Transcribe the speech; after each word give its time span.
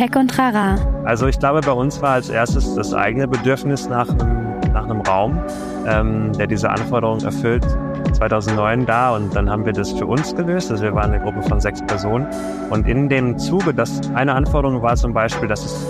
Tech 0.00 0.16
und 0.16 0.28
Trara. 0.28 0.76
Also 1.04 1.26
ich 1.26 1.38
glaube, 1.38 1.60
bei 1.60 1.72
uns 1.72 2.00
war 2.00 2.12
als 2.12 2.30
erstes 2.30 2.74
das 2.74 2.94
eigene 2.94 3.28
Bedürfnis 3.28 3.86
nach 3.86 4.08
einem, 4.08 4.58
nach 4.72 4.84
einem 4.84 5.02
Raum, 5.02 5.38
ähm, 5.86 6.32
der 6.38 6.46
diese 6.46 6.70
Anforderungen 6.70 7.22
erfüllt, 7.22 7.66
2009 8.14 8.86
da 8.86 9.14
und 9.14 9.36
dann 9.36 9.50
haben 9.50 9.66
wir 9.66 9.74
das 9.74 9.92
für 9.92 10.06
uns 10.06 10.34
gelöst. 10.34 10.70
Also 10.70 10.84
wir 10.84 10.94
waren 10.94 11.12
eine 11.12 11.22
Gruppe 11.22 11.42
von 11.42 11.60
sechs 11.60 11.82
Personen 11.82 12.26
und 12.70 12.88
in 12.88 13.10
dem 13.10 13.36
Zuge, 13.36 13.74
dass 13.74 14.00
eine 14.14 14.32
Anforderung 14.32 14.80
war 14.80 14.96
zum 14.96 15.12
Beispiel, 15.12 15.48
dass 15.48 15.66
es 15.66 15.86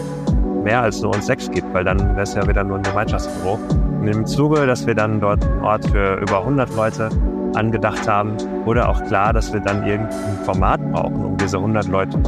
mehr 0.64 0.82
als 0.82 1.00
nur 1.02 1.14
uns 1.14 1.26
sechs 1.26 1.48
gibt, 1.48 1.72
weil 1.72 1.84
dann 1.84 2.00
wäre 2.00 2.22
es 2.22 2.34
ja 2.34 2.44
wieder 2.48 2.64
nur 2.64 2.78
ein 2.78 2.82
Gemeinschaftsbüro. 2.82 3.60
Und 4.00 4.08
im 4.08 4.26
Zuge, 4.26 4.66
dass 4.66 4.88
wir 4.88 4.96
dann 4.96 5.20
dort 5.20 5.44
einen 5.44 5.62
Ort 5.62 5.86
für 5.86 6.16
über 6.16 6.40
100 6.40 6.74
Leute 6.74 7.10
angedacht 7.54 8.08
haben, 8.08 8.36
wurde 8.64 8.88
auch 8.88 9.04
klar, 9.04 9.32
dass 9.32 9.52
wir 9.52 9.60
dann 9.60 9.86
irgendein 9.86 10.44
Format 10.44 10.80
brauchen, 10.90 11.24
um 11.24 11.36
diese 11.36 11.58
100 11.58 11.86
Leute 11.86 12.18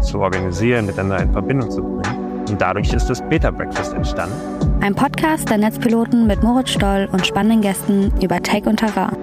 zu 0.00 0.18
organisieren, 0.20 0.86
miteinander 0.86 1.22
in 1.22 1.32
Verbindung 1.32 1.70
zu 1.70 1.82
bringen. 1.82 2.44
Und 2.48 2.60
dadurch 2.60 2.92
ist 2.92 3.08
das 3.08 3.22
Beta 3.28 3.50
Breakfast 3.50 3.94
entstanden. 3.94 4.34
Ein 4.80 4.94
Podcast 4.94 5.48
der 5.48 5.58
Netzpiloten 5.58 6.26
mit 6.26 6.42
Moritz 6.42 6.70
Stoll 6.70 7.08
und 7.12 7.26
spannenden 7.26 7.62
Gästen 7.62 8.12
über 8.20 8.42
Tech 8.42 8.66
und 8.66 8.78
Terrain. 8.78 9.16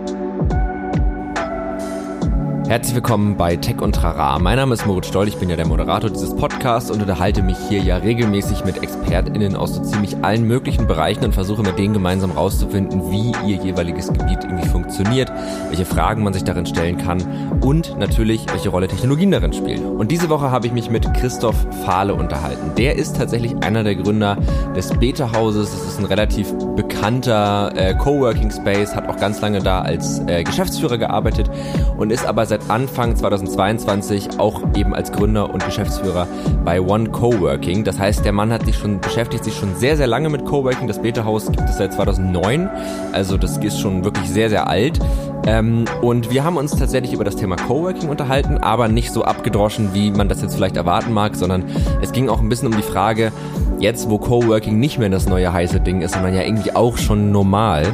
Herzlich 2.69 2.93
willkommen 2.93 3.35
bei 3.35 3.55
Tech 3.55 3.81
und 3.81 3.95
Trara. 3.95 4.37
Mein 4.37 4.57
Name 4.57 4.75
ist 4.75 4.85
Moritz 4.85 5.07
Stoll, 5.07 5.27
ich 5.27 5.37
bin 5.37 5.49
ja 5.49 5.55
der 5.55 5.65
Moderator 5.65 6.11
dieses 6.11 6.35
Podcasts 6.35 6.91
und 6.91 7.01
unterhalte 7.01 7.41
mich 7.41 7.57
hier 7.67 7.81
ja 7.81 7.97
regelmäßig 7.97 8.63
mit 8.63 8.83
ExpertInnen 8.83 9.55
aus 9.55 9.73
so 9.73 9.81
ziemlich 9.81 10.15
allen 10.21 10.43
möglichen 10.43 10.85
Bereichen 10.85 11.25
und 11.25 11.33
versuche 11.33 11.63
mit 11.63 11.79
denen 11.79 11.95
gemeinsam 11.95 12.29
rauszufinden, 12.29 13.09
wie 13.09 13.31
ihr 13.49 13.57
jeweiliges 13.57 14.13
Gebiet 14.13 14.43
irgendwie 14.43 14.67
funktioniert, 14.67 15.31
welche 15.69 15.83
Fragen 15.83 16.21
man 16.21 16.33
sich 16.33 16.43
darin 16.43 16.67
stellen 16.67 16.99
kann 16.99 17.59
und 17.61 17.97
natürlich, 17.97 18.45
welche 18.51 18.69
Rolle 18.69 18.87
Technologien 18.87 19.31
darin 19.31 19.51
spielen. 19.51 19.83
Und 19.83 20.11
diese 20.11 20.29
Woche 20.29 20.51
habe 20.51 20.67
ich 20.67 20.71
mich 20.71 20.91
mit 20.91 21.11
Christoph 21.15 21.57
Fahle 21.83 22.13
unterhalten. 22.13 22.75
Der 22.77 22.97
ist 22.97 23.17
tatsächlich 23.17 23.55
einer 23.63 23.83
der 23.83 23.95
Gründer 23.95 24.37
des 24.75 24.91
Beta-Hauses. 24.91 25.71
Das 25.71 25.87
ist 25.87 25.97
ein 25.97 26.05
relativ 26.05 26.53
bekannter 26.75 27.71
äh, 27.75 27.95
Coworking 27.95 28.51
Space, 28.51 28.95
hat 28.95 29.09
auch 29.09 29.17
ganz 29.17 29.41
lange 29.41 29.57
da 29.57 29.81
als 29.81 30.19
äh, 30.27 30.43
Geschäftsführer 30.43 30.99
gearbeitet 30.99 31.49
und 31.97 32.11
ist 32.11 32.27
aber 32.27 32.45
seit 32.45 32.58
seit 32.59 32.69
Anfang 32.69 33.15
2022 33.15 34.39
auch 34.39 34.61
eben 34.75 34.93
als 34.93 35.11
Gründer 35.11 35.53
und 35.53 35.63
Geschäftsführer 35.63 36.27
bei 36.65 36.81
One 36.81 37.09
Coworking. 37.09 37.83
Das 37.83 37.99
heißt, 37.99 38.25
der 38.25 38.31
Mann 38.31 38.51
hat 38.51 38.65
sich 38.65 38.77
schon, 38.77 38.99
beschäftigt 38.99 39.43
sich 39.43 39.55
schon 39.55 39.75
sehr, 39.75 39.97
sehr 39.97 40.07
lange 40.07 40.29
mit 40.29 40.45
Coworking. 40.45 40.87
Das 40.87 41.01
Beta-Haus 41.01 41.51
gibt 41.51 41.69
es 41.69 41.77
seit 41.77 41.93
2009. 41.93 42.69
Also 43.11 43.37
das 43.37 43.57
ist 43.57 43.79
schon 43.79 44.03
wirklich 44.03 44.29
sehr, 44.29 44.49
sehr 44.49 44.67
alt. 44.67 44.99
Ähm, 45.45 45.85
und 46.01 46.31
wir 46.31 46.43
haben 46.43 46.57
uns 46.57 46.75
tatsächlich 46.75 47.13
über 47.13 47.23
das 47.23 47.35
Thema 47.35 47.55
Coworking 47.55 48.09
unterhalten, 48.09 48.57
aber 48.57 48.87
nicht 48.87 49.11
so 49.11 49.23
abgedroschen, 49.23 49.93
wie 49.93 50.11
man 50.11 50.27
das 50.27 50.41
jetzt 50.41 50.55
vielleicht 50.55 50.77
erwarten 50.77 51.13
mag, 51.13 51.35
sondern 51.35 51.63
es 52.01 52.11
ging 52.11 52.29
auch 52.29 52.39
ein 52.39 52.49
bisschen 52.49 52.67
um 52.67 52.75
die 52.75 52.83
Frage, 52.83 53.31
jetzt 53.79 54.09
wo 54.09 54.17
Coworking 54.17 54.79
nicht 54.79 54.99
mehr 54.99 55.09
das 55.09 55.27
neue 55.27 55.51
heiße 55.51 55.79
Ding 55.79 56.01
ist, 56.01 56.13
sondern 56.13 56.35
ja 56.35 56.43
irgendwie 56.43 56.75
auch 56.75 56.97
schon 56.97 57.31
normal, 57.31 57.85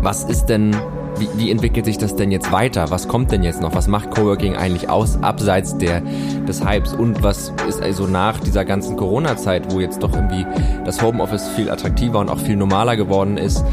was 0.00 0.24
ist 0.24 0.46
denn 0.46 0.74
wie, 1.18 1.28
wie 1.36 1.50
entwickelt 1.50 1.84
sich 1.84 1.98
das 1.98 2.16
denn 2.16 2.30
jetzt 2.30 2.52
weiter? 2.52 2.90
Was 2.90 3.08
kommt 3.08 3.32
denn 3.32 3.42
jetzt 3.42 3.60
noch? 3.60 3.74
Was 3.74 3.88
macht 3.88 4.10
Coworking 4.10 4.56
eigentlich 4.56 4.88
aus, 4.88 5.22
abseits 5.22 5.76
der, 5.78 6.02
des 6.46 6.66
Hypes? 6.66 6.92
Und 6.92 7.22
was 7.22 7.52
ist 7.68 7.82
also 7.82 8.06
nach 8.06 8.40
dieser 8.40 8.64
ganzen 8.64 8.96
Corona-Zeit, 8.96 9.72
wo 9.72 9.80
jetzt 9.80 10.02
doch 10.02 10.12
irgendwie 10.12 10.46
das 10.84 11.02
Homeoffice 11.02 11.48
viel 11.48 11.70
attraktiver 11.70 12.18
und 12.18 12.28
auch 12.28 12.38
viel 12.38 12.56
normaler 12.56 12.96
geworden 12.96 13.36
ist? 13.36 13.64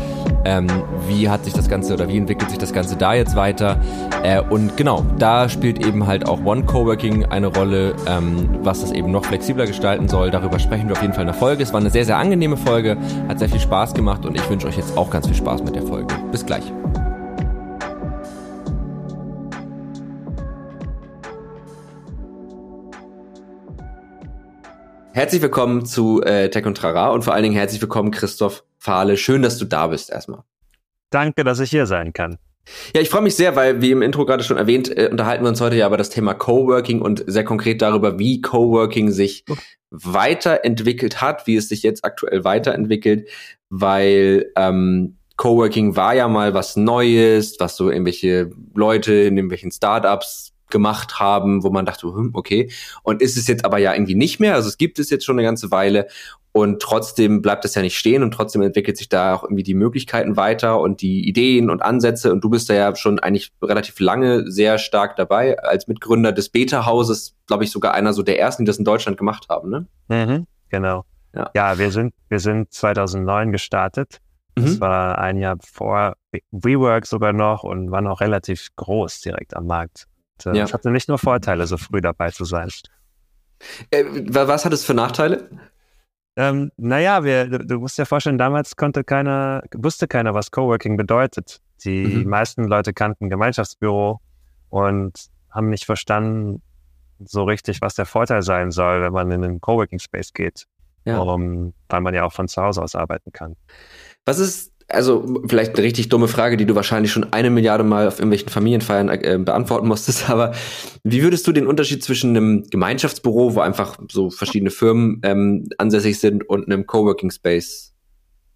Ähm, 0.46 0.68
wie 1.08 1.30
hat 1.30 1.46
sich 1.46 1.54
das 1.54 1.70
Ganze 1.70 1.94
oder 1.94 2.10
wie 2.10 2.18
entwickelt 2.18 2.50
sich 2.50 2.60
das 2.60 2.74
Ganze 2.74 2.96
da 2.96 3.14
jetzt 3.14 3.36
weiter? 3.36 3.78
Äh, 4.24 4.42
und 4.42 4.76
genau, 4.76 5.06
da 5.18 5.48
spielt 5.48 5.86
eben 5.86 6.06
halt 6.08 6.28
auch 6.28 6.44
One 6.44 6.64
Coworking 6.64 7.26
eine 7.26 7.48
Rolle, 7.48 7.96
ähm, 8.08 8.50
was 8.62 8.82
das 8.82 8.92
eben 8.92 9.12
noch 9.12 9.26
flexibler 9.26 9.68
gestalten 9.68 10.08
soll. 10.08 10.32
Darüber 10.32 10.60
sprechen 10.60 10.88
wir 10.88 10.94
auf 10.94 11.02
jeden 11.02 11.14
Fall 11.14 11.24
in 11.24 11.28
der 11.28 11.36
Folge. 11.36 11.64
Es 11.64 11.72
war 11.72 11.80
eine 11.80 11.90
sehr, 11.90 12.06
sehr 12.06 12.18
angenehme 12.18 12.58
Folge, 12.58 12.98
hat 13.28 13.40
sehr 13.40 13.50
viel 13.50 13.60
Spaß 13.60 13.94
gemacht 13.94 14.26
und 14.26 14.36
ich 14.36 14.50
wünsche 14.50 14.68
euch 14.68 14.78
jetzt 14.78 14.98
auch 14.98 15.10
ganz 15.10 15.28
viel 15.28 15.36
Spaß 15.36 15.64
mit 15.64 15.76
der 15.76 15.84
Folge. 15.84 16.14
Bis 16.32 16.46
gleich. 16.46 16.64
Herzlich 25.16 25.44
willkommen 25.44 25.86
zu 25.86 26.24
äh, 26.24 26.50
Tech 26.50 26.66
und 26.66 26.76
Trara 26.76 27.10
und 27.10 27.24
vor 27.24 27.36
allen 27.36 27.44
Dingen 27.44 27.56
herzlich 27.56 27.80
willkommen 27.80 28.10
Christoph 28.10 28.64
Fahle. 28.80 29.16
Schön, 29.16 29.44
dass 29.44 29.60
du 29.60 29.66
da 29.66 29.86
bist 29.86 30.10
erstmal. 30.10 30.42
Danke, 31.12 31.44
dass 31.44 31.60
ich 31.60 31.70
hier 31.70 31.86
sein 31.86 32.14
kann. 32.14 32.40
Ja, 32.96 33.02
ich 33.02 33.12
freue 33.12 33.22
mich 33.22 33.36
sehr, 33.36 33.56
weil 33.56 33.80
wie 33.84 33.92
im 33.92 34.02
Intro 34.02 34.26
gerade 34.26 34.44
schon 34.44 34.58
erwähnt, 34.58 34.90
äh, 34.90 35.10
unterhalten 35.12 35.44
wir 35.44 35.50
uns 35.50 35.62
heute 35.62 35.76
ja 35.76 35.86
über 35.86 35.98
das 35.98 36.10
Thema 36.10 36.34
Coworking 36.34 37.00
und 37.00 37.24
sehr 37.28 37.44
konkret 37.44 37.84
darüber, 37.84 38.18
wie 38.18 38.42
Coworking 38.42 39.12
sich 39.12 39.46
weiterentwickelt 39.92 41.22
hat, 41.22 41.46
wie 41.46 41.58
es 41.58 41.70
sich 41.70 41.84
jetzt 41.84 42.04
aktuell 42.04 42.44
weiterentwickelt, 42.44 43.30
weil 43.70 44.52
ähm, 44.56 45.18
Coworking 45.38 45.96
war 45.96 46.16
ja 46.16 46.28
mal 46.28 46.56
was 46.56 46.76
Neues, 46.76 47.58
was 47.60 47.78
so 47.78 47.92
irgendwelche 47.92 48.50
Leute 48.74 49.14
in 49.14 49.38
irgendwelchen 49.38 49.72
Startups 49.72 50.53
gemacht 50.74 51.22
haben, 51.22 51.64
wo 51.64 51.70
man 51.70 51.86
dachte, 51.86 52.08
hm, 52.08 52.32
okay. 52.34 52.70
Und 53.04 53.22
ist 53.22 53.38
es 53.38 53.48
jetzt 53.48 53.64
aber 53.64 53.78
ja 53.78 53.94
irgendwie 53.94 54.16
nicht 54.16 54.42
mehr. 54.42 54.56
Also 54.56 54.68
es 54.68 54.78
gibt 54.78 55.00
es 55.00 55.10
jetzt 55.10 55.24
schon 55.24 55.40
eine 55.40 55.48
ganze 55.48 55.72
Weile. 55.72 56.08
Und 56.52 56.82
trotzdem 56.82 57.42
bleibt 57.42 57.66
es 57.66 57.74
ja 57.74 57.82
nicht 57.82 57.98
stehen 57.98 58.22
und 58.22 58.32
trotzdem 58.32 58.62
entwickelt 58.62 58.98
sich 58.98 59.10
da 59.10 59.34
auch 59.34 59.44
irgendwie 59.44 59.64
die 59.64 59.74
Möglichkeiten 59.74 60.38
weiter 60.38 60.80
und 60.80 61.02
die 61.02 61.28
Ideen 61.28 61.72
und 61.72 61.82
Ansätze. 61.82 62.32
Und 62.32 62.44
du 62.44 62.50
bist 62.50 62.70
da 62.70 62.76
ja 62.76 62.96
schon 62.96 63.18
eigentlich 63.18 63.52
relativ 63.62 64.00
lange 64.00 64.52
sehr 64.52 64.78
stark 64.78 65.16
dabei. 65.16 65.58
Als 65.58 65.88
Mitgründer 65.88 66.32
des 66.32 66.50
Beta-Hauses, 66.50 67.36
glaube 67.48 67.64
ich, 67.64 67.72
sogar 67.72 67.96
einer 67.96 68.14
so 68.14 68.22
der 68.22 68.40
ersten, 68.40 68.66
die 68.66 68.70
das 68.70 68.78
in 68.78 68.86
Deutschland 68.86 69.18
gemacht 69.18 69.48
haben, 69.50 69.70
ne? 69.70 69.88
Mhm, 70.10 70.46
genau. 70.70 71.06
Ja. 71.36 71.50
ja, 71.56 71.80
wir 71.80 71.90
sind, 71.90 72.14
wir 72.30 72.40
sind 72.40 72.72
2009 72.72 73.52
gestartet. 73.52 74.20
Das 74.54 74.76
mhm. 74.76 74.82
war 74.82 75.18
ein 75.18 75.38
Jahr 75.38 75.58
vor 75.64 76.16
WeWork 76.52 77.08
sogar 77.08 77.34
noch 77.34 77.64
und 77.64 77.90
waren 77.90 78.06
auch 78.06 78.22
relativ 78.22 78.68
groß 78.76 79.22
direkt 79.22 79.56
am 79.56 79.66
Markt. 79.66 80.06
Äh, 80.46 80.58
ja. 80.58 80.64
Es 80.64 80.74
hatte 80.74 80.92
nicht 80.92 81.08
nur 81.08 81.18
Vorteile, 81.18 81.68
so 81.68 81.78
früh 81.78 82.02
dabei 82.02 82.32
zu 82.32 82.46
sein. 82.46 82.70
Äh, 83.92 84.06
was 84.30 84.66
hat 84.66 84.74
es 84.74 84.86
für 84.86 84.94
Nachteile? 84.94 85.50
Ähm, 86.36 86.72
naja, 86.78 87.24
wir, 87.24 87.48
du, 87.48 87.60
du, 87.60 87.80
musst 87.80 87.98
dir 87.98 88.06
vorstellen, 88.06 88.38
damals 88.38 88.76
konnte 88.76 89.04
keiner, 89.04 89.62
wusste 89.74 90.08
keiner, 90.08 90.34
was 90.34 90.52
Coworking 90.52 90.98
bedeutet. 90.98 91.62
Die 91.84 92.06
mhm. 92.06 92.30
meisten 92.30 92.64
Leute 92.64 92.94
kannten 92.94 93.30
Gemeinschaftsbüro 93.30 94.20
und 94.70 95.26
haben 95.52 95.70
nicht 95.70 95.86
verstanden 95.86 96.62
so 97.20 97.44
richtig, 97.44 97.82
was 97.82 97.96
der 97.96 98.06
Vorteil 98.06 98.42
sein 98.42 98.72
soll, 98.72 99.02
wenn 99.02 99.14
man 99.14 99.32
in 99.32 99.44
einen 99.44 99.62
Coworking 99.62 100.00
Space 100.00 100.34
geht. 100.34 100.66
Ja. 101.06 101.20
Um, 101.20 101.74
weil 101.90 102.02
man 102.02 102.14
ja 102.14 102.24
auch 102.24 102.32
von 102.32 102.48
zu 102.48 102.62
Hause 102.62 102.82
aus 102.82 102.96
arbeiten 102.96 103.34
kann. 103.34 103.58
Was 104.26 104.40
ist 104.40 104.73
also 104.88 105.42
vielleicht 105.48 105.76
eine 105.76 105.84
richtig 105.84 106.10
dumme 106.10 106.28
Frage, 106.28 106.58
die 106.58 106.66
du 106.66 106.76
wahrscheinlich 106.76 107.12
schon 107.12 107.32
eine 107.32 107.50
Milliarde 107.50 107.84
Mal 107.84 108.08
auf 108.08 108.20
irgendwelchen 108.20 108.50
Familienfeiern 108.50 109.10
äh, 109.10 109.40
beantworten 109.40 109.88
musstest, 109.88 110.30
aber 110.30 110.54
wie 111.04 111.24
würdest 111.24 111.48
du 111.48 111.52
den 111.52 111.68
Unterschied 111.68 112.04
zwischen 112.04 112.32
einem 112.32 112.64
Gemeinschaftsbüro, 112.70 113.56
wo 113.56 113.60
einfach 113.60 113.98
so 114.12 114.30
verschiedene 114.30 114.72
Firmen 114.72 115.22
ähm, 115.24 115.68
ansässig 115.78 116.20
sind, 116.20 116.48
und 116.48 116.66
einem 116.66 116.86
Coworking 116.86 117.32
Space 117.32 117.94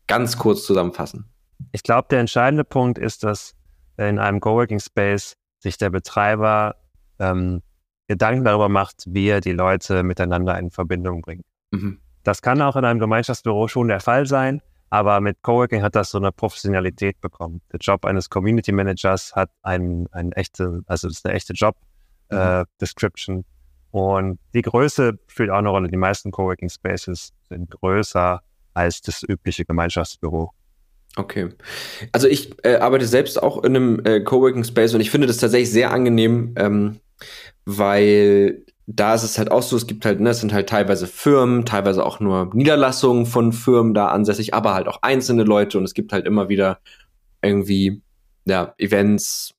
ganz 0.07 0.37
kurz 0.37 0.65
zusammenfassen? 0.65 1.25
Ich 1.71 1.83
glaube, 1.83 2.07
der 2.11 2.19
entscheidende 2.19 2.63
Punkt 2.63 2.97
ist, 2.97 3.23
dass 3.23 3.55
in 3.97 4.19
einem 4.19 4.39
Coworking 4.39 4.79
Space 4.79 5.33
sich 5.59 5.77
der 5.77 5.89
Betreiber 5.89 6.75
ähm, 7.19 7.61
Gedanken 8.07 8.45
darüber 8.45 8.69
macht, 8.69 9.03
wie 9.07 9.27
er 9.27 9.41
die 9.41 9.51
Leute 9.51 10.03
miteinander 10.03 10.57
in 10.57 10.71
Verbindung 10.71 11.21
bringt. 11.21 11.45
Mhm. 11.71 11.99
Das 12.23 12.41
kann 12.41 12.61
auch 12.61 12.75
in 12.75 12.85
einem 12.85 12.99
Gemeinschaftsbüro 12.99 13.67
schon 13.67 13.87
der 13.87 13.99
Fall 13.99 14.25
sein, 14.25 14.61
aber 14.89 15.19
mit 15.19 15.41
Coworking 15.41 15.81
hat 15.81 15.95
das 15.95 16.11
so 16.11 16.17
eine 16.17 16.31
Professionalität 16.31 17.19
bekommen. 17.19 17.61
Der 17.71 17.79
Job 17.79 18.05
eines 18.05 18.29
Community 18.29 18.71
Managers 18.71 19.35
hat 19.35 19.49
einen, 19.61 20.07
einen 20.11 20.31
echte, 20.31 20.81
also 20.87 21.07
ist 21.07 21.25
eine 21.25 21.35
echte 21.35 21.53
Job 21.53 21.75
mhm. 22.31 22.37
äh, 22.37 22.65
Description. 22.79 23.45
Und 23.91 24.39
die 24.53 24.61
Größe 24.61 25.17
spielt 25.27 25.49
auch 25.49 25.57
eine 25.57 25.69
Rolle. 25.69 25.89
Die 25.89 25.97
meisten 25.97 26.31
Coworking 26.31 26.69
Spaces 26.69 27.33
sind 27.49 27.71
größer 27.71 28.41
als 28.73 29.01
das 29.01 29.23
übliche 29.23 29.65
Gemeinschaftsbüro. 29.65 30.51
Okay. 31.15 31.49
Also 32.11 32.27
ich 32.27 32.53
äh, 32.63 32.75
arbeite 32.75 33.07
selbst 33.07 33.41
auch 33.41 33.63
in 33.63 33.75
einem 33.75 34.05
äh, 34.05 34.19
Coworking 34.21 34.63
Space 34.63 34.93
und 34.93 35.01
ich 35.01 35.09
finde 35.09 35.25
das 35.25 35.37
tatsächlich 35.37 35.71
sehr 35.71 35.91
angenehm, 35.91 36.53
ähm, 36.57 36.99
weil 37.65 38.63
da 38.87 39.13
ist 39.13 39.23
es 39.23 39.37
halt 39.37 39.51
auch 39.51 39.61
so, 39.61 39.75
es 39.75 39.85
gibt 39.85 40.05
halt, 40.05 40.21
ne, 40.21 40.29
es 40.29 40.39
sind 40.39 40.53
halt 40.53 40.69
teilweise 40.69 41.07
Firmen, 41.07 41.65
teilweise 41.65 42.05
auch 42.05 42.21
nur 42.21 42.49
Niederlassungen 42.53 43.25
von 43.25 43.51
Firmen 43.51 43.93
da 43.93 44.07
ansässig, 44.07 44.53
aber 44.53 44.73
halt 44.73 44.87
auch 44.87 44.99
einzelne 45.01 45.43
Leute 45.43 45.77
und 45.77 45.83
es 45.83 45.93
gibt 45.93 46.13
halt 46.13 46.25
immer 46.25 46.47
wieder 46.47 46.79
irgendwie, 47.41 48.01
ja, 48.45 48.73
Events, 48.77 49.53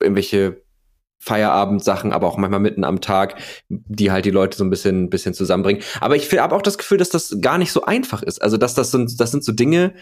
irgendwelche 0.00 0.62
Feierabendsachen, 1.22 2.12
aber 2.12 2.26
auch 2.26 2.38
manchmal 2.38 2.60
mitten 2.60 2.82
am 2.82 3.02
Tag, 3.02 3.36
die 3.68 4.10
halt 4.10 4.24
die 4.24 4.30
Leute 4.30 4.56
so 4.56 4.64
ein 4.64 4.70
bisschen, 4.70 5.10
bisschen 5.10 5.34
zusammenbringen. 5.34 5.82
Aber 6.00 6.16
ich 6.16 6.32
habe 6.38 6.56
auch 6.56 6.62
das 6.62 6.78
Gefühl, 6.78 6.96
dass 6.96 7.10
das 7.10 7.36
gar 7.42 7.58
nicht 7.58 7.72
so 7.72 7.84
einfach 7.84 8.22
ist. 8.22 8.40
Also, 8.40 8.56
dass 8.56 8.74
das 8.74 8.90
sind, 8.90 9.20
das 9.20 9.30
sind 9.30 9.44
so 9.44 9.52
Dinge, 9.52 9.92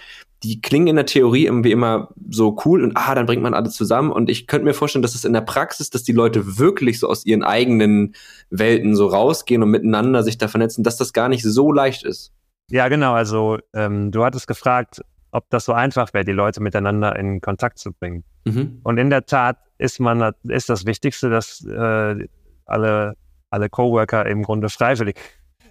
die 0.44 0.60
klingen 0.60 0.86
in 0.86 0.96
der 0.96 1.06
Theorie 1.06 1.46
irgendwie 1.46 1.72
immer 1.72 2.10
so 2.30 2.56
cool 2.64 2.84
und 2.84 2.96
ah, 2.96 3.16
dann 3.16 3.26
bringt 3.26 3.42
man 3.42 3.52
alle 3.52 3.68
zusammen. 3.68 4.12
Und 4.12 4.30
ich 4.30 4.46
könnte 4.46 4.64
mir 4.64 4.74
vorstellen, 4.74 5.02
dass 5.02 5.16
es 5.16 5.24
in 5.24 5.32
der 5.32 5.40
Praxis, 5.40 5.90
dass 5.90 6.04
die 6.04 6.12
Leute 6.12 6.58
wirklich 6.58 7.00
so 7.00 7.08
aus 7.08 7.26
ihren 7.26 7.42
eigenen 7.42 8.14
Welten 8.50 8.94
so 8.94 9.08
rausgehen 9.08 9.64
und 9.64 9.70
miteinander 9.70 10.22
sich 10.22 10.38
da 10.38 10.46
vernetzen, 10.46 10.84
dass 10.84 10.96
das 10.96 11.12
gar 11.12 11.28
nicht 11.28 11.42
so 11.42 11.72
leicht 11.72 12.04
ist. 12.04 12.32
Ja, 12.70 12.86
genau. 12.86 13.14
Also, 13.14 13.58
ähm, 13.74 14.12
du 14.12 14.24
hattest 14.24 14.46
gefragt, 14.46 15.02
ob 15.30 15.48
das 15.50 15.64
so 15.64 15.72
einfach 15.72 16.12
wäre, 16.14 16.24
die 16.24 16.32
Leute 16.32 16.62
miteinander 16.62 17.16
in 17.16 17.40
Kontakt 17.40 17.78
zu 17.78 17.92
bringen. 17.92 18.24
Mhm. 18.44 18.80
Und 18.82 18.98
in 18.98 19.10
der 19.10 19.26
Tat 19.26 19.58
ist 19.78 20.00
man 20.00 20.32
ist 20.44 20.68
das 20.68 20.86
Wichtigste, 20.86 21.30
dass 21.30 21.64
äh, 21.64 22.28
alle 22.66 23.14
alle 23.50 23.68
Coworker 23.68 24.26
im 24.26 24.42
Grunde 24.42 24.68
freiwillig 24.68 25.18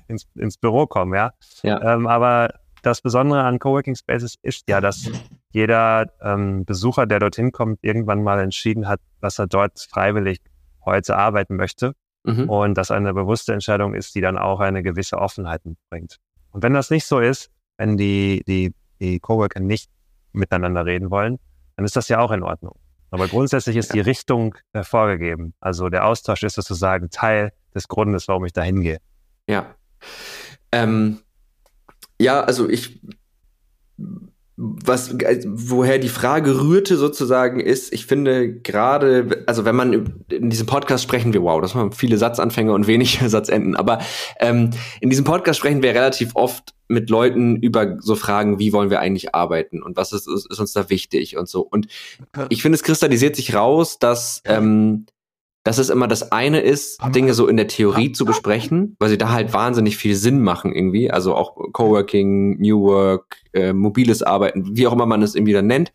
ins, 0.08 0.28
ins 0.36 0.58
Büro 0.58 0.88
kommen, 0.88 1.14
ja. 1.14 1.34
ja. 1.64 1.94
Ähm, 1.94 2.08
aber 2.08 2.54
das 2.82 3.02
Besondere 3.02 3.44
an 3.44 3.60
Coworking 3.60 3.96
Spaces 3.96 4.36
ist 4.42 4.64
ja, 4.70 4.82
dass 4.82 5.10
jeder 5.52 6.12
ähm, 6.22 6.66
Besucher, 6.66 7.06
der 7.06 7.20
dorthin 7.20 7.52
kommt, 7.52 7.80
irgendwann 7.82 8.24
mal 8.24 8.40
entschieden 8.40 8.88
hat, 8.88 9.00
dass 9.22 9.40
er 9.40 9.48
dort 9.48 9.80
freiwillig 9.92 10.40
heute 10.86 11.18
arbeiten 11.18 11.56
möchte. 11.56 11.94
Mhm. 12.24 12.50
Und 12.50 12.78
dass 12.78 12.92
eine 12.92 13.14
bewusste 13.14 13.54
Entscheidung 13.54 13.94
ist, 13.94 14.16
die 14.16 14.22
dann 14.22 14.38
auch 14.38 14.60
eine 14.60 14.84
gewisse 14.84 15.18
Offenheit 15.18 15.66
mitbringt. 15.66 16.18
Und 16.52 16.64
wenn 16.64 16.74
das 16.74 16.90
nicht 16.90 17.06
so 17.06 17.20
ist, 17.20 17.52
wenn 17.78 17.98
die, 17.98 18.44
die, 18.48 18.74
die 19.00 19.20
Coworker 19.20 19.60
nicht 19.60 19.90
miteinander 20.34 20.86
reden 20.86 21.10
wollen, 21.10 21.40
dann 21.76 21.86
ist 21.86 21.96
das 21.96 22.08
ja 22.10 22.20
auch 22.20 22.32
in 22.32 22.44
Ordnung. 22.44 22.76
Aber 23.12 23.28
grundsätzlich 23.28 23.78
ist 23.78 23.90
ja. 23.90 23.94
die 23.94 24.02
Richtung 24.02 24.56
äh, 24.74 24.84
vorgegeben. 24.84 25.54
Also 25.60 25.90
der 25.90 26.06
Austausch 26.06 26.44
ist 26.44 26.56
sozusagen 26.56 27.10
Teil 27.10 27.54
des 27.74 27.88
Grundes, 27.88 28.28
warum 28.28 28.46
ich 28.46 28.54
da 28.54 28.62
hingehe. 28.64 29.00
Ja. 29.48 29.76
Ähm, 30.72 31.22
ja, 32.20 32.42
also 32.42 32.68
ich, 32.68 33.00
was, 34.60 35.16
woher 35.46 36.00
die 36.00 36.10
Frage 36.10 36.60
rührte 36.60 36.98
sozusagen 36.98 37.60
ist, 37.60 37.94
ich 37.94 38.08
finde 38.08 38.54
gerade, 38.54 39.44
also 39.46 39.66
wenn 39.66 39.76
man 39.76 40.24
in 40.30 40.50
diesem 40.50 40.66
Podcast 40.66 41.04
sprechen 41.04 41.32
wir, 41.32 41.44
wow, 41.44 41.62
das 41.62 41.76
waren 41.76 41.92
viele 41.92 42.18
Satzanfänge 42.18 42.74
und 42.74 42.88
wenig 42.88 43.20
Satzenden, 43.26 43.76
aber 43.76 44.00
ähm, 44.40 44.72
in 45.00 45.12
diesem 45.12 45.26
Podcast 45.26 45.60
sprechen 45.60 45.84
wir 45.84 45.94
relativ 45.94 46.32
oft 46.34 46.74
mit 46.88 47.12
Leuten 47.12 47.58
über 47.58 47.98
so 48.00 48.16
Fragen, 48.16 48.58
wie 48.58 48.74
wollen 48.74 48.90
wir 48.90 49.00
eigentlich 49.00 49.36
arbeiten 49.36 49.84
und 49.84 49.96
was 49.96 50.12
ist, 50.12 50.28
ist, 50.28 50.50
ist 50.50 50.60
uns 50.60 50.74
da 50.74 50.90
wichtig 50.90 51.38
und 51.38 51.48
so. 51.48 51.62
Und 51.62 51.88
ich 52.50 52.64
finde, 52.64 52.78
es 52.78 52.84
kristallisiert 52.84 53.36
sich 53.36 53.54
raus, 53.54 54.00
dass 54.00 54.42
ähm, 54.46 55.06
dass 55.68 55.80
es 55.80 55.90
immer 55.90 56.08
das 56.08 56.32
eine 56.32 56.62
ist, 56.62 56.98
Dinge 57.14 57.34
so 57.34 57.46
in 57.46 57.58
der 57.58 57.68
Theorie 57.68 58.14
zu 58.14 58.24
besprechen, 58.24 58.96
weil 59.00 59.10
sie 59.10 59.18
da 59.18 59.34
halt 59.34 59.52
wahnsinnig 59.52 59.98
viel 59.98 60.16
Sinn 60.16 60.42
machen 60.42 60.74
irgendwie. 60.74 61.12
Also 61.12 61.36
auch 61.36 61.58
Coworking, 61.74 62.58
New 62.58 62.84
Work, 62.84 63.36
äh, 63.52 63.74
mobiles 63.74 64.24
Arbeiten, 64.24 64.78
wie 64.78 64.88
auch 64.88 64.94
immer 64.94 65.06
man 65.06 65.22
es 65.22 65.36
irgendwie 65.36 65.52
dann 65.52 65.68
nennt. 65.68 65.92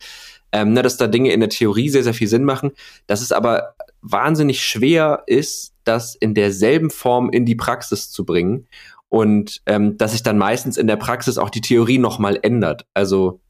Ähm, 0.52 0.74
ne, 0.74 0.82
dass 0.82 0.98
da 0.98 1.06
Dinge 1.06 1.32
in 1.32 1.40
der 1.40 1.48
Theorie 1.48 1.88
sehr, 1.88 2.02
sehr 2.02 2.12
viel 2.12 2.28
Sinn 2.28 2.44
machen. 2.44 2.72
Dass 3.06 3.22
es 3.22 3.32
aber 3.32 3.74
wahnsinnig 4.02 4.62
schwer 4.62 5.22
ist, 5.26 5.72
das 5.84 6.16
in 6.16 6.34
derselben 6.34 6.90
Form 6.90 7.30
in 7.30 7.46
die 7.46 7.56
Praxis 7.56 8.10
zu 8.10 8.26
bringen. 8.26 8.66
Und 9.08 9.62
ähm, 9.64 9.96
dass 9.96 10.12
sich 10.12 10.22
dann 10.22 10.36
meistens 10.36 10.76
in 10.76 10.86
der 10.86 10.96
Praxis 10.96 11.38
auch 11.38 11.48
die 11.48 11.62
Theorie 11.62 11.96
nochmal 11.96 12.38
ändert. 12.42 12.84
Also, 12.92 13.40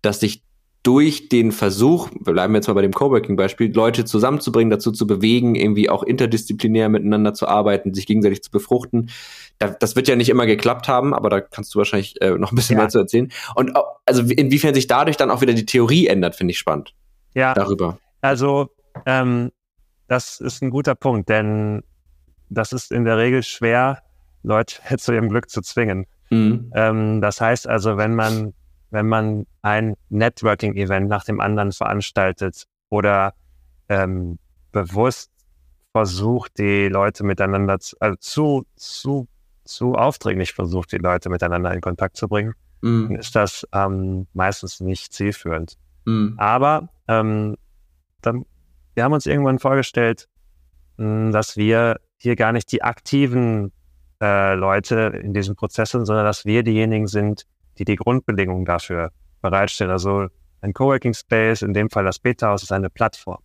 dass 0.00 0.20
sich 0.20 0.42
durch 0.86 1.28
den 1.28 1.50
Versuch, 1.50 2.08
wir 2.20 2.32
bleiben 2.32 2.54
jetzt 2.54 2.68
mal 2.68 2.74
bei 2.74 2.82
dem 2.82 2.92
Coworking-Beispiel, 2.92 3.74
Leute 3.74 4.04
zusammenzubringen, 4.04 4.70
dazu 4.70 4.92
zu 4.92 5.04
bewegen, 5.04 5.56
irgendwie 5.56 5.90
auch 5.90 6.04
interdisziplinär 6.04 6.88
miteinander 6.88 7.34
zu 7.34 7.48
arbeiten, 7.48 7.92
sich 7.92 8.06
gegenseitig 8.06 8.44
zu 8.44 8.52
befruchten. 8.52 9.10
das 9.58 9.96
wird 9.96 10.06
ja 10.06 10.14
nicht 10.14 10.28
immer 10.28 10.46
geklappt 10.46 10.86
haben, 10.86 11.12
aber 11.12 11.28
da 11.28 11.40
kannst 11.40 11.74
du 11.74 11.78
wahrscheinlich 11.78 12.20
äh, 12.22 12.38
noch 12.38 12.52
ein 12.52 12.54
bisschen 12.54 12.76
ja. 12.76 12.82
mehr 12.82 12.88
zu 12.88 13.00
erzählen. 13.00 13.32
Und 13.56 13.72
also 14.04 14.22
inwiefern 14.22 14.74
sich 14.74 14.86
dadurch 14.86 15.16
dann 15.16 15.32
auch 15.32 15.40
wieder 15.40 15.54
die 15.54 15.66
Theorie 15.66 16.06
ändert, 16.06 16.36
finde 16.36 16.52
ich 16.52 16.58
spannend. 16.58 16.94
Ja. 17.34 17.52
Darüber. 17.52 17.98
Also 18.20 18.68
ähm, 19.06 19.50
das 20.06 20.40
ist 20.40 20.62
ein 20.62 20.70
guter 20.70 20.94
Punkt, 20.94 21.28
denn 21.28 21.82
das 22.48 22.72
ist 22.72 22.92
in 22.92 23.04
der 23.04 23.18
Regel 23.18 23.42
schwer, 23.42 24.02
Leute 24.44 24.76
zu 24.98 25.12
ihrem 25.12 25.30
Glück 25.30 25.50
zu 25.50 25.62
zwingen. 25.62 26.06
Mhm. 26.30 26.70
Ähm, 26.76 27.20
das 27.20 27.40
heißt 27.40 27.66
also, 27.66 27.96
wenn 27.96 28.14
man 28.14 28.54
wenn 28.96 29.08
man 29.08 29.46
ein 29.60 29.94
Networking-Event 30.08 31.06
nach 31.06 31.24
dem 31.24 31.38
anderen 31.38 31.70
veranstaltet 31.70 32.64
oder 32.88 33.34
ähm, 33.90 34.38
bewusst 34.72 35.30
versucht, 35.92 36.58
die 36.58 36.88
Leute 36.88 37.22
miteinander 37.22 37.78
zu, 37.78 37.94
also 38.00 38.16
zu, 38.20 38.66
zu, 38.76 39.28
zu 39.64 39.94
aufdringlich 39.96 40.54
versucht, 40.54 40.92
die 40.92 40.98
Leute 40.98 41.28
miteinander 41.28 41.74
in 41.74 41.82
Kontakt 41.82 42.16
zu 42.16 42.26
bringen, 42.26 42.54
mm. 42.80 43.08
dann 43.08 43.16
ist 43.16 43.36
das 43.36 43.66
ähm, 43.72 44.26
meistens 44.32 44.80
nicht 44.80 45.12
zielführend. 45.12 45.74
Mm. 46.06 46.38
Aber 46.38 46.88
ähm, 47.06 47.56
dann, 48.22 48.46
wir 48.94 49.04
haben 49.04 49.12
uns 49.12 49.26
irgendwann 49.26 49.58
vorgestellt, 49.58 50.26
mh, 50.96 51.06
hm, 51.06 51.32
dass 51.32 51.58
wir 51.58 52.00
hier 52.16 52.34
gar 52.34 52.52
nicht 52.52 52.72
die 52.72 52.82
aktiven 52.82 53.72
äh, 54.22 54.54
Leute 54.54 55.20
in 55.22 55.34
diesem 55.34 55.54
Prozess 55.54 55.90
sind, 55.90 56.06
sondern 56.06 56.24
dass 56.24 56.46
wir 56.46 56.62
diejenigen 56.62 57.06
sind, 57.06 57.46
die 57.78 57.84
die 57.84 57.96
Grundbedingungen 57.96 58.64
dafür 58.64 59.10
bereitstellen. 59.42 59.90
Also 59.90 60.28
ein 60.60 60.72
Coworking 60.72 61.14
Space, 61.14 61.62
in 61.62 61.72
dem 61.72 61.90
Fall 61.90 62.04
das 62.04 62.18
Beta-Haus, 62.18 62.62
ist 62.62 62.72
eine 62.72 62.90
Plattform. 62.90 63.38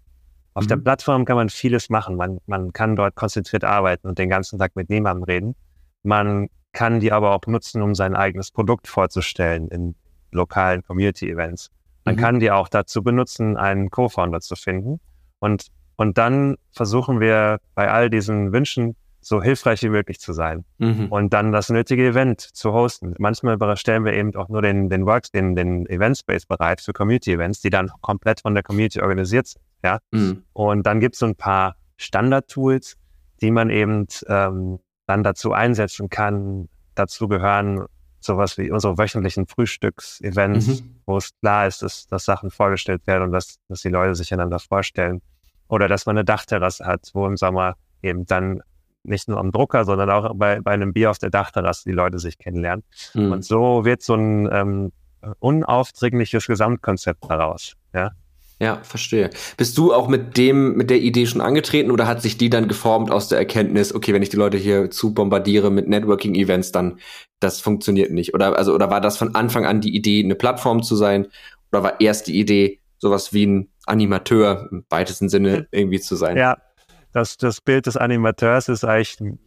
Auf 0.54 0.66
mhm. 0.66 0.70
der 0.70 0.78
Plattform 0.78 1.26
kann 1.26 1.36
man 1.36 1.50
vieles 1.50 1.90
machen. 1.90 2.16
Man, 2.16 2.40
man 2.46 2.74
kann 2.74 2.96
dort 2.96 3.16
konzentriert 3.16 3.64
arbeiten 3.64 4.08
und 4.08 4.18
den 4.18 4.30
ganzen 4.30 4.60
Tag 4.60 4.76
mit 4.76 4.90
niemandem 4.90 5.24
reden. 5.24 5.56
Man 6.04 6.50
kann 6.74 7.00
die 7.00 7.12
aber 7.12 7.32
auch 7.36 7.46
nutzen, 7.48 7.82
um 7.82 7.96
sein 7.96 8.16
eigenes 8.16 8.52
Produkt 8.52 8.88
vorzustellen 8.88 9.68
in 9.68 9.96
lokalen 10.32 10.84
Community-Events. 10.84 11.70
Man 12.06 12.16
mhm. 12.16 12.20
kann 12.20 12.40
die 12.40 12.52
auch 12.52 12.70
dazu 12.70 13.04
benutzen, 13.04 13.58
einen 13.58 13.90
Co-Founder 13.90 14.40
zu 14.40 14.56
finden. 14.56 15.00
Und, 15.40 15.68
und 15.98 16.18
dann 16.18 16.56
versuchen 16.72 17.20
wir 17.20 17.60
bei 17.76 17.90
all 17.90 18.10
diesen 18.10 18.54
Wünschen 18.54 18.96
so 19.22 19.42
hilfreich 19.42 19.84
wie 19.84 19.90
möglich 19.90 20.20
zu 20.20 20.34
sein 20.34 20.66
mhm. 20.80 21.08
und 21.10 21.32
dann 21.32 21.52
das 21.52 21.70
nötige 21.70 22.08
Event 22.08 22.42
zu 22.42 22.74
hosten. 22.74 23.14
Manchmal 23.20 23.58
stellen 23.78 24.04
wir 24.04 24.14
eben 24.14 24.36
auch 24.36 24.50
nur 24.50 24.62
den, 24.62 24.90
den 24.90 25.06
Works, 25.06 25.32
den, 25.32 25.56
den 25.56 25.86
Event 25.88 26.18
Space 26.18 26.46
bereit 26.46 26.82
für 26.82 26.92
Community 26.92 27.32
Events, 27.32 27.62
die 27.62 27.70
dann 27.70 27.92
komplett 28.02 28.42
von 28.42 28.56
der 28.56 28.64
Community 28.64 29.00
organisiert 29.00 29.48
sind. 29.48 29.62
Ja? 29.84 30.00
Mhm. 30.12 30.44
Und 30.54 30.86
dann 30.86 31.00
gibt 31.00 31.16
es 31.16 31.20
so 31.20 31.28
ein 31.28 31.36
paar 31.36 31.76
Standard-Tools, 31.98 32.98
die 33.42 33.52
man 33.52 33.70
eben 33.70 34.08
ähm, 34.28 34.80
dann 35.06 35.24
dazu 35.24 35.54
einsetzen 35.54 36.10
kann. 36.10 36.68
Dazu 36.96 37.28
gehören 37.28 37.86
sowas 38.20 38.58
wie 38.58 38.72
unsere 38.72 38.98
wöchentlichen 38.98 39.48
Frühstücks-Events, 39.48 40.82
mhm. 40.82 40.96
wo 41.06 41.18
es 41.18 41.32
klar 41.42 41.68
ist, 41.68 41.84
dass, 41.84 42.08
dass 42.08 42.26
Sachen 42.26 42.50
vorgestellt 42.50 43.06
werden 43.06 43.24
und 43.24 43.32
dass, 43.32 43.56
dass 43.68 43.82
die 43.82 43.90
Leute 43.90 44.16
sich 44.16 44.34
einander 44.34 44.60
vorstellen. 44.60 45.22
Oder 45.68 45.88
dass 45.88 46.06
man 46.06 46.18
eine 46.18 46.26
Dachterrasse 46.26 46.86
hat, 46.86 47.10
wo 47.14 47.26
im 47.28 47.38
Sommer 47.38 47.76
eben 48.02 48.26
dann 48.26 48.62
nicht 49.04 49.28
nur 49.28 49.40
am 49.40 49.52
Drucker, 49.52 49.86
sondern 49.86 50.10
auch 50.10 50.34
bei, 50.36 50.60
bei 50.62 50.72
einem 50.72 50.94
Bier 50.94 51.12
auf 51.12 51.18
der 51.18 51.30
Dachterrasse 51.30 51.84
die 51.86 51.96
Leute 51.96 52.20
sich 52.20 52.38
kennenlernen. 52.38 52.84
Mhm. 53.14 53.32
Und 53.32 53.46
so 53.46 53.86
wird 53.86 54.02
so 54.02 54.16
ein 54.16 54.50
ähm, 54.52 54.92
unaufdringliches 55.40 56.48
Gesamtkonzept 56.48 57.24
daraus. 57.30 57.74
Ja? 57.94 58.12
Ja, 58.62 58.80
verstehe. 58.84 59.32
Bist 59.58 59.76
du 59.80 59.92
auch 59.92 60.08
mit 60.08 60.38
dem, 60.38 60.76
mit 60.76 60.92
der 60.92 61.00
Idee 61.00 61.26
schon 61.26 61.42
angetreten 61.42 61.90
oder 61.90 62.06
hat 62.06 62.22
sich 62.22 62.38
die 62.38 62.52
dann 62.52 62.68
geformt 62.68 63.10
aus 63.10 63.28
der 63.28 63.40
Erkenntnis, 63.40 63.94
okay, 63.94 64.14
wenn 64.14 64.22
ich 64.22 64.30
die 64.30 64.38
Leute 64.38 64.58
hier 64.58 64.92
zu 64.92 65.16
bombardiere 65.16 65.72
mit 65.72 65.88
Networking-Events, 65.88 66.72
dann 66.72 67.00
das 67.40 67.60
funktioniert 67.60 68.12
nicht? 68.12 68.36
Oder 68.36 68.56
also, 68.56 68.76
oder 68.76 68.92
war 68.92 69.02
das 69.02 69.18
von 69.18 69.34
Anfang 69.34 69.66
an 69.66 69.82
die 69.82 69.96
Idee, 69.96 70.24
eine 70.24 70.36
Plattform 70.36 70.84
zu 70.84 70.96
sein? 70.96 71.26
Oder 71.72 71.82
war 71.82 72.02
erst 72.02 72.28
die 72.28 72.40
Idee, 72.40 72.80
sowas 73.00 73.34
wie 73.34 73.48
ein 73.48 73.70
Animateur 73.88 74.70
im 74.72 74.86
weitesten 74.90 75.28
Sinne 75.28 75.68
irgendwie 75.72 76.00
zu 76.00 76.16
sein? 76.16 76.38
Ja, 76.38 76.58
das, 77.14 77.38
das 77.38 77.62
Bild 77.62 77.86
des 77.86 77.98
Animateurs 77.98 78.70
ist 78.70 78.84
eigentlich 78.84 79.20
ein, 79.20 79.40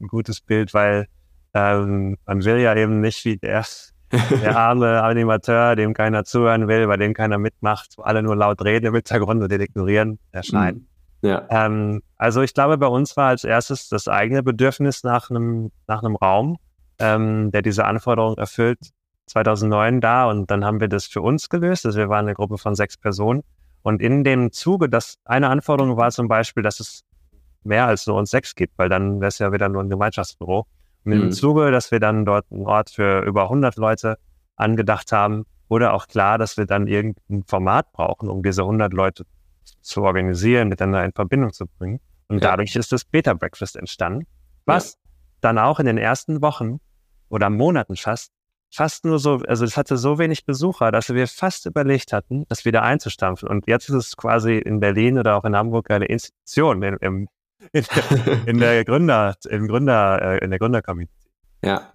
ein 0.00 0.08
gutes 0.08 0.40
Bild, 0.40 0.74
weil 0.74 1.06
ähm, 1.54 2.16
man 2.26 2.44
will 2.44 2.58
ja 2.58 2.74
eben 2.74 3.00
nicht 3.00 3.24
wie 3.24 3.36
der, 3.36 3.64
der 4.42 4.56
arme 4.56 5.02
Animateur, 5.02 5.76
dem 5.76 5.94
keiner 5.94 6.24
zuhören 6.24 6.68
will, 6.68 6.86
bei 6.86 6.96
dem 6.96 7.14
keiner 7.14 7.38
mitmacht, 7.38 7.94
wo 7.96 8.02
alle 8.02 8.22
nur 8.22 8.36
laut 8.36 8.64
reden 8.64 8.86
im 8.86 8.94
Hintergrund 8.94 9.42
und 9.42 9.50
den 9.50 9.60
ignorieren, 9.60 10.18
erscheinen. 10.32 10.88
Mhm. 11.20 11.28
Ja. 11.28 11.46
Ähm, 11.50 12.02
also 12.16 12.42
ich 12.42 12.52
glaube, 12.52 12.78
bei 12.78 12.88
uns 12.88 13.16
war 13.16 13.28
als 13.28 13.44
erstes 13.44 13.88
das 13.88 14.08
eigene 14.08 14.42
Bedürfnis 14.42 15.04
nach 15.04 15.30
einem, 15.30 15.70
nach 15.86 16.02
einem 16.02 16.16
Raum, 16.16 16.56
ähm, 16.98 17.50
der 17.52 17.62
diese 17.62 17.84
Anforderungen 17.84 18.38
erfüllt, 18.38 18.78
2009 19.26 20.00
da 20.00 20.28
und 20.28 20.50
dann 20.50 20.64
haben 20.64 20.80
wir 20.80 20.88
das 20.88 21.06
für 21.06 21.22
uns 21.22 21.48
gelöst. 21.48 21.86
Also 21.86 21.98
wir 21.98 22.08
waren 22.08 22.26
eine 22.26 22.34
Gruppe 22.34 22.58
von 22.58 22.74
sechs 22.74 22.96
Personen 22.96 23.42
und 23.82 24.00
in 24.00 24.24
dem 24.24 24.52
Zuge, 24.52 24.88
dass 24.88 25.18
eine 25.24 25.48
Anforderung 25.48 25.96
war 25.96 26.10
zum 26.10 26.28
Beispiel, 26.28 26.62
dass 26.62 26.80
es 26.80 27.02
mehr 27.64 27.86
als 27.86 28.06
nur 28.06 28.16
uns 28.16 28.30
sechs 28.30 28.54
gibt, 28.54 28.78
weil 28.78 28.88
dann 28.88 29.20
wäre 29.20 29.28
es 29.28 29.38
ja 29.38 29.52
wieder 29.52 29.68
nur 29.68 29.82
ein 29.82 29.90
Gemeinschaftsbüro. 29.90 30.66
Und 31.04 31.12
mhm. 31.12 31.22
im 31.22 31.32
Zuge, 31.32 31.70
dass 31.70 31.90
wir 31.90 32.00
dann 32.00 32.24
dort 32.24 32.46
einen 32.50 32.66
Ort 32.66 32.90
für 32.90 33.22
über 33.22 33.44
100 33.44 33.76
Leute 33.76 34.18
angedacht 34.56 35.12
haben, 35.12 35.44
wurde 35.68 35.92
auch 35.92 36.06
klar, 36.06 36.38
dass 36.38 36.56
wir 36.56 36.66
dann 36.66 36.86
irgendein 36.86 37.44
Format 37.44 37.92
brauchen, 37.92 38.28
um 38.28 38.42
diese 38.42 38.62
100 38.62 38.92
Leute 38.92 39.24
zu 39.80 40.02
organisieren, 40.02 40.68
miteinander 40.68 41.04
in 41.04 41.12
Verbindung 41.12 41.52
zu 41.52 41.66
bringen. 41.66 42.00
Und 42.28 42.42
ja. 42.42 42.50
dadurch 42.50 42.76
ist 42.76 42.92
das 42.92 43.04
Beta 43.04 43.34
Breakfast 43.34 43.76
entstanden, 43.76 44.26
was 44.64 44.92
ja. 44.92 44.98
dann 45.40 45.58
auch 45.58 45.80
in 45.80 45.86
den 45.86 45.98
ersten 45.98 46.42
Wochen 46.42 46.78
oder 47.28 47.50
Monaten 47.50 47.96
fast, 47.96 48.32
fast 48.72 49.04
nur 49.04 49.18
so, 49.18 49.40
also 49.46 49.64
es 49.64 49.76
hatte 49.76 49.96
so 49.96 50.18
wenig 50.18 50.44
Besucher, 50.46 50.90
dass 50.90 51.12
wir 51.12 51.26
fast 51.28 51.66
überlegt 51.66 52.12
hatten, 52.12 52.44
das 52.48 52.64
wieder 52.64 52.82
einzustampfen. 52.82 53.48
Und 53.48 53.68
jetzt 53.68 53.88
ist 53.88 53.94
es 53.94 54.16
quasi 54.16 54.56
in 54.56 54.80
Berlin 54.80 55.18
oder 55.18 55.36
auch 55.36 55.44
in 55.44 55.54
Hamburg 55.54 55.90
eine 55.90 56.06
Institution 56.06 56.82
in, 56.82 56.96
im, 57.00 57.28
in, 57.72 57.84
in 58.46 58.58
der 58.58 58.84
Gründer, 58.86 59.36
im 59.48 59.68
Gründer, 59.68 60.20
äh, 60.22 60.44
in 60.44 60.50
der 60.50 60.58
Gründercommunity. 60.58 61.12
Ja. 61.64 61.92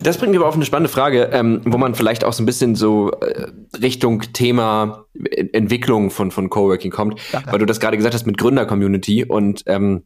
Das 0.00 0.16
bringt 0.16 0.30
mich 0.30 0.40
aber 0.40 0.48
auf 0.48 0.54
eine 0.54 0.64
spannende 0.64 0.90
Frage, 0.90 1.24
ähm, 1.32 1.60
wo 1.64 1.76
man 1.76 1.94
vielleicht 1.94 2.24
auch 2.24 2.32
so 2.32 2.42
ein 2.42 2.46
bisschen 2.46 2.74
so 2.74 3.10
äh, 3.10 3.50
Richtung 3.80 4.20
Thema 4.32 5.04
Entwicklung 5.52 6.10
von, 6.10 6.30
von 6.30 6.48
Coworking 6.48 6.90
kommt, 6.90 7.20
ja, 7.32 7.42
weil 7.46 7.58
du 7.58 7.66
das 7.66 7.80
gerade 7.80 7.98
gesagt 7.98 8.14
hast 8.14 8.26
mit 8.26 8.38
Gründer-Community 8.38 9.24
und 9.24 9.62
ähm, 9.66 10.04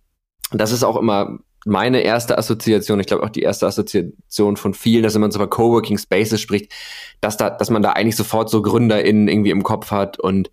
das 0.51 0.73
ist 0.73 0.83
auch 0.83 0.97
immer 0.97 1.39
meine 1.69 2.01
erste 2.01 2.39
Assoziation, 2.39 2.99
ich 3.01 3.07
glaube 3.07 3.23
auch 3.23 3.31
die 3.31 3.43
erste 3.43 3.67
Assoziation 3.67 4.57
von 4.57 4.75
vielen, 4.75 5.03
dass 5.03 5.15
wenn 5.15 5.21
man 5.21 5.31
so 5.31 5.39
über 5.39 5.51
Coworking 5.51 5.99
Spaces 5.99 6.41
spricht, 6.41 6.73
dass 7.21 7.37
da, 7.37 7.51
dass 7.51 7.71
man 7.71 7.83
da 7.83 7.93
eigentlich 7.93 8.17
sofort 8.17 8.51
so 8.51 8.63
GründerInnen 8.63 9.29
irgendwie 9.29 9.51
im 9.51 9.63
Kopf 9.63 9.91
hat 9.91 10.19
und 10.19 10.51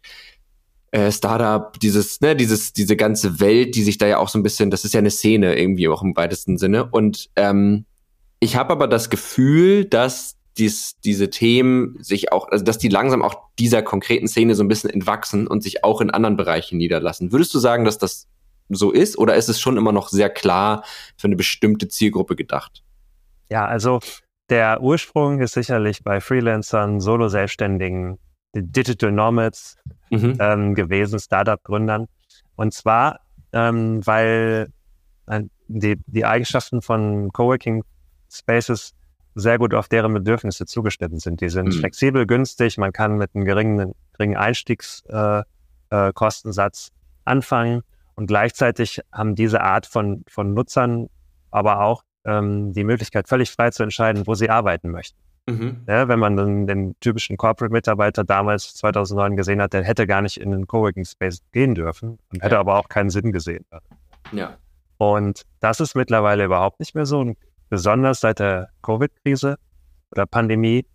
äh, 0.91 1.11
Startup, 1.11 1.77
dieses, 1.79 2.21
ne, 2.21 2.35
dieses, 2.35 2.73
diese 2.73 2.95
ganze 2.95 3.39
Welt, 3.39 3.75
die 3.75 3.83
sich 3.83 3.97
da 3.97 4.07
ja 4.07 4.17
auch 4.17 4.29
so 4.29 4.39
ein 4.39 4.43
bisschen, 4.43 4.71
das 4.71 4.85
ist 4.85 4.93
ja 4.93 4.99
eine 4.99 5.11
Szene 5.11 5.57
irgendwie 5.57 5.87
auch 5.87 6.01
im 6.01 6.15
weitesten 6.15 6.57
Sinne. 6.57 6.85
Und 6.85 7.29
ähm, 7.35 7.85
ich 8.39 8.55
habe 8.55 8.71
aber 8.71 8.87
das 8.87 9.09
Gefühl, 9.09 9.85
dass 9.85 10.35
dies, 10.57 10.95
diese 11.03 11.29
Themen 11.29 11.97
sich 12.01 12.31
auch, 12.31 12.47
also 12.49 12.63
dass 12.63 12.77
die 12.77 12.87
langsam 12.87 13.21
auch 13.23 13.35
dieser 13.59 13.81
konkreten 13.81 14.27
Szene 14.27 14.55
so 14.55 14.63
ein 14.63 14.69
bisschen 14.69 14.89
entwachsen 14.89 15.47
und 15.47 15.63
sich 15.63 15.83
auch 15.83 15.99
in 15.99 16.11
anderen 16.11 16.37
Bereichen 16.37 16.77
niederlassen. 16.77 17.31
Würdest 17.31 17.53
du 17.53 17.59
sagen, 17.59 17.83
dass 17.83 17.97
das 17.97 18.27
so 18.69 18.91
ist 18.91 19.17
oder 19.17 19.35
ist 19.35 19.49
es 19.49 19.59
schon 19.59 19.77
immer 19.77 19.91
noch 19.91 20.09
sehr 20.09 20.29
klar 20.29 20.83
für 21.17 21.27
eine 21.27 21.35
bestimmte 21.35 21.87
Zielgruppe 21.87 22.35
gedacht? 22.35 22.83
Ja, 23.49 23.65
also 23.65 23.99
der 24.49 24.81
Ursprung 24.81 25.39
ist 25.39 25.53
sicherlich 25.53 26.03
bei 26.03 26.21
Freelancern, 26.21 26.99
Solo-Selbstständigen, 26.99 28.17
Digital 28.53 29.11
Nomads 29.11 29.77
mhm. 30.09 30.37
ähm, 30.39 30.75
gewesen, 30.75 31.19
Startup-Gründern. 31.19 32.07
Und 32.55 32.73
zwar, 32.73 33.19
ähm, 33.53 34.05
weil 34.05 34.71
äh, 35.27 35.41
die, 35.67 35.99
die 36.05 36.25
Eigenschaften 36.25 36.81
von 36.81 37.31
Coworking 37.33 37.83
Spaces 38.31 38.93
sehr 39.35 39.57
gut 39.57 39.73
auf 39.73 39.87
deren 39.89 40.13
Bedürfnisse 40.13 40.65
zugeschnitten 40.65 41.19
sind. 41.19 41.41
Die 41.41 41.49
sind 41.49 41.67
mhm. 41.67 41.73
flexibel, 41.73 42.25
günstig, 42.25 42.77
man 42.77 42.93
kann 42.93 43.17
mit 43.17 43.35
einem 43.35 43.43
geringen, 43.45 43.93
geringen 44.13 44.37
Einstiegskostensatz 44.37 46.87
äh, 46.87 46.91
äh, 46.91 46.95
anfangen 47.25 47.83
und 48.15 48.27
gleichzeitig 48.27 49.01
haben 49.11 49.35
diese 49.35 49.61
Art 49.61 49.85
von, 49.85 50.23
von 50.27 50.53
Nutzern 50.53 51.07
aber 51.51 51.81
auch 51.81 52.03
ähm, 52.25 52.73
die 52.73 52.83
Möglichkeit, 52.83 53.27
völlig 53.27 53.51
frei 53.51 53.71
zu 53.71 53.83
entscheiden, 53.83 54.27
wo 54.27 54.35
sie 54.35 54.49
arbeiten 54.49 54.89
möchten. 54.89 55.17
Mhm. 55.47 55.83
Ja, 55.87 56.07
wenn 56.07 56.19
man 56.19 56.35
dann 56.35 56.67
den 56.67 56.99
typischen 56.99 57.37
Corporate-Mitarbeiter 57.37 58.23
damals 58.23 58.73
2009 58.75 59.35
gesehen 59.35 59.61
hat, 59.61 59.73
der 59.73 59.83
hätte 59.83 60.07
gar 60.07 60.21
nicht 60.21 60.37
in 60.37 60.51
den 60.51 60.65
Coworking 60.65 61.05
Space 61.05 61.39
gehen 61.51 61.75
dürfen 61.75 62.17
und 62.33 62.41
hätte 62.41 62.55
ja. 62.55 62.59
aber 62.59 62.77
auch 62.79 62.89
keinen 62.89 63.09
Sinn 63.09 63.31
gesehen. 63.31 63.63
Ja. 64.31 64.57
Und 64.97 65.43
das 65.59 65.79
ist 65.79 65.95
mittlerweile 65.95 66.45
überhaupt 66.45 66.79
nicht 66.79 66.95
mehr 66.95 67.05
so. 67.05 67.19
Und 67.19 67.37
besonders 67.69 68.21
seit 68.21 68.39
der 68.39 68.69
Covid-Krise 68.81 69.57
oder 70.11 70.25
Pandemie 70.25 70.85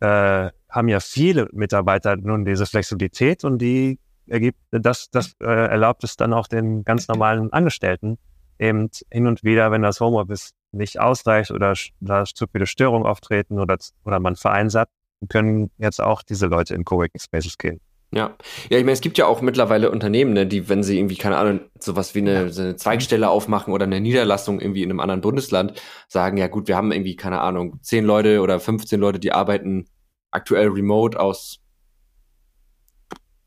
äh, 0.00 0.50
haben 0.70 0.88
ja 0.88 1.00
viele 1.00 1.48
Mitarbeiter 1.52 2.16
nun 2.16 2.44
diese 2.44 2.66
Flexibilität 2.66 3.44
und 3.44 3.58
die 3.58 3.98
ergibt, 4.28 4.58
das, 4.70 5.10
das 5.10 5.34
äh, 5.40 5.46
erlaubt 5.46 6.04
es 6.04 6.16
dann 6.16 6.32
auch 6.32 6.46
den 6.46 6.84
ganz 6.84 7.08
normalen 7.08 7.52
Angestellten 7.52 8.18
eben 8.58 8.90
hin 9.10 9.26
und 9.26 9.44
wieder, 9.44 9.70
wenn 9.70 9.82
das 9.82 10.00
Homeoffice 10.00 10.52
nicht 10.72 11.00
ausreicht 11.00 11.50
oder 11.50 11.74
da 12.00 12.24
zu 12.24 12.46
viele 12.50 12.66
Störungen 12.66 13.06
auftreten 13.06 13.58
oder, 13.58 13.78
oder 14.04 14.20
man 14.20 14.36
vereinsamt, 14.36 14.88
können 15.28 15.70
jetzt 15.78 16.00
auch 16.00 16.22
diese 16.22 16.46
Leute 16.46 16.74
in 16.74 16.84
Coworking 16.84 17.20
Spaces 17.20 17.58
gehen. 17.58 17.80
Ja, 18.10 18.36
ja, 18.70 18.78
ich 18.78 18.84
meine, 18.84 18.92
es 18.92 19.02
gibt 19.02 19.18
ja 19.18 19.26
auch 19.26 19.42
mittlerweile 19.42 19.90
Unternehmen, 19.90 20.32
ne, 20.32 20.46
die, 20.46 20.68
wenn 20.70 20.82
sie 20.82 20.98
irgendwie, 20.98 21.16
keine 21.16 21.36
Ahnung, 21.36 21.60
sowas 21.78 22.14
wie 22.14 22.20
eine, 22.20 22.48
so 22.50 22.62
eine 22.62 22.76
Zweigstelle 22.76 23.28
aufmachen 23.28 23.72
oder 23.74 23.84
eine 23.84 24.00
Niederlassung 24.00 24.60
irgendwie 24.60 24.82
in 24.82 24.90
einem 24.90 25.00
anderen 25.00 25.20
Bundesland, 25.20 25.82
sagen, 26.08 26.38
ja 26.38 26.46
gut, 26.46 26.68
wir 26.68 26.76
haben 26.76 26.90
irgendwie, 26.90 27.16
keine 27.16 27.42
Ahnung, 27.42 27.80
zehn 27.82 28.06
Leute 28.06 28.40
oder 28.40 28.60
15 28.60 28.98
Leute, 28.98 29.18
die 29.18 29.32
arbeiten 29.32 29.84
aktuell 30.30 30.68
remote 30.68 31.20
aus, 31.20 31.60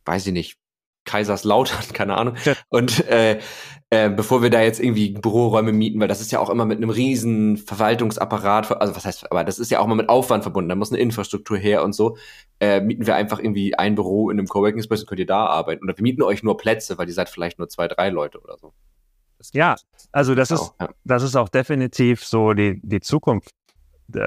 weiß 0.06 0.28
ich 0.28 0.34
nicht, 0.34 0.61
Kaiserslautern, 1.06 1.80
keine 1.94 2.18
Ahnung. 2.18 2.36
Und 2.70 3.08
äh, 3.08 3.40
äh, 3.90 4.10
bevor 4.10 4.42
wir 4.42 4.50
da 4.50 4.62
jetzt 4.62 4.80
irgendwie 4.80 5.12
Büroräume 5.12 5.74
mieten, 5.74 6.00
weil 6.00 6.08
das 6.08 6.22
ist 6.22 6.32
ja 6.32 6.40
auch 6.40 6.50
immer 6.50 6.66
mit 6.66 6.78
einem 6.78 6.90
riesen 6.90 7.58
Verwaltungsapparat, 7.58 8.72
also 8.80 8.96
was 8.96 9.04
heißt, 9.04 9.30
aber 9.30 9.44
das 9.44 9.60
ist 9.60 9.70
ja 9.70 9.80
auch 9.80 9.88
mal 9.88 9.96
mit 9.96 10.08
Aufwand 10.08 10.44
verbunden, 10.44 10.70
da 10.70 10.76
muss 10.76 10.92
eine 10.92 11.02
Infrastruktur 11.02 11.58
her 11.58 11.84
und 11.84 11.94
so, 11.94 12.16
äh, 12.62 12.80
mieten 12.80 13.06
wir 13.06 13.16
einfach 13.16 13.40
irgendwie 13.40 13.76
ein 13.76 13.96
Büro 13.96 14.30
in 14.30 14.40
einem 14.40 14.48
Coworking 14.48 14.82
Space 14.82 15.02
und 15.02 15.08
könnt 15.08 15.20
ihr 15.20 15.26
da 15.26 15.46
arbeiten. 15.46 15.84
Oder 15.84 15.98
wir 15.98 16.04
mieten 16.04 16.24
euch 16.24 16.42
nur 16.42 16.56
Plätze, 16.56 16.98
weil 16.98 17.08
ihr 17.08 17.14
seid 17.14 17.28
vielleicht 17.28 17.60
nur 17.60 17.68
zwei, 17.68 17.90
drei 17.90 18.10
Leute 18.10 18.40
oder 18.40 18.58
so. 18.58 18.74
Ja, 19.52 19.76
also 20.12 20.36
das 20.36 20.52
ist, 20.52 20.74
ja. 20.80 20.90
das 21.04 21.24
ist 21.24 21.36
auch 21.36 21.50
definitiv 21.50 22.24
so 22.24 22.54
die, 22.54 22.80
die 22.84 23.02
Zukunft, 23.02 23.52
äh, 24.14 24.20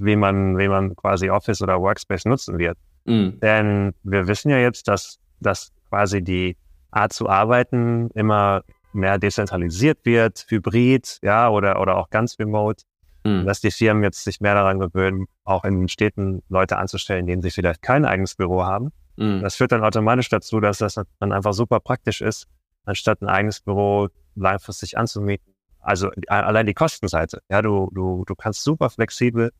wie 0.00 0.16
man, 0.16 0.58
wie 0.58 0.68
man 0.68 0.96
quasi 0.96 1.30
Office 1.30 1.62
oder 1.62 1.80
Workspace 1.80 2.24
nutzen 2.24 2.58
wird. 2.58 2.78
Mhm. 3.04 3.38
Denn 3.40 3.94
wir 4.02 4.26
wissen 4.26 4.50
ja 4.50 4.58
jetzt, 4.58 4.88
dass, 4.88 5.18
dass 5.40 5.70
quasi 5.92 6.22
die 6.22 6.56
Art 6.90 7.12
zu 7.12 7.28
arbeiten 7.28 8.08
immer 8.14 8.62
mehr 8.94 9.18
dezentralisiert 9.18 9.98
wird, 10.04 10.46
hybrid, 10.48 11.18
ja, 11.22 11.50
oder, 11.50 11.80
oder 11.80 11.98
auch 11.98 12.08
ganz 12.08 12.38
remote. 12.38 12.84
Mhm. 13.24 13.44
Dass 13.44 13.60
die 13.60 13.70
Firmen 13.70 14.02
jetzt 14.02 14.24
sich 14.24 14.40
mehr 14.40 14.54
daran 14.54 14.80
gewöhnen, 14.80 15.26
auch 15.44 15.64
in 15.64 15.86
Städten 15.88 16.42
Leute 16.48 16.78
anzustellen, 16.78 17.26
denen 17.26 17.42
sie 17.42 17.50
vielleicht 17.50 17.82
kein 17.82 18.06
eigenes 18.06 18.34
Büro 18.34 18.64
haben. 18.64 18.88
Mhm. 19.16 19.42
Das 19.42 19.56
führt 19.56 19.72
dann 19.72 19.84
automatisch 19.84 20.30
dazu, 20.30 20.60
dass 20.60 20.78
das 20.78 20.94
dann 20.94 21.32
einfach 21.32 21.52
super 21.52 21.78
praktisch 21.78 22.22
ist, 22.22 22.46
anstatt 22.86 23.20
ein 23.20 23.28
eigenes 23.28 23.60
Büro 23.60 24.08
langfristig 24.34 24.96
anzumieten. 24.96 25.54
Also 25.78 26.10
allein 26.26 26.64
die 26.64 26.74
Kostenseite. 26.74 27.42
Ja, 27.50 27.60
du, 27.60 27.90
du, 27.92 28.24
du 28.26 28.34
kannst 28.34 28.64
super 28.64 28.88
flexibel 28.88 29.52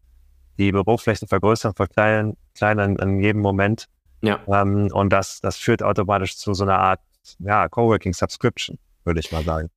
die 0.59 0.73
Büroflächen 0.73 1.29
vergrößern, 1.29 1.75
verkleinern, 1.75 2.37
kleinern 2.55 2.97
in 2.97 3.21
jedem 3.21 3.43
Moment. 3.43 3.87
Ja. 4.23 4.41
Ähm, 4.47 4.89
und 4.93 5.13
das, 5.13 5.41
das 5.41 5.57
führt 5.57 5.83
automatisch 5.83 6.37
zu 6.37 6.55
so 6.55 6.65
einer 6.65 6.79
Art 6.79 7.01
ja, 7.39 7.69
Coworking 7.69 8.15
Subscription, 8.15 8.79
würde 9.05 9.21
ich 9.21 9.33
mal 9.33 9.45
sagen. 9.45 9.69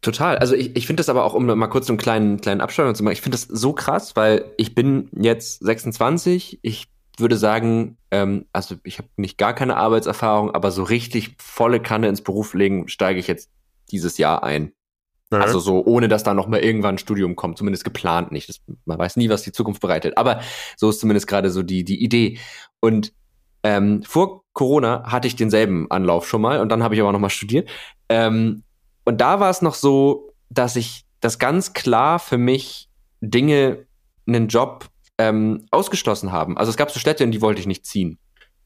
Total. 0.00 0.36
Also 0.38 0.56
ich, 0.56 0.74
ich 0.76 0.86
finde 0.86 1.00
das 1.00 1.08
aber 1.08 1.24
auch, 1.24 1.34
um 1.34 1.46
mal 1.46 1.68
kurz 1.68 1.88
einen 1.88 1.98
kleinen, 1.98 2.40
kleinen 2.40 2.60
Abschau 2.60 2.92
zu 2.92 3.04
machen, 3.04 3.12
ich 3.12 3.20
finde 3.20 3.38
das 3.38 3.42
so 3.42 3.72
krass, 3.72 4.16
weil 4.16 4.46
ich 4.56 4.74
bin 4.74 5.08
jetzt 5.12 5.64
26, 5.64 6.58
ich 6.62 6.88
würde 7.18 7.36
sagen, 7.36 7.98
ähm, 8.10 8.46
also 8.52 8.74
ich 8.82 8.98
habe 8.98 9.08
nicht 9.16 9.38
gar 9.38 9.54
keine 9.54 9.76
Arbeitserfahrung, 9.76 10.50
aber 10.54 10.72
so 10.72 10.82
richtig 10.82 11.36
volle 11.38 11.80
Kanne 11.80 12.08
ins 12.08 12.22
Beruf 12.22 12.54
legen, 12.54 12.88
steige 12.88 13.20
ich 13.20 13.28
jetzt 13.28 13.50
dieses 13.92 14.18
Jahr 14.18 14.42
ein. 14.42 14.72
Mhm. 15.30 15.42
Also 15.42 15.60
so, 15.60 15.84
ohne 15.84 16.08
dass 16.08 16.24
da 16.24 16.34
noch 16.34 16.48
mal 16.48 16.60
irgendwann 16.60 16.96
ein 16.96 16.98
Studium 16.98 17.36
kommt, 17.36 17.58
zumindest 17.58 17.84
geplant 17.84 18.32
nicht. 18.32 18.48
Das, 18.48 18.60
man 18.84 18.98
weiß 18.98 19.16
nie, 19.16 19.28
was 19.28 19.42
die 19.42 19.52
Zukunft 19.52 19.80
bereitet. 19.80 20.16
Aber 20.16 20.40
so 20.76 20.90
ist 20.90 21.00
zumindest 21.00 21.28
gerade 21.28 21.50
so 21.50 21.62
die, 21.62 21.84
die 21.84 22.02
Idee. 22.02 22.38
Und 22.80 23.12
ähm, 23.62 24.02
vor 24.02 24.42
Corona 24.52 25.04
hatte 25.06 25.28
ich 25.28 25.36
denselben 25.36 25.90
Anlauf 25.90 26.28
schon 26.28 26.42
mal 26.42 26.60
und 26.60 26.68
dann 26.68 26.82
habe 26.82 26.94
ich 26.94 27.00
aber 27.00 27.12
noch 27.12 27.18
mal 27.18 27.30
studiert. 27.30 27.68
Ähm, 28.08 28.64
und 29.04 29.20
da 29.20 29.40
war 29.40 29.50
es 29.50 29.62
noch 29.62 29.74
so, 29.74 30.32
dass 30.50 30.76
ich 30.76 31.04
das 31.20 31.38
ganz 31.38 31.72
klar 31.72 32.18
für 32.18 32.38
mich 32.38 32.88
Dinge, 33.20 33.86
einen 34.26 34.48
Job 34.48 34.86
ähm, 35.18 35.66
ausgeschlossen 35.70 36.32
haben. 36.32 36.56
Also 36.56 36.70
es 36.70 36.76
gab 36.76 36.90
so 36.90 37.00
Städte, 37.00 37.24
in 37.24 37.30
die 37.30 37.40
wollte 37.40 37.60
ich 37.60 37.66
nicht 37.66 37.86
ziehen. 37.86 38.18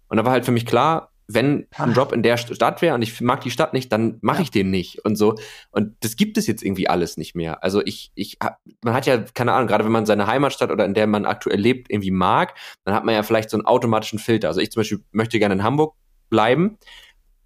Und 0.08 0.16
da 0.16 0.24
war 0.24 0.32
halt 0.32 0.44
für 0.44 0.52
mich 0.52 0.66
klar, 0.66 1.10
wenn 1.28 1.66
ein 1.76 1.92
Job 1.92 2.12
in 2.12 2.23
der 2.23 2.37
Stadt 2.37 2.83
wäre 2.83 2.95
und 2.95 3.02
ich 3.02 3.21
mag 3.21 3.40
die 3.40 3.50
Stadt 3.50 3.73
nicht, 3.73 3.90
dann 3.90 4.18
mache 4.21 4.42
ich 4.42 4.50
den 4.50 4.71
nicht 4.71 5.04
und 5.04 5.16
so. 5.16 5.35
Und 5.71 5.97
das 6.00 6.16
gibt 6.16 6.38
es 6.38 6.47
jetzt 6.47 6.62
irgendwie 6.62 6.88
alles 6.88 7.16
nicht 7.16 7.35
mehr. 7.35 7.64
Also 7.64 7.83
ich, 7.85 8.12
ich, 8.14 8.38
man 8.83 8.95
hat 8.95 9.06
ja 9.06 9.18
keine 9.35 9.52
Ahnung, 9.52 9.66
gerade 9.66 9.85
wenn 9.85 9.92
man 9.92 10.06
seine 10.06 10.28
Heimatstadt 10.28 10.71
oder 10.71 10.85
in 10.85 10.95
der 10.95 11.09
man 11.09 11.26
aktuell 11.26 11.59
lebt 11.59 11.90
irgendwie 11.90 12.12
mag, 12.12 12.54
dann 12.85 12.95
hat 12.95 13.04
man 13.04 13.14
ja 13.14 13.25
vielleicht 13.25 13.50
so 13.50 13.56
einen 13.56 13.66
automatischen 13.66 14.21
Filter. 14.21 14.49
Also 14.49 14.61
ich 14.61 14.71
zum 14.71 14.80
Beispiel 14.80 15.00
möchte 15.11 15.38
gerne 15.38 15.54
in 15.54 15.62
Hamburg 15.64 15.95
bleiben 16.30 16.78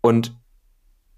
und 0.02 0.34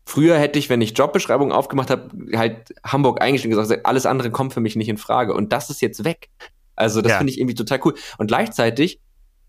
Früher 0.05 0.37
hätte 0.37 0.59
ich, 0.59 0.69
wenn 0.69 0.81
ich 0.81 0.99
Jobbeschreibungen 0.99 1.53
aufgemacht 1.53 1.89
habe, 1.89 2.11
halt 2.37 2.75
Hamburg 2.85 3.23
eingestellt 3.23 3.55
und 3.55 3.61
gesagt, 3.61 3.87
alles 3.87 4.05
andere 4.05 4.33
kommt 4.33 4.53
für 4.53 4.61
mich 4.61 4.75
nicht 4.75 4.89
in 4.89 4.99
Frage. 4.99 5.33
Und 5.33 5.53
das 5.53 5.71
ist 5.71 5.81
jetzt 5.81 6.05
weg. 6.05 6.29
Also 6.75 7.03
das 7.03 7.13
ja. 7.13 7.19
finde 7.19 7.33
ich 7.33 7.39
irgendwie 7.39 7.55
total 7.55 7.81
cool. 7.85 7.95
Und 8.19 8.27
gleichzeitig, 8.27 9.01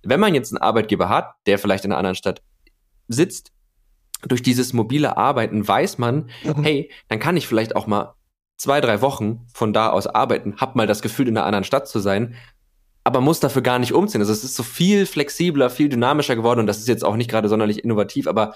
wenn 0.03 0.19
man 0.19 0.35
jetzt 0.35 0.53
einen 0.53 0.61
Arbeitgeber 0.61 1.09
hat, 1.09 1.33
der 1.47 1.57
vielleicht 1.57 1.85
in 1.85 1.91
einer 1.91 1.97
anderen 1.97 2.15
Stadt 2.15 2.43
sitzt, 3.13 3.51
durch 4.27 4.41
dieses 4.41 4.73
mobile 4.73 5.17
Arbeiten 5.17 5.67
weiß 5.67 5.97
man, 5.97 6.29
mhm. 6.43 6.63
hey, 6.63 6.91
dann 7.09 7.19
kann 7.19 7.37
ich 7.37 7.47
vielleicht 7.47 7.75
auch 7.75 7.87
mal 7.87 8.15
zwei, 8.57 8.81
drei 8.81 9.01
Wochen 9.01 9.45
von 9.53 9.73
da 9.73 9.89
aus 9.89 10.07
arbeiten, 10.07 10.55
hab 10.57 10.75
mal 10.75 10.87
das 10.87 11.01
Gefühl, 11.01 11.27
in 11.27 11.37
einer 11.37 11.45
anderen 11.45 11.63
Stadt 11.65 11.87
zu 11.87 11.99
sein, 11.99 12.35
aber 13.03 13.19
muss 13.19 13.39
dafür 13.41 13.61
gar 13.61 13.79
nicht 13.79 13.93
umziehen. 13.93 14.21
Also 14.21 14.31
es 14.31 14.43
ist 14.43 14.55
so 14.55 14.63
viel 14.63 15.05
flexibler, 15.05 15.69
viel 15.69 15.89
dynamischer 15.89 16.35
geworden 16.35 16.61
und 16.61 16.67
das 16.67 16.79
ist 16.79 16.87
jetzt 16.87 17.03
auch 17.03 17.17
nicht 17.17 17.29
gerade 17.29 17.49
sonderlich 17.49 17.83
innovativ, 17.83 18.27
aber 18.27 18.53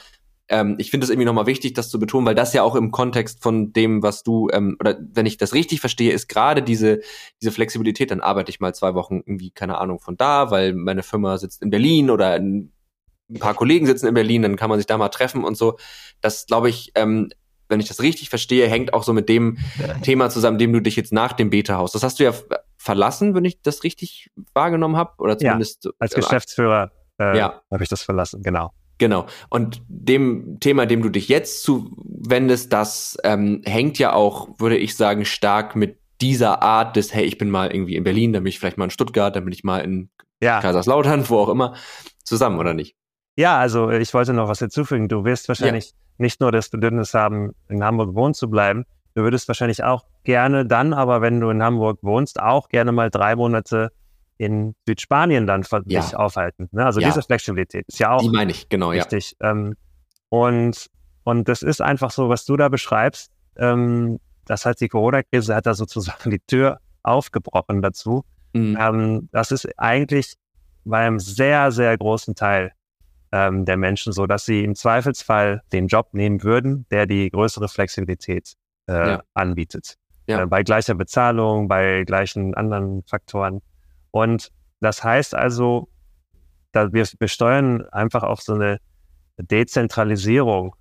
ähm, 0.49 0.75
ich 0.77 0.91
finde 0.91 1.03
es 1.03 1.09
irgendwie 1.09 1.25
nochmal 1.25 1.45
wichtig, 1.45 1.73
das 1.73 1.89
zu 1.89 1.99
betonen, 1.99 2.25
weil 2.25 2.35
das 2.35 2.53
ja 2.53 2.63
auch 2.63 2.75
im 2.75 2.91
Kontext 2.91 3.43
von 3.43 3.73
dem, 3.73 4.01
was 4.01 4.23
du, 4.23 4.47
ähm, 4.53 4.77
oder 4.79 4.97
wenn 5.11 5.25
ich 5.25 5.37
das 5.37 5.53
richtig 5.53 5.81
verstehe, 5.81 6.13
ist 6.13 6.29
gerade 6.29 6.63
diese, 6.63 7.01
diese 7.41 7.51
Flexibilität, 7.51 8.11
dann 8.11 8.21
arbeite 8.21 8.49
ich 8.49 8.61
mal 8.61 8.73
zwei 8.73 8.93
Wochen 8.93 9.21
irgendwie, 9.25 9.51
keine 9.51 9.77
Ahnung, 9.77 9.99
von 9.99 10.15
da, 10.15 10.49
weil 10.49 10.73
meine 10.73 11.03
Firma 11.03 11.37
sitzt 11.37 11.61
in 11.61 11.69
Berlin 11.69 12.09
oder 12.09 12.39
ein 13.29 13.39
paar 13.39 13.53
Kollegen 13.53 13.85
sitzen 13.85 14.07
in 14.07 14.13
Berlin, 14.13 14.41
dann 14.41 14.55
kann 14.55 14.69
man 14.69 14.79
sich 14.79 14.85
da 14.85 14.97
mal 14.97 15.09
treffen 15.09 15.43
und 15.43 15.57
so. 15.57 15.77
Das, 16.21 16.45
glaube 16.45 16.69
ich, 16.69 16.91
ähm, 16.95 17.29
wenn 17.69 17.79
ich 17.79 17.87
das 17.87 18.01
richtig 18.01 18.29
verstehe, 18.29 18.67
hängt 18.67 18.93
auch 18.93 19.03
so 19.03 19.13
mit 19.13 19.27
dem 19.27 19.57
Thema 20.01 20.29
zusammen, 20.29 20.57
dem 20.57 20.71
du 20.71 20.81
dich 20.81 20.95
jetzt 20.95 21.11
nach 21.11 21.33
dem 21.33 21.49
Beta-Haus. 21.49 21.91
Das 21.91 22.03
hast 22.03 22.19
du 22.19 22.23
ja 22.23 22.33
verlassen, 22.77 23.35
wenn 23.35 23.45
ich 23.45 23.61
das 23.61 23.83
richtig 23.83 24.31
wahrgenommen 24.53 24.95
habe, 24.95 25.11
oder 25.17 25.37
zumindest 25.37 25.85
ja, 25.85 25.91
als 25.99 26.13
Geschäftsführer 26.13 26.91
äh, 27.19 27.37
ja. 27.37 27.61
habe 27.71 27.83
ich 27.83 27.89
das 27.89 28.01
verlassen, 28.01 28.41
genau. 28.41 28.71
Genau. 28.99 29.27
Und 29.49 29.81
dem 29.87 30.59
Thema, 30.59 30.85
dem 30.85 31.03
du 31.03 31.09
dich 31.09 31.27
jetzt 31.27 31.61
zuwendest, 31.61 32.73
das 32.73 33.17
ähm, 33.23 33.61
hängt 33.65 33.99
ja 33.99 34.13
auch, 34.13 34.49
würde 34.57 34.77
ich 34.77 34.95
sagen, 34.95 35.25
stark 35.25 35.75
mit 35.75 35.99
dieser 36.19 36.63
Art 36.63 36.95
des, 36.95 37.13
hey, 37.13 37.25
ich 37.25 37.37
bin 37.37 37.51
mal 37.51 37.71
irgendwie 37.71 37.95
in 37.95 38.03
Berlin, 38.03 38.33
dann 38.33 38.43
bin 38.43 38.49
ich 38.49 38.59
vielleicht 38.59 38.77
mal 38.77 38.85
in 38.85 38.91
Stuttgart, 38.91 39.35
dann 39.35 39.43
bin 39.43 39.53
ich 39.53 39.63
mal 39.63 39.79
in 39.79 40.09
ja. 40.41 40.61
Kaiserslautern, 40.61 41.29
wo 41.29 41.37
auch 41.37 41.49
immer, 41.49 41.75
zusammen, 42.23 42.57
oder 42.57 42.73
nicht? 42.73 42.95
Ja, 43.37 43.59
also 43.59 43.91
ich 43.91 44.13
wollte 44.13 44.33
noch 44.33 44.49
was 44.49 44.59
hinzufügen. 44.59 45.07
Du 45.07 45.23
wirst 45.23 45.47
wahrscheinlich 45.47 45.91
ja. 45.91 45.95
nicht 46.17 46.41
nur 46.41 46.51
das 46.51 46.69
Bedürfnis 46.69 47.13
haben, 47.13 47.53
in 47.69 47.83
Hamburg 47.83 48.15
wohnen 48.15 48.33
zu 48.33 48.49
bleiben, 48.49 48.85
du 49.13 49.23
würdest 49.23 49.47
wahrscheinlich 49.47 49.83
auch 49.83 50.05
gerne 50.23 50.65
dann, 50.65 50.93
aber 50.93 51.21
wenn 51.21 51.39
du 51.39 51.49
in 51.49 51.63
Hamburg 51.63 51.99
wohnst, 52.01 52.39
auch 52.39 52.67
gerne 52.69 52.91
mal 52.91 53.09
drei 53.09 53.35
Monate 53.35 53.91
in 54.37 54.75
Südspanien 54.87 55.47
dann 55.47 55.63
ja. 55.85 56.01
dich 56.01 56.15
aufhalten. 56.15 56.67
Ne? 56.71 56.85
Also 56.85 56.99
ja. 56.99 57.07
diese 57.07 57.21
Flexibilität 57.21 57.87
ist 57.87 57.99
ja 57.99 58.11
auch 58.11 58.21
Die 58.21 58.29
meine 58.29 58.51
ich, 58.51 58.69
genau, 58.69 58.91
wichtig. 58.91 59.35
Ja. 59.41 59.51
Ähm, 59.51 59.75
und, 60.29 60.87
und 61.23 61.47
das 61.47 61.61
ist 61.61 61.81
einfach 61.81 62.11
so, 62.11 62.29
was 62.29 62.45
du 62.45 62.57
da 62.57 62.69
beschreibst, 62.69 63.31
ähm, 63.55 64.19
das 64.45 64.65
hat 64.65 64.79
die 64.81 64.87
Corona-Krise, 64.87 65.55
hat 65.55 65.65
da 65.65 65.73
sozusagen 65.73 66.29
die 66.31 66.39
Tür 66.39 66.79
aufgebrochen 67.03 67.81
dazu. 67.81 68.23
Mhm. 68.53 68.77
Ähm, 68.79 69.29
das 69.31 69.51
ist 69.51 69.67
eigentlich 69.77 70.35
bei 70.85 71.05
einem 71.05 71.19
sehr, 71.19 71.71
sehr 71.71 71.97
großen 71.97 72.35
Teil 72.35 72.71
ähm, 73.37 73.65
der 73.65 73.77
Menschen 73.77 74.13
so, 74.13 74.25
dass 74.25 74.45
sie 74.45 74.63
im 74.63 74.73
Zweifelsfall 74.73 75.61
den 75.71 75.87
Job 75.87 76.09
nehmen 76.13 76.43
würden, 76.43 76.85
der 76.89 77.05
die 77.05 77.29
größere 77.29 77.67
Flexibilität 77.67 78.53
äh, 78.87 79.11
ja. 79.11 79.23
anbietet. 79.33 79.95
Ja. 80.27 80.41
Äh, 80.41 80.47
bei 80.47 80.63
gleicher 80.63 80.95
Bezahlung, 80.95 81.67
bei 81.67 82.03
gleichen 82.03 82.55
anderen 82.55 83.03
Faktoren. 83.03 83.61
Und 84.11 84.51
das 84.79 85.03
heißt 85.03 85.35
also, 85.35 85.87
da 86.71 86.91
wir, 86.93 87.05
wir 87.19 87.27
steuern 87.27 87.85
einfach 87.91 88.23
auf 88.23 88.41
so 88.41 88.53
eine 88.53 88.79
Dezentralisierung 89.37 90.75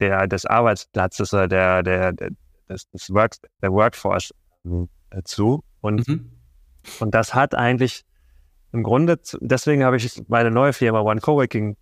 der, 0.00 0.26
des 0.28 0.46
Arbeitsplatzes 0.46 1.34
oder 1.34 1.48
der, 1.48 1.82
der, 1.82 2.12
der, 2.12 2.30
des, 2.68 2.88
des 2.90 3.10
Work, 3.10 3.36
der 3.62 3.72
Workforce 3.72 4.32
äh, 4.64 5.22
zu. 5.24 5.64
Und, 5.80 6.06
mhm. 6.06 6.30
und 7.00 7.14
das 7.14 7.34
hat 7.34 7.54
eigentlich 7.54 8.04
im 8.72 8.82
Grunde, 8.82 9.18
deswegen 9.40 9.84
habe 9.84 9.96
ich 9.96 10.22
meine 10.28 10.50
neue 10.50 10.72
Firma 10.72 11.00
One 11.00 11.20
Coworking 11.20 11.76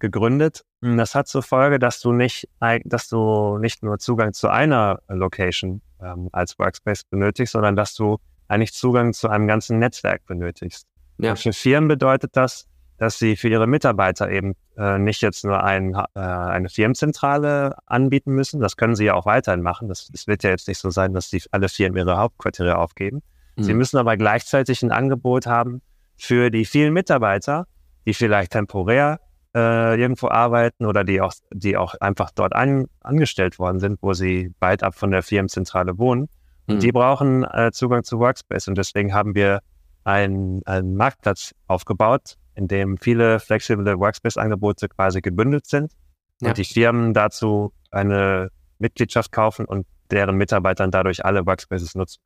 gegründet. 0.00 0.64
Das 0.80 1.14
hat 1.14 1.28
zur 1.28 1.42
Folge, 1.42 1.78
dass 1.78 2.00
du 2.00 2.12
nicht, 2.12 2.48
dass 2.84 3.08
du 3.08 3.58
nicht 3.58 3.82
nur 3.82 3.98
Zugang 3.98 4.32
zu 4.32 4.48
einer 4.48 5.00
Location 5.08 5.82
ähm, 6.00 6.28
als 6.32 6.58
Workspace 6.58 7.04
benötigst, 7.04 7.52
sondern 7.52 7.74
dass 7.76 7.94
du 7.94 8.18
eigentlich 8.46 8.72
Zugang 8.72 9.12
zu 9.12 9.28
einem 9.28 9.46
ganzen 9.46 9.78
Netzwerk 9.78 10.24
benötigst. 10.26 10.86
Ja. 11.20 11.34
für 11.34 11.52
Firmen 11.52 11.88
bedeutet 11.88 12.36
das, 12.36 12.66
dass 12.96 13.18
sie 13.18 13.36
für 13.36 13.48
ihre 13.48 13.66
Mitarbeiter 13.66 14.30
eben 14.30 14.54
äh, 14.76 14.98
nicht 14.98 15.20
jetzt 15.20 15.44
nur 15.44 15.62
ein, 15.62 15.94
äh, 15.94 16.20
eine 16.20 16.68
Firmenzentrale 16.68 17.76
anbieten 17.86 18.32
müssen. 18.32 18.60
Das 18.60 18.76
können 18.76 18.94
sie 18.94 19.04
ja 19.04 19.14
auch 19.14 19.26
weiterhin 19.26 19.62
machen. 19.62 19.88
Das, 19.88 20.08
das 20.12 20.26
wird 20.26 20.42
ja 20.42 20.50
jetzt 20.50 20.68
nicht 20.68 20.78
so 20.78 20.90
sein, 20.90 21.14
dass 21.14 21.30
die 21.30 21.42
alle 21.52 21.68
Firmen 21.68 21.98
ihre 21.98 22.16
Hauptquartiere 22.16 22.76
aufgeben. 22.78 23.22
Mhm. 23.56 23.62
Sie 23.62 23.74
müssen 23.74 23.98
aber 23.98 24.16
gleichzeitig 24.16 24.82
ein 24.82 24.90
Angebot 24.90 25.46
haben 25.46 25.80
für 26.16 26.50
die 26.50 26.64
vielen 26.64 26.92
Mitarbeiter, 26.92 27.66
die 28.04 28.14
vielleicht 28.14 28.52
temporär 28.52 29.20
äh, 29.58 30.00
irgendwo 30.00 30.28
arbeiten 30.28 30.86
oder 30.86 31.04
die 31.04 31.20
auch, 31.20 31.32
die 31.52 31.76
auch 31.76 31.94
einfach 32.00 32.30
dort 32.34 32.54
an, 32.54 32.86
angestellt 33.00 33.58
worden 33.58 33.80
sind, 33.80 33.98
wo 34.02 34.12
sie 34.12 34.52
weit 34.60 34.82
ab 34.82 34.94
von 34.94 35.10
der 35.10 35.22
Firmenzentrale 35.22 35.98
wohnen. 35.98 36.28
Und 36.66 36.82
die 36.82 36.88
mhm. 36.88 36.92
brauchen 36.92 37.44
äh, 37.44 37.70
Zugang 37.72 38.04
zu 38.04 38.18
Workspace. 38.18 38.68
Und 38.68 38.76
deswegen 38.76 39.14
haben 39.14 39.34
wir 39.34 39.60
einen, 40.04 40.62
einen 40.66 40.94
Marktplatz 40.94 41.54
aufgebaut, 41.66 42.34
in 42.54 42.68
dem 42.68 42.98
viele 42.98 43.40
flexible 43.40 43.98
Workspace-Angebote 43.98 44.88
quasi 44.88 45.20
gebündelt 45.20 45.66
sind. 45.66 45.92
Ja. 46.40 46.48
Und 46.48 46.58
die 46.58 46.64
Firmen 46.64 47.14
dazu 47.14 47.72
eine 47.90 48.50
Mitgliedschaft 48.78 49.32
kaufen 49.32 49.64
und 49.64 49.86
deren 50.10 50.36
Mitarbeitern 50.36 50.90
dadurch 50.90 51.24
alle 51.24 51.46
Workspaces 51.46 51.94
nutzen. 51.94 52.20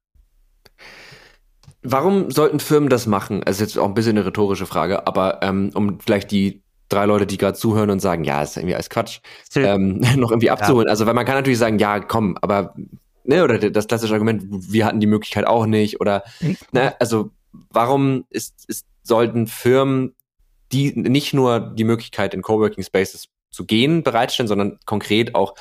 Warum 1.82 2.30
sollten 2.30 2.60
Firmen 2.60 2.88
das 2.88 3.06
machen? 3.06 3.42
Also 3.44 3.64
jetzt 3.64 3.78
auch 3.78 3.86
ein 3.86 3.94
bisschen 3.94 4.16
eine 4.16 4.26
rhetorische 4.26 4.66
Frage, 4.66 5.06
aber 5.06 5.40
ähm, 5.42 5.70
um 5.74 5.98
vielleicht 5.98 6.30
die 6.30 6.62
drei 6.92 7.06
Leute, 7.06 7.26
die 7.26 7.38
gerade 7.38 7.56
zuhören 7.56 7.90
und 7.90 8.00
sagen, 8.00 8.24
ja, 8.24 8.42
ist 8.42 8.56
irgendwie 8.56 8.74
alles 8.74 8.90
Quatsch, 8.90 9.20
ähm, 9.56 9.98
noch 10.16 10.30
irgendwie 10.30 10.50
abzuholen. 10.50 10.86
Ja. 10.86 10.90
Also, 10.90 11.06
weil 11.06 11.14
man 11.14 11.24
kann 11.24 11.36
natürlich 11.36 11.58
sagen, 11.58 11.78
ja, 11.78 12.00
komm, 12.00 12.36
aber, 12.40 12.74
ne, 13.24 13.42
oder 13.44 13.58
das 13.58 13.88
klassische 13.88 14.14
Argument, 14.14 14.44
wir 14.48 14.86
hatten 14.86 15.00
die 15.00 15.06
Möglichkeit 15.06 15.46
auch 15.46 15.66
nicht, 15.66 16.00
oder, 16.00 16.24
ne, 16.72 16.94
also, 17.00 17.30
warum 17.70 18.24
ist, 18.30 18.64
ist, 18.68 18.86
sollten 19.02 19.46
Firmen 19.46 20.14
die 20.72 20.92
nicht 20.96 21.34
nur 21.34 21.60
die 21.60 21.84
Möglichkeit 21.84 22.34
in 22.34 22.42
Coworking 22.42 22.82
Spaces 22.82 23.28
zu 23.50 23.66
gehen 23.66 24.02
bereitstellen, 24.02 24.48
sondern 24.48 24.78
konkret 24.86 25.34
auch 25.34 25.54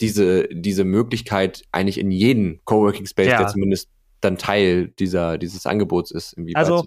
diese, 0.00 0.48
diese 0.50 0.84
Möglichkeit 0.84 1.64
eigentlich 1.70 1.98
in 1.98 2.10
jeden 2.10 2.64
Coworking 2.64 3.06
Space, 3.06 3.28
ja. 3.28 3.38
der 3.38 3.48
zumindest 3.48 3.90
dann 4.20 4.38
Teil 4.38 4.88
dieser, 4.88 5.36
dieses 5.38 5.66
Angebots 5.66 6.10
ist, 6.10 6.32
irgendwie 6.32 6.56
also, 6.56 6.84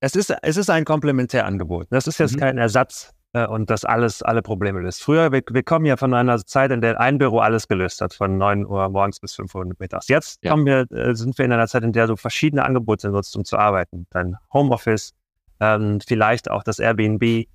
es 0.00 0.14
ist, 0.14 0.32
es 0.42 0.56
ist 0.56 0.70
ein 0.70 0.84
Komplementärangebot. 0.84 1.88
Das 1.90 2.06
ist 2.06 2.18
jetzt 2.18 2.36
mhm. 2.36 2.40
kein 2.40 2.58
Ersatz 2.58 3.12
äh, 3.32 3.46
und 3.46 3.70
das 3.70 3.84
alles 3.84 4.22
alle 4.22 4.42
Probleme 4.42 4.80
löst. 4.80 5.02
Früher, 5.02 5.32
wir, 5.32 5.42
wir, 5.50 5.62
kommen 5.62 5.84
ja 5.86 5.96
von 5.96 6.14
einer 6.14 6.38
Zeit, 6.44 6.70
in 6.70 6.80
der 6.80 7.00
ein 7.00 7.18
Büro 7.18 7.38
alles 7.38 7.68
gelöst 7.68 8.00
hat, 8.00 8.14
von 8.14 8.38
9 8.38 8.66
Uhr 8.66 8.88
morgens 8.88 9.20
bis 9.20 9.34
5 9.34 9.54
Uhr 9.54 9.66
mittags. 9.78 10.08
Jetzt 10.08 10.42
ja. 10.42 10.50
kommen 10.50 10.66
wir, 10.66 10.90
äh, 10.90 11.14
sind 11.14 11.36
wir 11.38 11.44
in 11.44 11.52
einer 11.52 11.66
Zeit, 11.66 11.82
in 11.82 11.92
der 11.92 12.06
du 12.06 12.16
verschiedene 12.16 12.64
Angebote 12.64 13.10
nutzt, 13.10 13.36
um 13.36 13.44
zu 13.44 13.58
arbeiten. 13.58 14.06
Dein 14.10 14.36
Homeoffice, 14.52 15.12
ähm, 15.60 16.00
vielleicht 16.06 16.50
auch 16.50 16.62
das 16.62 16.78
Airbnb, 16.78 17.46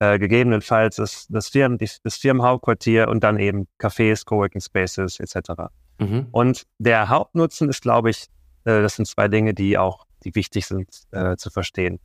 äh, 0.00 0.18
gegebenenfalls 0.18 0.96
das, 0.96 1.26
das, 1.28 1.48
Firmen, 1.48 1.78
das 1.78 2.16
Firmenhauptquartier 2.16 3.08
und 3.08 3.22
dann 3.22 3.38
eben 3.38 3.68
Cafés, 3.78 4.24
Coworking 4.24 4.60
Spaces 4.60 5.20
etc. 5.20 5.70
Mhm. 5.98 6.28
Und 6.32 6.66
der 6.78 7.08
Hauptnutzen 7.08 7.68
ist, 7.68 7.82
glaube 7.82 8.10
ich, 8.10 8.26
äh, 8.64 8.82
das 8.82 8.96
sind 8.96 9.06
zwei 9.06 9.28
Dinge, 9.28 9.54
die 9.54 9.78
auch, 9.78 10.06
die 10.24 10.34
wichtig 10.34 10.66
sind 10.66 10.88
äh, 11.12 11.36
zu 11.36 11.50
verstehen. 11.50 12.00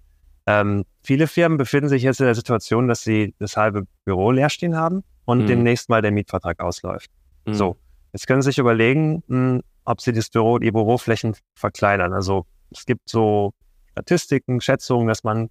Ähm, 0.48 0.86
viele 1.04 1.28
Firmen 1.28 1.58
befinden 1.58 1.90
sich 1.90 2.04
jetzt 2.04 2.20
in 2.20 2.26
der 2.26 2.36
Situation, 2.36 2.88
dass 2.88 3.02
sie 3.02 3.34
das 3.40 3.58
halbe 3.58 3.88
Büro 4.04 4.32
leer 4.32 4.50
stehen 4.50 4.76
haben 4.76 5.04
und 5.26 5.44
mhm. 5.44 5.48
demnächst 5.48 5.90
mal 5.90 6.02
der 6.02 6.12
Mietvertrag 6.12 6.60
ausläuft. 6.60 7.10
Mhm. 7.46 7.54
So, 7.54 7.78
jetzt 8.14 8.28
können 8.28 8.42
Sie 8.42 8.50
sich 8.50 8.60
überlegen, 8.60 9.24
mh, 9.28 9.38
hm, 9.38 9.62
ob 9.86 10.02
Sie 10.02 10.14
das 10.14 10.30
Büro, 10.30 10.60
die 10.60 10.72
Büroflächen 10.72 11.36
verkleinern. 11.56 12.14
Also 12.14 12.46
es 12.72 12.86
gibt 12.86 13.10
so 13.10 13.54
Statistiken, 13.92 14.62
Schätzungen, 14.62 15.08
dass 15.08 15.24
man 15.24 15.50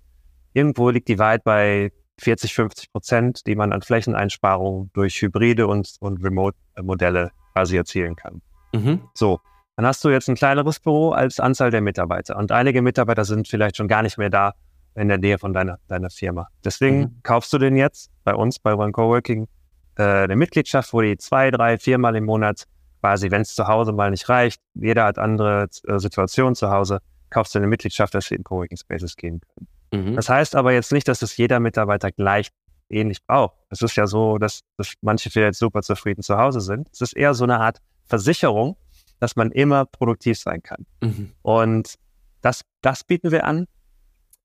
irgendwo 0.53 0.91
liegt 0.91 1.09
die 1.09 1.19
weit 1.19 1.45
bei 1.45 1.93
40, 2.21 2.55
50 2.55 2.93
Prozent, 2.93 3.47
die 3.47 3.57
man 3.57 3.73
an 3.73 3.83
Flächeneinsparungen 3.83 4.91
durch 4.93 5.21
Hybride 5.21 5.67
und, 5.67 5.97
und 6.01 6.23
Remote-Modelle 6.23 7.31
quasi 7.53 7.77
erzielen 7.77 8.17
kann. 8.17 8.41
Mhm. 8.73 9.03
So, 9.15 9.41
dann 9.77 9.87
hast 9.87 10.05
du 10.05 10.11
jetzt 10.11 10.29
ein 10.29 10.37
kleineres 10.37 10.79
Büro 10.79 11.11
als 11.11 11.41
Anzahl 11.41 11.71
der 11.71 11.81
Mitarbeiter 11.81 12.37
und 12.37 12.53
einige 12.53 12.83
Mitarbeiter 12.83 13.25
sind 13.25 13.49
vielleicht 13.49 13.77
schon 13.77 13.89
gar 13.89 14.03
nicht 14.03 14.19
mehr 14.19 14.31
da, 14.31 14.55
in 14.95 15.09
der 15.09 15.19
Nähe 15.19 15.39
von 15.39 15.53
deiner, 15.53 15.79
deiner 15.89 16.11
Firma. 16.11 16.49
Deswegen 16.65 17.01
mhm. 17.01 17.21
kaufst 17.23 17.53
du 17.53 17.59
den 17.59 17.77
jetzt 17.77 18.11
bei 18.25 18.35
uns, 18.35 18.59
bei 18.59 18.75
One 18.75 18.93
Coworking, 18.93 19.49
äh, 19.97 20.03
eine 20.03 20.37
Mitgliedschaft, 20.37 20.93
wo 20.93 21.01
die 21.01 21.17
zwei, 21.17 21.51
drei, 21.51 21.79
viermal 21.79 22.17
im 22.17 22.25
Monat 22.25 22.65
quasi, 23.01 23.31
wenn 23.31 23.43
es 23.43 23.55
zu 23.55 23.67
Hause 23.67 23.93
mal 23.93 24.11
nicht 24.11 24.29
reicht, 24.29 24.61
jeder 24.75 25.05
hat 25.05 25.19
andere 25.19 25.69
äh, 25.87 25.99
Situationen 25.99 26.55
zu 26.55 26.71
Hause, 26.71 27.01
kaufst 27.31 27.55
du 27.55 27.59
eine 27.59 27.67
Mitgliedschaft, 27.67 28.15
dass 28.15 28.27
sie 28.27 28.37
in 28.37 28.45
Coworking 28.45 28.79
Spaces 28.79 29.17
gehen 29.17 29.41
können. 29.41 29.69
Mhm. 30.05 30.17
Das 30.17 30.29
heißt 30.29 30.57
aber 30.57 30.73
jetzt 30.73 30.93
nicht, 30.93 31.09
dass 31.09 31.23
es 31.23 31.37
jeder 31.37 31.61
Mitarbeiter 31.61 32.11
gleich 32.13 32.51
ähnlich 32.89 33.25
braucht. 33.25 33.57
Es 33.71 33.83
ist 33.83 33.97
ja 33.97 34.07
so, 34.07 34.39
dass, 34.39 34.61
dass 34.77 34.95
manche 35.01 35.31
vielleicht 35.31 35.59
super 35.59 35.83
zufrieden 35.83 36.23
zu 36.23 36.37
Hause 36.37 36.61
sind. 36.61 36.89
Es 36.93 37.01
ist 37.01 37.17
eher 37.17 37.35
so 37.35 37.45
eine 37.45 37.61
Art 37.61 37.81
Versicherung, 38.07 38.77
dass 39.21 39.37
man 39.37 39.51
immer 39.51 39.87
produktiv 39.87 40.39
sein 40.39 40.63
kann. 40.63 40.87
Mhm. 41.03 41.33
Und 41.43 41.95
das, 42.41 42.63
das 42.83 43.05
bieten 43.05 43.31
wir 43.31 43.45
an. 43.45 43.67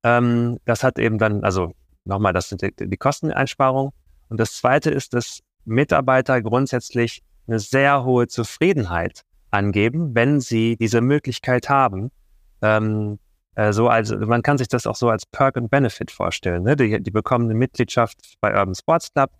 Ähm, 0.03 0.59
das 0.65 0.83
hat 0.83 0.99
eben 0.99 1.17
dann, 1.17 1.43
also 1.43 1.73
nochmal, 2.05 2.33
das 2.33 2.49
sind 2.49 2.61
die, 2.61 2.71
die 2.75 2.97
Kosteneinsparungen. 2.97 3.91
Und 4.29 4.39
das 4.39 4.53
zweite 4.53 4.91
ist, 4.91 5.13
dass 5.13 5.39
Mitarbeiter 5.65 6.41
grundsätzlich 6.41 7.21
eine 7.47 7.59
sehr 7.59 8.03
hohe 8.03 8.27
Zufriedenheit 8.27 9.23
angeben, 9.51 10.13
wenn 10.15 10.39
sie 10.39 10.77
diese 10.77 11.01
Möglichkeit 11.01 11.69
haben. 11.69 12.11
Ähm, 12.61 13.19
äh, 13.55 13.73
so 13.73 13.87
also 13.87 14.17
man 14.17 14.43
kann 14.43 14.57
sich 14.57 14.67
das 14.67 14.85
auch 14.85 14.95
so 14.95 15.09
als 15.09 15.25
Perk 15.25 15.57
and 15.57 15.71
Benefit 15.71 16.11
vorstellen. 16.11 16.63
Ne? 16.63 16.75
Die, 16.75 17.01
die 17.01 17.11
bekommen 17.11 17.45
eine 17.45 17.55
Mitgliedschaft 17.55 18.35
bei 18.41 18.57
Urban 18.57 18.75
Sports 18.75 19.11
Club 19.11 19.31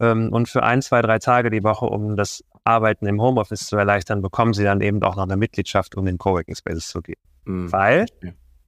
Ähm, 0.00 0.32
und 0.32 0.48
für 0.48 0.62
ein, 0.62 0.80
zwei, 0.80 1.02
drei 1.02 1.18
Tage 1.18 1.50
die 1.50 1.62
Woche, 1.62 1.84
um 1.84 2.16
das 2.16 2.42
Arbeiten 2.64 3.06
im 3.06 3.20
Homeoffice 3.20 3.66
zu 3.66 3.76
erleichtern, 3.76 4.22
bekommen 4.22 4.54
sie 4.54 4.64
dann 4.64 4.80
eben 4.80 5.02
auch 5.02 5.16
noch 5.16 5.24
eine 5.24 5.36
Mitgliedschaft, 5.36 5.94
um 5.94 6.06
in 6.06 6.16
Coworking 6.16 6.54
Spaces 6.54 6.88
zu 6.88 7.02
gehen. 7.02 7.20
Mhm. 7.44 7.70
Weil, 7.70 8.06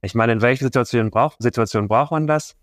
ich 0.03 0.15
meine, 0.15 0.33
in 0.33 0.41
welchen 0.41 0.65
Situationen 0.65 1.11
braucht, 1.11 1.41
Situation 1.41 1.87
braucht 1.87 2.11
man 2.11 2.27
das? 2.27 2.55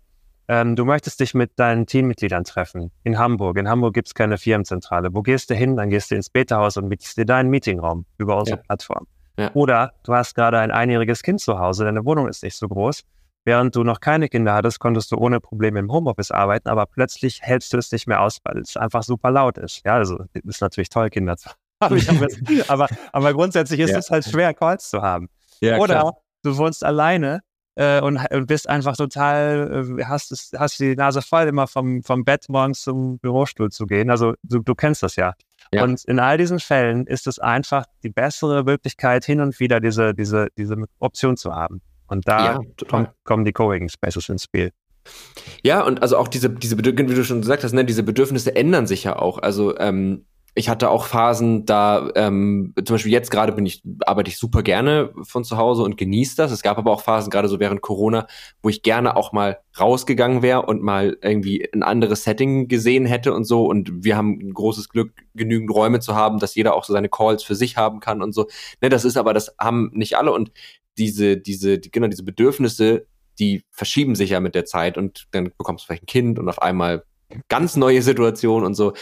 Ähm, 0.47 0.75
du 0.75 0.85
möchtest 0.85 1.19
dich 1.19 1.33
mit 1.33 1.57
deinen 1.57 1.87
Teammitgliedern 1.87 2.43
treffen. 2.43 2.91
In 3.03 3.17
Hamburg. 3.17 3.57
In 3.57 3.67
Hamburg 3.67 3.93
gibt 3.93 4.07
es 4.09 4.13
keine 4.13 4.37
Firmenzentrale. 4.37 5.13
Wo 5.13 5.21
gehst 5.21 5.49
du 5.49 5.55
hin? 5.55 5.75
Dann 5.75 5.89
gehst 5.89 6.11
du 6.11 6.15
ins 6.15 6.29
Beta-Haus 6.29 6.77
und 6.77 6.87
mietest 6.87 7.17
dir 7.17 7.25
deinen 7.25 7.49
Meetingraum 7.49 8.05
über 8.17 8.37
unsere 8.37 8.57
ja. 8.57 8.63
Plattform. 8.63 9.07
Ja. 9.37 9.51
Oder 9.53 9.93
du 10.03 10.13
hast 10.13 10.35
gerade 10.35 10.59
ein 10.59 10.71
einjähriges 10.71 11.23
Kind 11.23 11.41
zu 11.41 11.57
Hause, 11.57 11.85
deine 11.85 12.05
Wohnung 12.05 12.27
ist 12.27 12.43
nicht 12.43 12.57
so 12.57 12.67
groß. 12.67 13.03
Während 13.43 13.75
du 13.75 13.83
noch 13.83 14.01
keine 14.01 14.29
Kinder 14.29 14.53
hattest, 14.53 14.79
konntest 14.79 15.11
du 15.11 15.17
ohne 15.17 15.39
Probleme 15.39 15.79
im 15.79 15.91
Homeoffice 15.91 16.29
arbeiten, 16.29 16.69
aber 16.69 16.85
plötzlich 16.85 17.41
hältst 17.41 17.73
du 17.73 17.77
es 17.77 17.91
nicht 17.91 18.05
mehr 18.05 18.21
aus, 18.21 18.37
weil 18.43 18.59
es 18.59 18.77
einfach 18.77 19.01
super 19.01 19.31
laut 19.31 19.57
ist. 19.57 19.81
Ja, 19.83 19.95
also 19.95 20.25
ist 20.33 20.61
natürlich 20.61 20.89
toll, 20.89 21.09
Kinder 21.09 21.37
zu 21.37 21.49
haben. 21.81 22.27
aber, 22.67 22.87
aber 23.11 23.33
grundsätzlich 23.33 23.79
ist 23.79 23.91
ja. 23.91 23.97
es 23.97 24.11
halt 24.11 24.25
schwer, 24.25 24.53
Calls 24.53 24.89
zu 24.89 25.01
haben. 25.01 25.27
Ja, 25.59 25.77
Oder 25.77 26.01
klar. 26.01 26.17
Du 26.43 26.57
wohnst 26.57 26.83
alleine 26.83 27.41
äh, 27.75 28.01
und, 28.01 28.19
und 28.31 28.47
bist 28.47 28.69
einfach 28.69 28.97
total, 28.97 29.97
äh, 29.99 30.03
hast, 30.05 30.31
es, 30.31 30.51
hast 30.57 30.79
die 30.79 30.95
Nase 30.95 31.21
voll, 31.21 31.47
immer 31.47 31.67
vom, 31.67 32.03
vom 32.03 32.23
Bett 32.23 32.45
morgens 32.49 32.81
zum 32.81 33.19
Bürostuhl 33.19 33.69
zu 33.69 33.85
gehen. 33.85 34.09
Also 34.09 34.33
du, 34.43 34.59
du 34.59 34.75
kennst 34.75 35.03
das 35.03 35.15
ja. 35.15 35.33
ja. 35.73 35.83
Und 35.83 36.03
in 36.05 36.19
all 36.19 36.37
diesen 36.37 36.59
Fällen 36.59 37.07
ist 37.07 37.27
es 37.27 37.39
einfach 37.39 37.85
die 38.03 38.09
bessere 38.09 38.63
Möglichkeit, 38.63 39.25
hin 39.25 39.41
und 39.41 39.59
wieder 39.59 39.79
diese, 39.79 40.13
diese, 40.13 40.47
diese 40.57 40.75
Option 40.99 41.37
zu 41.37 41.53
haben. 41.53 41.81
Und 42.07 42.27
da 42.27 42.53
ja, 42.53 42.59
kommen, 42.89 43.07
kommen 43.23 43.45
die 43.45 43.53
Co-Working 43.53 43.89
Spaces 43.89 44.27
ins 44.27 44.43
Spiel. 44.43 44.71
Ja, 45.63 45.81
und 45.83 46.01
also 46.01 46.17
auch 46.17 46.27
diese, 46.27 46.49
diese 46.49 46.75
Bedürfnisse, 46.75 47.09
wie 47.09 47.15
du 47.15 47.23
schon 47.23 47.41
gesagt 47.41 47.63
hast, 47.63 47.73
ne, 47.73 47.85
diese 47.85 48.03
Bedürfnisse 48.03 48.55
ändern 48.55 48.85
sich 48.85 49.03
ja 49.05 49.15
auch. 49.15 49.39
Also 49.39 49.77
ähm, 49.79 50.25
ich 50.53 50.67
hatte 50.67 50.89
auch 50.89 51.05
Phasen, 51.05 51.65
da 51.65 52.09
ähm, 52.15 52.73
zum 52.83 52.95
Beispiel 52.95 53.11
jetzt 53.11 53.31
gerade 53.31 53.53
bin 53.53 53.65
ich 53.65 53.83
arbeite 54.05 54.29
ich 54.29 54.37
super 54.37 54.63
gerne 54.63 55.13
von 55.23 55.45
zu 55.45 55.55
Hause 55.55 55.83
und 55.83 55.97
genieße 55.97 56.35
das. 56.35 56.51
Es 56.51 56.61
gab 56.61 56.77
aber 56.77 56.91
auch 56.91 57.01
Phasen 57.01 57.29
gerade 57.29 57.47
so 57.47 57.59
während 57.61 57.81
Corona, 57.81 58.27
wo 58.61 58.67
ich 58.67 58.81
gerne 58.81 59.15
auch 59.15 59.31
mal 59.31 59.59
rausgegangen 59.79 60.41
wäre 60.41 60.63
und 60.63 60.81
mal 60.81 61.17
irgendwie 61.21 61.69
ein 61.73 61.83
anderes 61.83 62.25
Setting 62.25 62.67
gesehen 62.67 63.05
hätte 63.05 63.33
und 63.33 63.45
so. 63.45 63.65
Und 63.65 64.03
wir 64.03 64.17
haben 64.17 64.39
ein 64.41 64.53
großes 64.53 64.89
Glück, 64.89 65.13
genügend 65.35 65.71
Räume 65.73 66.01
zu 66.01 66.15
haben, 66.15 66.39
dass 66.39 66.55
jeder 66.55 66.75
auch 66.75 66.83
so 66.83 66.91
seine 66.91 67.09
Calls 67.09 67.43
für 67.43 67.55
sich 67.55 67.77
haben 67.77 68.01
kann 68.01 68.21
und 68.21 68.33
so. 68.33 68.47
Ne, 68.81 68.89
das 68.89 69.05
ist 69.05 69.15
aber 69.15 69.33
das 69.33 69.55
haben 69.57 69.91
nicht 69.93 70.17
alle 70.17 70.33
und 70.33 70.51
diese 70.97 71.37
diese 71.37 71.79
die, 71.79 71.91
genau 71.91 72.07
diese 72.07 72.23
Bedürfnisse 72.23 73.07
die 73.39 73.63
verschieben 73.71 74.15
sich 74.15 74.31
ja 74.31 74.41
mit 74.41 74.53
der 74.53 74.65
Zeit 74.65 74.97
und 74.97 75.27
dann 75.31 75.51
bekommst 75.57 75.83
du 75.83 75.87
vielleicht 75.87 76.03
ein 76.03 76.07
Kind 76.07 76.37
und 76.37 76.49
auf 76.49 76.61
einmal 76.61 77.05
ganz 77.49 77.75
neue 77.75 78.01
Situation 78.01 78.63
und 78.63 78.73
so. 78.73 78.93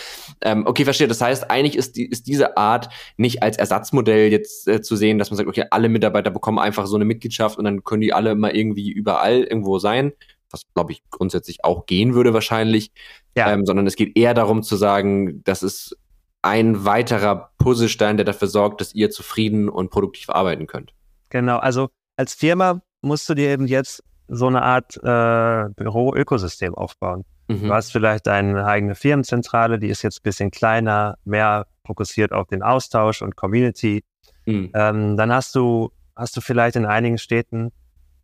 Ähm, 0.42 0.66
okay, 0.66 0.84
verstehe. 0.84 1.08
Das 1.08 1.22
heißt, 1.22 1.50
eigentlich 1.50 1.76
ist, 1.76 1.96
die, 1.96 2.06
ist 2.06 2.28
diese 2.28 2.58
Art 2.58 2.90
nicht 3.18 3.44
als 3.44 3.58
Ersatzmodell 3.58 4.32
jetzt 4.32 4.68
äh, 4.68 4.82
zu 4.82 4.96
sehen, 4.96 5.20
dass 5.20 5.30
man 5.32 5.38
sagt, 5.38 5.50
okay, 5.50 5.66
alle 5.72 5.90
Mitarbeiter 5.90 6.32
bekommen 6.32 6.60
einfach 6.60 6.88
so 6.88 6.96
eine 6.96 7.06
Mitgliedschaft 7.06 7.58
und 7.58 7.66
dann 7.66 7.84
können 7.84 8.02
die 8.02 8.14
alle 8.14 8.36
mal 8.36 8.56
irgendwie 8.56 8.92
überall 8.92 9.44
irgendwo 9.44 9.80
sein, 9.80 10.14
was 10.52 10.64
glaube 10.74 10.92
ich 10.92 11.04
grundsätzlich 11.10 11.64
auch 11.64 11.86
gehen 11.86 12.14
würde 12.14 12.34
wahrscheinlich. 12.34 12.92
Ja. 13.36 13.52
Ähm, 13.52 13.66
sondern 13.66 13.88
es 13.88 13.96
geht 13.96 14.18
eher 14.18 14.34
darum 14.34 14.64
zu 14.64 14.76
sagen, 14.76 15.44
das 15.44 15.64
ist 15.64 15.98
ein 16.42 16.86
weiterer 16.86 17.52
Puzzlestein, 17.58 18.18
der 18.18 18.26
dafür 18.26 18.48
sorgt, 18.48 18.82
dass 18.82 18.96
ihr 18.96 19.12
zufrieden 19.12 19.70
und 19.70 19.92
produktiv 19.92 20.30
arbeiten 20.30 20.68
könnt. 20.68 20.94
Genau, 21.30 21.58
also 21.58 21.90
als 22.16 22.34
Firma 22.34 22.82
musst 23.02 23.28
du 23.30 23.34
dir 23.34 23.50
eben 23.50 23.68
jetzt 23.68 24.04
so 24.28 24.48
eine 24.48 24.62
Art 24.62 24.98
äh, 24.98 25.70
Büro-Ökosystem 25.76 26.76
aufbauen. 26.76 27.26
Mhm. 27.50 27.68
Du 27.68 27.74
hast 27.74 27.92
vielleicht 27.92 28.28
deine 28.28 28.66
eigene 28.66 28.96
Firmenzentrale, 28.96 29.80
die 29.80 29.90
ist 29.90 30.04
jetzt 30.04 30.20
ein 30.20 30.24
bisschen 30.24 30.52
kleiner, 30.52 31.18
mehr 31.26 31.66
fokussiert 31.86 32.32
auf 32.32 32.48
den 32.48 32.62
Austausch 32.62 33.22
und 33.22 33.36
Community. 33.36 34.04
Mhm. 34.46 34.72
Ähm, 34.74 35.18
dann 35.18 35.34
hast 35.34 35.56
du, 35.56 35.92
hast 36.16 36.38
du 36.38 36.42
vielleicht 36.42 36.76
in 36.76 36.86
einigen 36.86 37.18
Städten 37.18 37.72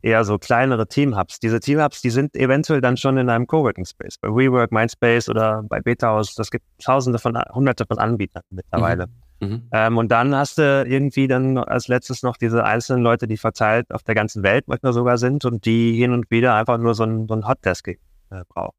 eher 0.04 0.24
so 0.24 0.38
kleinere 0.38 0.88
Team-Hubs. 0.88 1.40
Diese 1.40 1.60
Team-Hubs, 1.60 2.02
die 2.02 2.12
sind 2.12 2.36
eventuell 2.36 2.80
dann 2.80 2.96
schon 2.96 3.18
in 3.18 3.28
einem 3.30 3.48
Coworking-Space. 3.48 4.20
Bei 4.22 4.30
WeWork, 4.30 4.72
Mindspace 4.72 5.30
oder 5.30 5.64
bei 5.64 5.82
Betahaus, 5.82 6.36
das 6.36 6.52
gibt 6.52 6.66
tausende 6.84 7.18
von, 7.18 7.36
hunderte 7.52 7.86
von 7.88 7.98
Anbietern 7.98 8.44
mittlerweile. 8.52 9.08
Mhm. 9.08 9.48
Mhm. 9.48 9.68
Ähm, 9.72 9.98
und 9.98 10.12
dann 10.12 10.36
hast 10.36 10.60
du 10.60 10.86
irgendwie 10.88 11.28
dann 11.28 11.58
als 11.58 11.88
letztes 11.88 12.22
noch 12.22 12.38
diese 12.38 12.64
einzelnen 12.64 13.02
Leute, 13.02 13.28
die 13.28 13.38
verteilt 13.38 13.92
auf 13.92 14.04
der 14.04 14.14
ganzen 14.14 14.44
Welt 14.44 14.66
manchmal 14.68 14.94
sogar 14.94 15.18
sind 15.18 15.44
und 15.44 15.66
die 15.66 15.94
hin 15.98 16.14
und 16.14 16.30
wieder 16.30 16.54
einfach 16.54 16.78
nur 16.78 16.94
so 16.94 17.04
ein, 17.04 17.28
so 17.28 17.34
ein 17.34 17.48
Hotdesk 17.48 17.88
äh, 17.88 17.98
brauchen. 18.48 18.76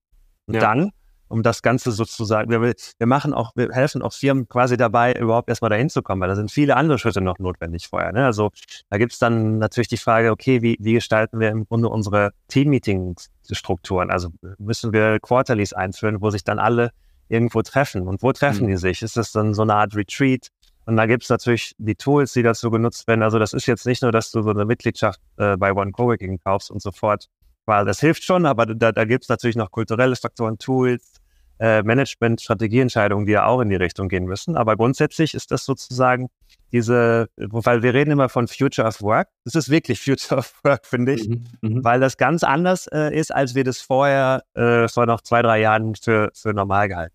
Und 0.47 0.55
ja. 0.55 0.61
dann, 0.61 0.91
um 1.29 1.43
das 1.43 1.63
Ganze 1.63 1.91
sozusagen, 1.91 2.51
wir, 2.51 2.61
wir 2.61 3.07
machen 3.07 3.35
auch, 3.35 3.53
wir 3.57 3.71
helfen 3.71 4.03
auch 4.03 4.13
Firmen 4.13 4.49
quasi 4.49 4.77
dabei, 4.77 5.13
überhaupt 5.15 5.49
erstmal 5.49 5.71
dahin 5.71 5.91
zu 5.91 6.03
kommen, 6.03 6.21
weil 6.21 6.29
da 6.29 6.37
sind 6.37 6.53
viele 6.53 6.77
andere 6.77 6.99
Schritte 6.99 7.21
noch 7.21 7.39
notwendig 7.39 7.89
vorher. 7.89 8.13
Ne? 8.13 8.25
Also 8.25 8.51
da 8.91 8.99
gibt's 8.99 9.19
dann 9.19 9.59
natürlich 9.59 9.89
die 9.89 9.97
Frage, 9.97 10.31
okay, 10.31 10.63
wie, 10.63 10.77
wie 10.81 10.95
gestalten 10.95 11.41
wir 11.41 11.49
im 11.49 11.67
Grunde 11.67 11.89
unsere 11.89 12.31
Team-Meeting-Strukturen? 12.49 14.11
Also 14.11 14.31
müssen 14.59 14.93
wir 14.93 15.19
Quarterlies 15.19 15.73
einführen, 15.73 16.21
wo 16.21 16.31
sich 16.31 16.45
dann 16.45 16.59
alle 16.59 16.93
irgendwo 17.29 17.63
treffen. 17.63 18.07
Und 18.07 18.23
wo 18.23 18.33
treffen 18.33 18.65
mhm. 18.65 18.71
die 18.71 18.77
sich? 18.77 19.03
Ist 19.03 19.17
das 19.17 19.33
dann 19.33 19.55
so 19.55 19.63
eine 19.63 19.75
Art 19.75 19.97
Retreat? 19.97 20.49
Und 20.87 20.97
da 20.97 21.07
gibt's 21.07 21.29
natürlich 21.29 21.73
die 21.79 21.97
Tools, 21.97 22.33
die 22.33 22.45
dazu 22.45 22.71
genutzt 22.71 23.09
werden. 23.09 23.23
Also 23.23 23.41
das 23.41 23.53
ist 23.53 23.67
jetzt 23.67 23.87
nicht 23.87 24.03
nur, 24.03 24.13
dass 24.13 24.31
du 24.31 24.43
so 24.43 24.51
eine 24.51 24.65
Mitgliedschaft 24.65 25.21
äh, 25.37 25.57
bei 25.57 25.73
One 25.73 25.91
Coworking 25.91 26.39
kaufst 26.39 26.71
und 26.71 26.81
sofort 26.81 27.27
weil 27.67 27.85
das 27.85 28.01
hilft 28.01 28.25
schon, 28.25 28.47
aber 28.47 28.67
da, 28.67 28.93
da 28.93 29.05
gibt 29.05 29.25
es 29.25 29.29
natürlich 29.29 29.57
noch 29.57 29.71
kulturelle 29.71 30.17
Faktoren, 30.17 30.59
Tools, 30.59 31.21
äh, 31.59 31.83
Management, 31.83 32.41
Strategieentscheidungen, 32.41 33.27
die 33.27 33.33
ja 33.33 33.47
auch 33.47 33.61
in 33.61 33.69
die 33.69 33.77
Richtung 33.77 34.09
gehen 34.09 34.25
müssen. 34.25 34.57
Aber 34.57 34.77
grundsätzlich 34.77 35.35
ist 35.35 35.51
das 35.51 35.65
sozusagen 35.65 36.29
diese, 36.73 37.29
weil 37.37 37.83
wir 37.83 37.95
reden 37.95 38.11
immer 38.11 38.29
von 38.29 38.49
Future 38.49 38.87
of 38.87 39.01
Work. 39.03 39.29
Das 39.45 39.55
ist 39.55 39.71
wirklich 39.71 40.01
Future 40.05 40.39
of 40.39 40.53
Work, 40.65 40.87
finde 40.87 41.15
ich, 41.15 41.29
mhm, 41.29 41.45
mhm, 41.61 41.85
weil 41.85 42.01
das 42.01 42.17
ganz 42.17 42.45
anders 42.45 42.87
äh, 42.89 43.15
ist, 43.17 43.35
als 43.35 43.55
wir 43.55 43.65
das 43.65 43.81
vorher 43.81 44.43
äh, 44.55 44.89
vor 44.89 45.07
noch 45.07 45.21
zwei, 45.21 45.43
drei 45.43 45.61
Jahren 45.61 45.95
für, 45.95 46.31
für 46.35 46.53
normal 46.53 46.89
gehalten. 46.89 47.15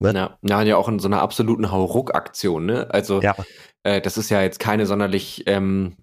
Ne? 0.00 0.12
Ja, 0.12 0.38
ja, 0.42 0.62
ja, 0.62 0.76
auch 0.76 0.88
in 0.88 0.98
so 0.98 1.08
einer 1.08 1.22
absoluten 1.22 1.70
Hauruck-Aktion, 1.70 2.66
ne? 2.66 2.86
Also, 2.90 3.22
ja. 3.22 3.34
äh, 3.82 4.02
das 4.02 4.18
ist 4.18 4.28
ja 4.28 4.42
jetzt 4.42 4.58
keine 4.58 4.84
sonderlich 4.84 5.44
ähm, 5.46 5.96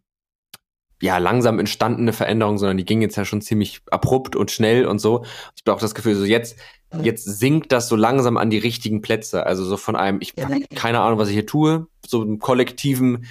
ja, 1.04 1.18
langsam 1.18 1.60
entstandene 1.60 2.14
Veränderung, 2.14 2.58
sondern 2.58 2.78
die 2.78 2.86
ging 2.86 3.02
jetzt 3.02 3.18
ja 3.18 3.26
schon 3.26 3.42
ziemlich 3.42 3.82
abrupt 3.92 4.38
und 4.38 4.52
schnell 4.52 4.86
und 4.88 5.00
so. 5.00 5.26
Ich 5.54 5.64
habe 5.68 5.76
auch 5.76 5.82
das 5.82 5.96
Gefühl, 5.96 6.16
so 6.16 6.24
jetzt, 6.24 6.58
jetzt 7.02 7.26
sinkt 7.26 7.74
das 7.74 7.90
so 7.90 7.98
langsam 7.98 8.38
an 8.38 8.50
die 8.50 8.58
richtigen 8.58 9.02
Plätze. 9.02 9.46
Also 9.46 9.66
so 9.66 9.76
von 9.76 9.98
einem, 9.98 10.20
ich 10.22 10.34
habe 10.42 10.62
keine 10.74 11.02
Ahnung, 11.02 11.20
was 11.20 11.28
ich 11.28 11.34
hier 11.34 11.46
tue, 11.46 11.88
so 12.08 12.22
einem 12.22 12.40
kollektiven 12.40 13.26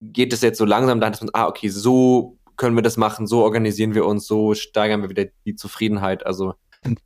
geht 0.00 0.32
es 0.32 0.40
jetzt 0.40 0.56
so 0.56 0.64
langsam 0.64 1.00
dahin, 1.00 1.12
dass 1.12 1.20
man, 1.20 1.28
ah, 1.34 1.48
okay, 1.48 1.68
so 1.68 2.38
können 2.56 2.76
wir 2.76 2.82
das 2.82 2.96
machen, 2.96 3.26
so 3.26 3.42
organisieren 3.42 3.94
wir 3.94 4.06
uns, 4.06 4.26
so 4.26 4.54
steigern 4.54 5.02
wir 5.02 5.10
wieder 5.10 5.26
die 5.44 5.54
Zufriedenheit. 5.54 6.24
Also 6.24 6.54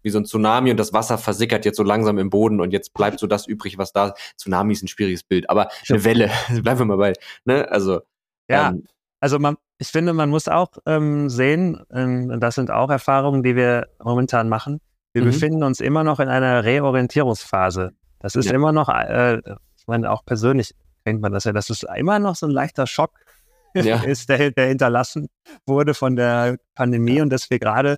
wie 0.02 0.10
so 0.10 0.20
ein 0.20 0.24
Tsunami 0.24 0.70
und 0.70 0.76
das 0.76 0.92
Wasser 0.92 1.18
versickert 1.18 1.64
jetzt 1.64 1.78
so 1.78 1.82
langsam 1.82 2.18
im 2.18 2.30
Boden 2.30 2.60
und 2.60 2.70
jetzt 2.70 2.94
bleibt 2.94 3.18
so 3.18 3.26
das 3.26 3.48
übrig, 3.48 3.76
was 3.76 3.92
da. 3.92 4.14
Tsunami 4.36 4.72
ist 4.72 4.84
ein 4.84 4.88
schwieriges 4.88 5.24
Bild, 5.24 5.50
aber 5.50 5.68
eine 5.88 6.04
Welle, 6.04 6.30
bleiben 6.62 6.78
wir 6.78 6.84
mal 6.84 6.96
bei, 6.96 7.12
ne? 7.44 7.68
Also 7.68 8.02
ja, 8.48 8.68
ähm, 8.68 8.84
also 9.18 9.40
man, 9.40 9.56
ich 9.82 9.88
finde, 9.88 10.12
man 10.12 10.30
muss 10.30 10.46
auch 10.46 10.70
ähm, 10.86 11.28
sehen, 11.28 11.82
ähm, 11.92 12.38
das 12.38 12.54
sind 12.54 12.70
auch 12.70 12.88
Erfahrungen, 12.88 13.42
die 13.42 13.56
wir 13.56 13.88
momentan 14.02 14.48
machen. 14.48 14.80
Wir 15.12 15.22
mhm. 15.22 15.26
befinden 15.26 15.62
uns 15.64 15.80
immer 15.80 16.04
noch 16.04 16.20
in 16.20 16.28
einer 16.28 16.62
Reorientierungsphase. 16.62 17.90
Das 18.20 18.36
ist 18.36 18.46
ja. 18.46 18.54
immer 18.54 18.70
noch, 18.70 18.88
äh, 18.88 19.38
ich 19.38 19.86
meine, 19.88 20.08
auch 20.10 20.24
persönlich 20.24 20.72
kennt 21.04 21.20
man 21.20 21.32
das 21.32 21.44
ja, 21.44 21.52
das 21.52 21.68
ist 21.68 21.84
immer 21.96 22.20
noch 22.20 22.36
so 22.36 22.46
ein 22.46 22.52
leichter 22.52 22.86
Schock 22.86 23.18
ja. 23.74 24.02
ist, 24.04 24.28
der, 24.28 24.52
der 24.52 24.68
hinterlassen 24.68 25.26
wurde 25.66 25.94
von 25.94 26.14
der 26.14 26.58
Pandemie 26.76 27.20
und 27.20 27.30
dass 27.30 27.50
wir 27.50 27.58
gerade 27.58 27.96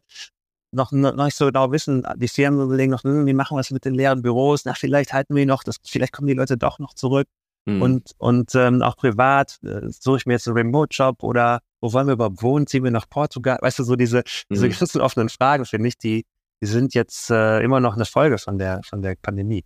noch, 0.72 0.90
noch 0.90 1.14
nicht 1.14 1.36
so 1.36 1.46
genau 1.46 1.70
wissen, 1.70 2.02
die 2.16 2.28
Firmen 2.28 2.62
überlegen 2.62 2.92
noch, 2.92 3.04
hm, 3.04 3.26
wie 3.26 3.34
machen 3.34 3.58
wir 3.58 3.60
es 3.60 3.70
mit 3.70 3.84
den 3.84 3.94
leeren 3.94 4.22
Büros? 4.22 4.64
Na, 4.64 4.72
vielleicht 4.72 5.12
halten 5.12 5.36
wir 5.36 5.44
noch, 5.44 5.64
das, 5.64 5.76
vielleicht 5.86 6.14
kommen 6.14 6.28
die 6.28 6.34
Leute 6.34 6.56
doch 6.56 6.78
noch 6.78 6.94
zurück. 6.94 7.28
Mhm. 7.66 7.82
Und, 7.82 8.10
und 8.18 8.54
ähm, 8.54 8.82
auch 8.82 8.96
privat 8.96 9.58
äh, 9.62 9.88
suche 9.88 10.18
ich 10.18 10.26
mir 10.26 10.34
jetzt 10.34 10.46
einen 10.48 10.56
Remote-Job 10.56 11.22
oder 11.22 11.60
wo 11.84 11.92
wollen 11.92 12.06
wir 12.06 12.14
überhaupt 12.14 12.42
wohnen? 12.42 12.66
Ziehen 12.66 12.82
wir 12.82 12.90
nach 12.90 13.08
Portugal? 13.10 13.58
Weißt 13.60 13.78
du, 13.78 13.84
so 13.84 13.94
diese, 13.94 14.24
diese 14.50 14.66
mhm. 14.66 14.72
ganzen 14.72 15.02
offenen 15.02 15.28
Fragen, 15.28 15.66
finde 15.66 15.88
ich, 15.88 15.98
die, 15.98 16.24
die 16.62 16.66
sind 16.66 16.94
jetzt 16.94 17.30
äh, 17.30 17.60
immer 17.60 17.78
noch 17.78 17.94
eine 17.94 18.06
Folge 18.06 18.38
von 18.38 18.56
der, 18.56 18.80
von 18.88 19.02
der 19.02 19.16
Pandemie. 19.20 19.64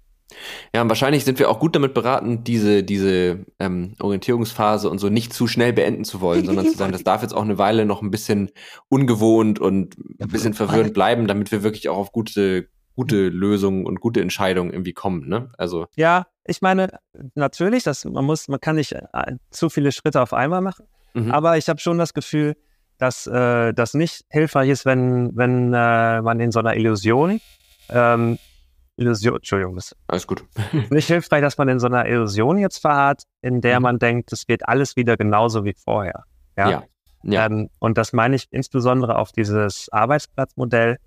Ja, 0.74 0.82
und 0.82 0.88
wahrscheinlich 0.88 1.24
sind 1.24 1.38
wir 1.38 1.48
auch 1.48 1.60
gut 1.60 1.76
damit 1.76 1.94
beraten, 1.94 2.42
diese, 2.42 2.82
diese 2.82 3.46
ähm, 3.60 3.94
Orientierungsphase 4.00 4.90
und 4.90 4.98
so 4.98 5.08
nicht 5.08 5.32
zu 5.32 5.46
schnell 5.46 5.72
beenden 5.72 6.04
zu 6.04 6.20
wollen, 6.20 6.44
sondern 6.44 6.66
zu 6.66 6.76
sagen, 6.76 6.92
das 6.92 7.04
darf 7.04 7.22
jetzt 7.22 7.34
auch 7.34 7.42
eine 7.42 7.56
Weile 7.56 7.86
noch 7.86 8.02
ein 8.02 8.10
bisschen 8.10 8.50
ungewohnt 8.88 9.60
und 9.60 9.96
ein 10.20 10.28
bisschen 10.28 10.54
verwirrend 10.54 10.92
bleiben, 10.94 11.28
damit 11.28 11.52
wir 11.52 11.62
wirklich 11.62 11.88
auch 11.88 11.96
auf 11.96 12.12
gute, 12.12 12.68
gute 12.96 13.28
Lösungen 13.28 13.86
und 13.86 14.00
gute 14.00 14.20
Entscheidungen 14.20 14.72
irgendwie 14.72 14.92
kommen. 14.92 15.28
Ne? 15.28 15.50
Also 15.56 15.86
ja, 15.94 16.26
ich 16.44 16.62
meine, 16.62 16.98
natürlich, 17.34 17.84
das, 17.84 18.04
man 18.04 18.24
muss, 18.24 18.48
man 18.48 18.60
kann 18.60 18.74
nicht 18.74 18.92
äh, 18.92 19.36
zu 19.50 19.70
viele 19.70 19.92
Schritte 19.92 20.20
auf 20.20 20.34
einmal 20.34 20.60
machen, 20.60 20.84
mhm. 21.14 21.30
aber 21.30 21.56
ich 21.56 21.68
habe 21.68 21.80
schon 21.80 21.98
das 21.98 22.14
Gefühl, 22.14 22.56
dass 22.98 23.26
äh, 23.26 23.72
das 23.74 23.94
nicht 23.94 24.24
hilfreich 24.28 24.70
ist, 24.70 24.84
wenn, 24.84 25.36
wenn 25.36 25.72
äh, 25.72 26.20
man 26.20 26.40
in 26.40 26.50
so 26.50 26.58
einer 26.58 26.76
Illusion 26.76 27.40
ähm, 27.90 28.38
Illusion, 28.98 29.36
Entschuldigung, 29.36 29.76
das 29.76 29.94
Alles 30.08 30.26
gut. 30.26 30.44
nicht 30.90 31.06
hilfreich, 31.06 31.40
dass 31.40 31.56
man 31.56 31.68
in 31.68 31.78
so 31.78 31.86
einer 31.86 32.06
Illusion 32.06 32.58
jetzt 32.58 32.78
verharrt, 32.78 33.22
in 33.42 33.60
der 33.60 33.78
Mhm. 33.78 33.82
man 33.84 33.98
denkt, 33.98 34.32
es 34.32 34.48
wird 34.48 34.68
alles 34.68 34.96
wieder 34.96 35.16
genauso 35.16 35.64
wie 35.64 35.74
vorher. 35.74 36.24
Ja. 36.56 36.70
Ja. 36.70 36.84
Ja. 37.22 37.46
Ähm, 37.46 37.68
und 37.78 37.98
das 37.98 38.12
meine 38.12 38.36
ich 38.36 38.48
insbesondere 38.50 39.16
auf 39.16 39.32
dieses 39.32 39.88
Arbeitsplatzmodell. 39.90 40.98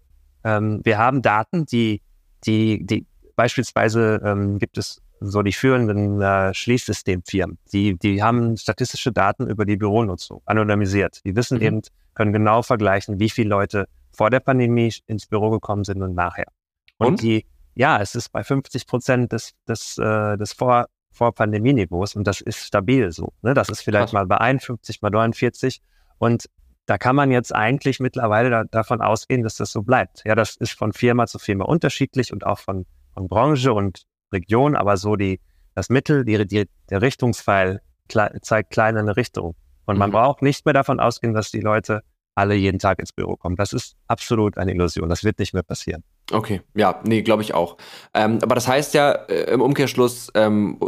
Ähm, 0.44 0.82
wir 0.84 0.98
haben 0.98 1.22
Daten, 1.22 1.66
die, 1.66 2.02
die, 2.46 2.86
die 2.86 3.06
beispielsweise 3.36 4.22
ähm, 4.24 4.58
gibt 4.58 4.78
es 4.78 5.02
so 5.22 5.44
die 5.44 5.54
führenden 5.54 6.22
äh, 6.22 6.54
Schließsystemfirmen, 6.54 7.60
die, 7.72 7.98
die 7.98 8.24
haben 8.24 8.58
statistische 8.58 9.12
Daten 9.12 9.48
über 9.48 9.66
die 9.66 9.78
Büronutzung, 9.78 10.42
anonymisiert. 10.46 11.24
Die 11.26 11.36
wissen 11.36 11.58
Mhm. 11.60 11.64
eben, 11.64 11.82
können 12.16 12.34
genau 12.34 12.62
vergleichen, 12.64 13.20
wie 13.20 13.30
viele 13.30 13.50
Leute 13.50 13.88
vor 14.12 14.30
der 14.30 14.40
Pandemie 14.40 14.94
ins 15.06 15.28
Büro 15.28 15.50
gekommen 15.52 15.84
sind 15.84 16.02
und 16.02 16.16
nachher. 16.16 16.48
Und, 16.98 17.08
Und? 17.08 17.22
die, 17.22 17.46
ja, 17.76 18.02
es 18.02 18.16
ist 18.16 18.32
bei 18.32 18.44
50 18.44 18.86
Prozent 18.88 19.32
des, 19.32 19.54
des, 19.68 19.98
äh, 19.98 20.38
des 20.38 20.54
Vor, 20.54 20.88
vor 21.12 21.34
Pandemieniveaus 21.34 22.16
und 22.16 22.26
das 22.26 22.42
ist 22.42 22.66
stabil 22.66 23.12
so. 23.12 23.32
Ne? 23.42 23.54
Das 23.54 23.70
ist 23.70 23.82
vielleicht 23.82 24.06
Krass. 24.06 24.14
mal 24.14 24.26
bei 24.26 24.38
51, 24.38 25.02
mal 25.02 25.10
49 25.12 25.82
und 26.18 26.50
da 26.88 26.98
kann 26.98 27.16
man 27.16 27.32
jetzt 27.32 27.54
eigentlich 27.54 28.00
mittlerweile 28.00 28.50
da, 28.50 28.64
davon 28.64 29.02
ausgehen, 29.02 29.44
dass 29.44 29.56
das 29.56 29.72
so 29.72 29.84
bleibt. 29.84 30.24
Ja, 30.26 30.36
das 30.36 30.58
ist 30.58 30.74
von 30.74 30.94
Firma 30.94 31.28
zu 31.28 31.38
Firma 31.40 31.66
unterschiedlich 31.66 32.34
und 32.34 32.46
auch 32.46 32.60
von, 32.60 32.86
von 33.14 33.28
Branche 33.28 33.72
und 33.72 34.04
Region, 34.32 34.76
aber 34.76 34.98
so 34.98 35.16
die, 35.16 35.40
das 35.76 35.90
Mittel, 35.90 36.26
die, 36.26 36.46
die, 36.48 36.68
der 36.90 37.02
Richtungspfeil 37.02 37.82
klei- 38.10 38.38
zeigt 38.42 38.72
klein 38.72 38.98
eine 38.98 39.16
Richtung. 39.18 39.56
Und 39.86 39.98
man 39.98 40.10
Mhm. 40.10 40.14
braucht 40.14 40.42
nicht 40.42 40.66
mehr 40.66 40.74
davon 40.74 41.00
ausgehen, 41.00 41.34
dass 41.34 41.52
die 41.52 41.60
Leute 41.62 42.02
alle 42.36 42.56
jeden 42.56 42.80
Tag 42.80 43.00
ins 43.00 43.12
Büro 43.12 43.36
kommen. 43.36 43.56
Das 43.58 43.74
ist 43.74 43.96
absolut 44.08 44.58
eine 44.58 44.72
Illusion. 44.72 45.10
Das 45.10 45.24
wird 45.24 45.40
nicht 45.40 45.54
mehr 45.54 45.64
passieren. 45.64 46.04
Okay, 46.32 46.62
ja, 46.76 47.02
nee, 47.04 47.24
glaube 47.24 47.42
ich 47.44 47.54
auch. 47.54 47.76
Ähm, 48.14 48.40
aber 48.42 48.56
das 48.56 48.68
heißt 48.70 48.94
ja 48.94 49.12
äh, 49.12 49.52
im 49.54 49.60
Umkehrschluss, 49.62 50.32
ähm, 50.36 50.80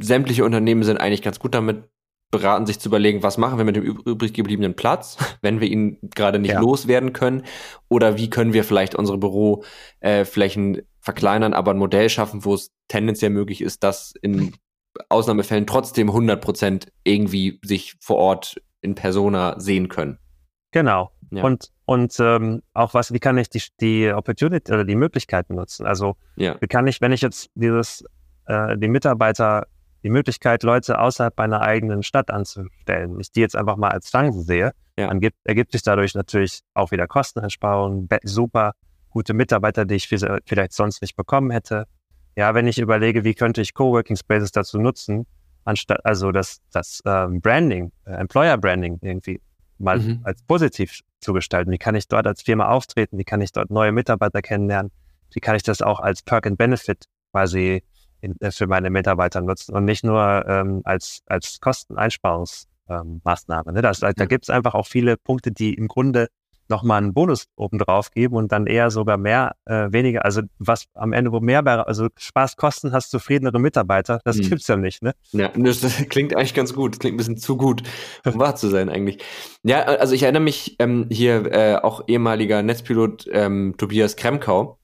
sämtliche 0.00 0.44
Unternehmen 0.44 0.82
sind 0.82 0.98
eigentlich 0.98 1.20
ganz 1.22 1.38
gut 1.38 1.54
damit 1.54 1.84
beraten, 2.30 2.66
sich 2.66 2.80
zu 2.80 2.88
überlegen, 2.88 3.22
was 3.22 3.36
machen 3.38 3.58
wir 3.58 3.64
mit 3.64 3.76
dem 3.76 3.84
üb- 3.84 4.08
übrig 4.08 4.32
gebliebenen 4.32 4.74
Platz, 4.74 5.18
wenn 5.42 5.60
wir 5.60 5.68
ihn 5.68 5.98
gerade 6.14 6.38
nicht 6.38 6.52
Ja. 6.52 6.60
loswerden 6.60 7.12
können, 7.12 7.42
oder 7.88 8.16
wie 8.16 8.30
können 8.30 8.52
wir 8.54 8.64
vielleicht 8.64 8.94
unsere 8.94 9.18
Büroflächen 9.18 10.82
verkleinern, 11.04 11.52
aber 11.52 11.72
ein 11.72 11.78
Modell 11.78 12.08
schaffen, 12.08 12.44
wo 12.44 12.54
es 12.54 12.72
tendenziell 12.88 13.30
möglich 13.30 13.60
ist, 13.60 13.84
dass 13.84 14.14
in 14.22 14.54
Ausnahmefällen 15.08 15.66
trotzdem 15.66 16.08
100 16.08 16.40
Prozent 16.40 16.88
irgendwie 17.04 17.60
sich 17.62 17.94
vor 18.00 18.16
Ort 18.16 18.56
in 18.80 18.94
Persona 18.94 19.58
sehen 19.60 19.88
können. 19.88 20.18
Genau. 20.70 21.10
Ja. 21.30 21.44
Und, 21.44 21.70
und 21.84 22.16
ähm, 22.20 22.62
auch 22.72 22.94
was, 22.94 23.12
wie 23.12 23.18
kann 23.18 23.36
ich 23.38 23.50
die, 23.50 23.62
die 23.80 24.12
Opportunity 24.12 24.72
oder 24.72 24.84
die 24.84 24.94
Möglichkeiten 24.96 25.56
nutzen? 25.56 25.84
Also 25.86 26.16
Ja, 26.36 26.56
wie 26.60 26.66
kann 26.68 26.86
ich, 26.86 27.00
wenn 27.00 27.12
ich 27.12 27.20
jetzt 27.20 27.50
dieses, 27.54 28.04
äh, 28.46 28.76
die 28.78 28.88
Mitarbeiter, 28.88 29.66
die 30.04 30.10
Möglichkeit, 30.10 30.62
Leute 30.62 30.98
außerhalb 30.98 31.36
meiner 31.36 31.60
eigenen 31.60 32.02
Stadt 32.02 32.30
anzustellen, 32.30 33.18
ich 33.20 33.30
die 33.32 33.40
jetzt 33.40 33.56
einfach 33.56 33.76
mal 33.76 33.90
als 33.90 34.10
Chance 34.10 34.42
sehe, 34.42 34.72
Ja. 34.98 35.08
dann 35.08 35.20
gibt, 35.20 35.36
ergibt 35.44 35.72
sich 35.72 35.82
dadurch 35.82 36.14
natürlich 36.14 36.60
auch 36.72 36.92
wieder 36.92 37.06
Kosteneinsparungen, 37.06 38.08
super 38.22 38.72
gute 39.14 39.32
Mitarbeiter, 39.32 39.86
die 39.86 39.94
ich 39.94 40.04
vi- 40.06 40.40
vielleicht 40.44 40.74
sonst 40.74 41.00
nicht 41.00 41.16
bekommen 41.16 41.50
hätte. 41.50 41.86
Ja, 42.36 42.52
wenn 42.54 42.66
ich 42.66 42.78
überlege, 42.78 43.24
wie 43.24 43.32
könnte 43.34 43.62
ich 43.62 43.72
Coworking 43.72 44.16
Spaces 44.16 44.52
dazu 44.52 44.78
nutzen, 44.78 45.26
anstatt, 45.64 46.04
also 46.04 46.30
das, 46.32 46.58
das 46.72 47.00
ähm, 47.06 47.40
Branding, 47.40 47.90
äh, 48.04 48.12
Employer 48.16 48.58
Branding 48.58 48.98
irgendwie 49.00 49.40
mal 49.78 49.98
Mhm. 49.98 50.20
als 50.24 50.42
positiv 50.42 51.00
zu 51.20 51.32
gestalten. 51.32 51.70
Wie 51.70 51.78
kann 51.78 51.94
ich 51.94 52.06
dort 52.08 52.26
als 52.26 52.42
Firma 52.42 52.68
auftreten? 52.68 53.16
Wie 53.18 53.24
kann 53.24 53.40
ich 53.40 53.52
dort 53.52 53.70
neue 53.70 53.92
Mitarbeiter 53.92 54.42
kennenlernen? 54.42 54.90
Wie 55.32 55.40
kann 55.40 55.56
ich 55.56 55.62
das 55.62 55.80
auch 55.80 56.00
als 56.00 56.22
Perk 56.22 56.46
and 56.46 56.58
Benefit 56.58 57.04
quasi 57.32 57.82
in, 58.20 58.34
äh, 58.40 58.50
für 58.50 58.66
meine 58.66 58.90
Mitarbeiter 58.90 59.40
nutzen 59.40 59.74
und 59.74 59.84
nicht 59.84 60.04
nur 60.04 60.44
ähm, 60.48 60.80
als, 60.84 61.22
als 61.26 61.60
Kosteneinsparungsmaßnahme. 61.60 63.68
Ähm, 63.70 63.74
ne? 63.74 63.82
das, 63.82 64.00
da 64.00 64.12
Ja. 64.16 64.26
gibt 64.26 64.44
es 64.44 64.50
einfach 64.50 64.74
auch 64.74 64.86
viele 64.86 65.16
Punkte, 65.16 65.50
die 65.52 65.74
im 65.74 65.88
Grunde 65.88 66.28
nochmal 66.68 66.98
einen 66.98 67.12
Bonus 67.14 67.46
obendrauf 67.56 68.10
geben 68.10 68.36
und 68.36 68.52
dann 68.52 68.66
eher 68.66 68.90
sogar 68.90 69.16
mehr, 69.18 69.54
äh, 69.66 69.92
weniger, 69.92 70.24
also 70.24 70.42
was 70.58 70.86
am 70.94 71.12
Ende, 71.12 71.30
wo 71.32 71.40
mehr, 71.40 71.62
bei- 71.62 71.74
also 71.82 72.08
Spaß, 72.16 72.56
Kosten, 72.56 72.92
hast 72.92 73.10
zufriedenere 73.10 73.58
Mitarbeiter, 73.60 74.20
das 74.24 74.36
Mhm. 74.38 74.42
gibt's 74.50 74.66
ja 74.68 74.76
nicht, 74.76 75.02
ne? 75.02 75.14
Ja, 75.32 75.48
das, 75.56 75.80
das 75.80 75.96
klingt 76.08 76.36
eigentlich 76.36 76.54
ganz 76.54 76.72
gut. 76.74 76.92
Das 76.94 76.98
klingt 77.00 77.14
ein 77.14 77.18
bisschen 77.18 77.36
zu 77.36 77.56
gut, 77.56 77.82
um 78.24 78.38
wahr 78.38 78.56
zu 78.56 78.68
sein 78.68 78.88
eigentlich. 78.88 79.18
Ja, 79.62 79.82
also 79.82 80.14
ich 80.14 80.22
erinnere 80.22 80.42
mich 80.42 80.76
ähm, 80.78 81.06
hier 81.10 81.52
äh, 81.52 81.76
auch 81.76 82.04
ehemaliger 82.08 82.62
Netzpilot 82.62 83.26
ähm, 83.32 83.74
Tobias 83.78 84.16
Kremkau. 84.16 84.78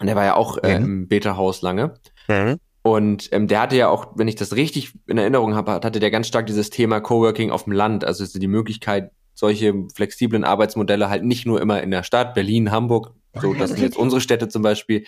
Und 0.00 0.06
der 0.06 0.16
war 0.16 0.24
ja 0.24 0.34
auch 0.36 0.58
äh, 0.62 0.78
Mhm. 0.78 0.84
im 0.84 1.08
Beta-Haus 1.08 1.60
lange. 1.62 1.94
Mhm. 2.28 2.56
Und 2.82 3.28
ähm, 3.32 3.46
der 3.48 3.60
hatte 3.60 3.76
ja 3.76 3.88
auch, 3.90 4.12
wenn 4.16 4.28
ich 4.28 4.36
das 4.36 4.56
richtig 4.56 4.94
in 5.06 5.18
Erinnerung 5.18 5.54
habe, 5.54 5.72
hatte 5.72 6.00
der 6.00 6.10
ganz 6.10 6.26
stark 6.28 6.46
dieses 6.46 6.70
Thema 6.70 7.00
Coworking 7.00 7.50
auf 7.50 7.64
dem 7.64 7.74
Land. 7.74 8.04
Also 8.06 8.24
die 8.38 8.46
Möglichkeit, 8.48 9.10
solche 9.40 9.74
flexiblen 9.94 10.44
Arbeitsmodelle 10.44 11.08
halt 11.08 11.24
nicht 11.24 11.46
nur 11.46 11.62
immer 11.62 11.82
in 11.82 11.90
der 11.90 12.02
Stadt, 12.02 12.34
Berlin, 12.34 12.70
Hamburg, 12.70 13.14
so 13.40 13.54
das 13.54 13.70
sind 13.70 13.80
jetzt 13.80 13.96
unsere 13.96 14.20
Städte 14.20 14.48
zum 14.48 14.60
Beispiel, 14.60 15.06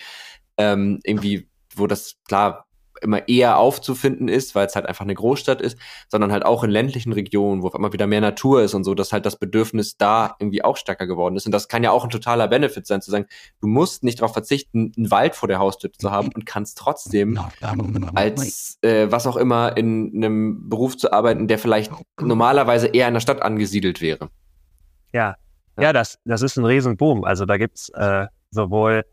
ähm, 0.57 0.99
irgendwie, 1.03 1.47
wo 1.75 1.85
das 1.85 2.15
klar 2.27 2.65
immer 3.03 3.27
eher 3.27 3.57
aufzufinden 3.57 4.27
ist, 4.27 4.55
weil 4.55 4.65
es 4.65 4.75
halt 4.75 4.85
einfach 4.85 5.05
eine 5.05 5.13
Großstadt 5.13 5.61
ist, 5.61 5.77
sondern 6.09 6.31
halt 6.31 6.45
auch 6.45 6.63
in 6.63 6.69
ländlichen 6.71 7.13
Regionen, 7.13 7.61
wo 7.61 7.67
auf 7.67 7.75
einmal 7.75 7.93
wieder 7.93 8.07
mehr 8.07 8.21
Natur 8.21 8.63
ist 8.63 8.73
und 8.73 8.83
so, 8.83 8.95
dass 8.95 9.13
halt 9.13 9.25
das 9.25 9.37
Bedürfnis 9.37 9.97
da 9.97 10.35
irgendwie 10.39 10.63
auch 10.63 10.77
stärker 10.77 11.05
geworden 11.05 11.35
ist. 11.35 11.45
Und 11.45 11.51
das 11.51 11.67
kann 11.67 11.83
ja 11.83 11.91
auch 11.91 12.03
ein 12.03 12.09
totaler 12.09 12.47
Benefit 12.47 12.87
sein, 12.87 13.01
zu 13.01 13.11
sagen, 13.11 13.25
du 13.61 13.67
musst 13.67 14.03
nicht 14.03 14.19
darauf 14.19 14.33
verzichten, 14.33 14.91
einen 14.97 15.11
Wald 15.11 15.35
vor 15.35 15.47
der 15.47 15.59
Haustür 15.59 15.91
zu 15.91 16.11
haben 16.11 16.29
und 16.33 16.45
kannst 16.45 16.77
trotzdem 16.77 17.39
als 18.15 18.77
äh, 18.81 19.11
was 19.11 19.27
auch 19.27 19.37
immer 19.37 19.77
in 19.77 20.11
einem 20.15 20.69
Beruf 20.69 20.97
zu 20.97 21.11
arbeiten, 21.13 21.47
der 21.47 21.59
vielleicht 21.59 21.91
normalerweise 22.19 22.87
eher 22.87 23.07
in 23.07 23.13
der 23.13 23.21
Stadt 23.21 23.41
angesiedelt 23.41 24.01
wäre. 24.01 24.29
Ja, 25.13 25.35
Ja. 25.79 25.93
das, 25.93 26.17
das 26.25 26.41
ist 26.41 26.57
ein 26.57 26.65
Riesenboom. 26.65 27.23
Also 27.23 27.45
da 27.45 27.57
gibt's 27.57 27.89
äh, 27.89 28.27
sowohl 28.51 29.03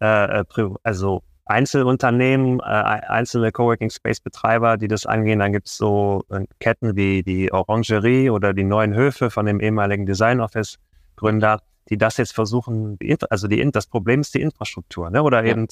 äh, 0.00 0.40
äh, 0.40 0.44
also 0.82 1.22
Einzelunternehmen, 1.46 2.60
äh, 2.60 2.62
einzelne 2.62 3.52
Coworking 3.52 3.90
Space 3.90 4.20
Betreiber, 4.20 4.76
die 4.76 4.88
das 4.88 5.06
angehen. 5.06 5.38
Dann 5.38 5.52
gibt's 5.52 5.76
so 5.76 6.22
äh, 6.30 6.44
Ketten 6.60 6.96
wie 6.96 7.22
die 7.22 7.52
Orangerie 7.52 8.30
oder 8.30 8.52
die 8.54 8.64
neuen 8.64 8.94
Höfe 8.94 9.30
von 9.30 9.46
dem 9.46 9.60
ehemaligen 9.60 10.06
Design 10.06 10.40
Office 10.40 10.78
Gründer, 11.16 11.60
die 11.88 11.96
das 11.98 12.16
jetzt 12.16 12.34
versuchen, 12.34 12.98
also 13.30 13.48
die, 13.48 13.70
das 13.70 13.86
Problem 13.86 14.20
ist 14.20 14.34
die 14.34 14.40
Infrastruktur, 14.42 15.10
ne? 15.10 15.22
Oder 15.22 15.44
Ja. 15.44 15.52
eben 15.52 15.66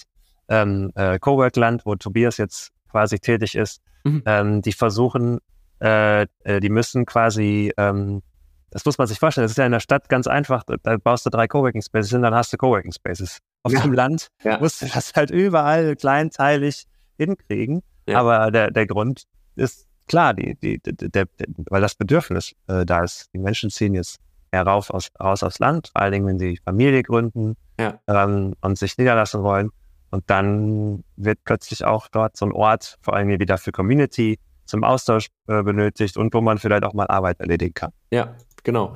ähm, 0.49 0.91
äh, 0.95 1.19
Coworkland, 1.19 1.87
wo 1.87 1.95
Tobias 1.97 2.37
jetzt 2.39 2.71
quasi 2.91 3.19
tätig 3.19 3.55
ist, 3.57 3.81
Mhm. 4.05 4.23
ähm, 4.27 4.63
die 4.63 4.73
versuchen, 4.73 5.39
äh, 5.81 6.23
äh, 6.45 6.61
die 6.61 6.69
müssen 6.69 7.07
quasi 7.07 7.73
ähm, 7.79 8.23
das 8.71 8.85
muss 8.85 8.99
man 8.99 9.07
sich 9.07 9.19
vorstellen. 9.21 9.45
Das 9.45 9.53
ist 9.53 9.57
ja 9.59 9.67
in 9.67 9.73
der 9.73 9.79
Stadt 9.81 10.09
ganz 10.09 10.27
einfach. 10.27 10.65
Da- 10.65 10.75
Da 10.83 10.97
baust 10.97 11.25
du 11.25 11.31
drei 11.31 11.47
Coworking 11.47 11.81
Spaces 11.81 12.11
hin, 12.11 12.23
dann 12.23 12.35
hast 12.35 12.53
du 12.53 12.57
Coworking 12.57 12.91
Spaces. 12.93 13.39
Auf 13.64 13.72
Ja. 13.72 13.81
dem 13.81 13.92
Land 13.92 14.29
Ja. 14.44 14.59
musst 14.61 14.83
du 14.83 14.87
das 14.87 15.12
halt 15.14 15.31
überall 15.31 15.96
kleinteilig 15.96 16.85
hinkriegen. 17.18 17.83
Ja. 18.07 18.20
Aber 18.20 18.50
der, 18.50 18.70
der 18.70 18.87
Grund 18.87 19.24
ist 19.57 19.87
klar, 20.07 20.35
die, 20.35 20.55
die, 20.57 20.79
der, 20.81 21.09
der, 21.27 21.46
weil 21.70 21.81
das 21.81 21.94
Bedürfnis 21.94 22.53
äh, 22.68 22.85
da 22.85 23.03
ist. 23.03 23.29
Die 23.35 23.38
Menschen 23.38 23.70
ziehen 23.70 23.94
jetzt 23.94 24.18
herauf 24.53 24.90
aus, 24.90 25.09
raus 25.20 25.42
aufs 25.42 25.59
Land, 25.59 25.88
vor 25.92 26.03
allen 26.03 26.12
Dingen, 26.12 26.27
wenn 26.27 26.38
sie 26.38 26.59
Familie 26.64 27.03
gründen 27.03 27.57
Ja. 27.81 27.98
ähm, 28.07 28.55
und 28.61 28.79
sich 28.79 28.96
niederlassen 28.98 29.42
wollen. 29.42 29.70
Und 30.11 30.22
dann 30.29 31.03
wird 31.16 31.38
plötzlich 31.44 31.85
auch 31.85 32.07
dort 32.09 32.37
so 32.37 32.44
ein 32.46 32.53
Ort, 32.53 32.98
vor 33.00 33.14
allem 33.16 33.29
wieder 33.40 33.59
für 33.59 33.72
Community, 33.72 34.38
zum 34.66 34.85
Austausch 34.85 35.27
äh, 35.48 35.62
benötigt 35.62 36.16
und 36.16 36.33
wo 36.35 36.40
man 36.40 36.59
vielleicht 36.59 36.85
auch 36.85 36.94
mal 36.94 37.07
Arbeit 37.09 37.40
erledigen 37.40 37.74
kann. 37.74 37.90
Ja, 38.12 38.35
genau. 38.62 38.94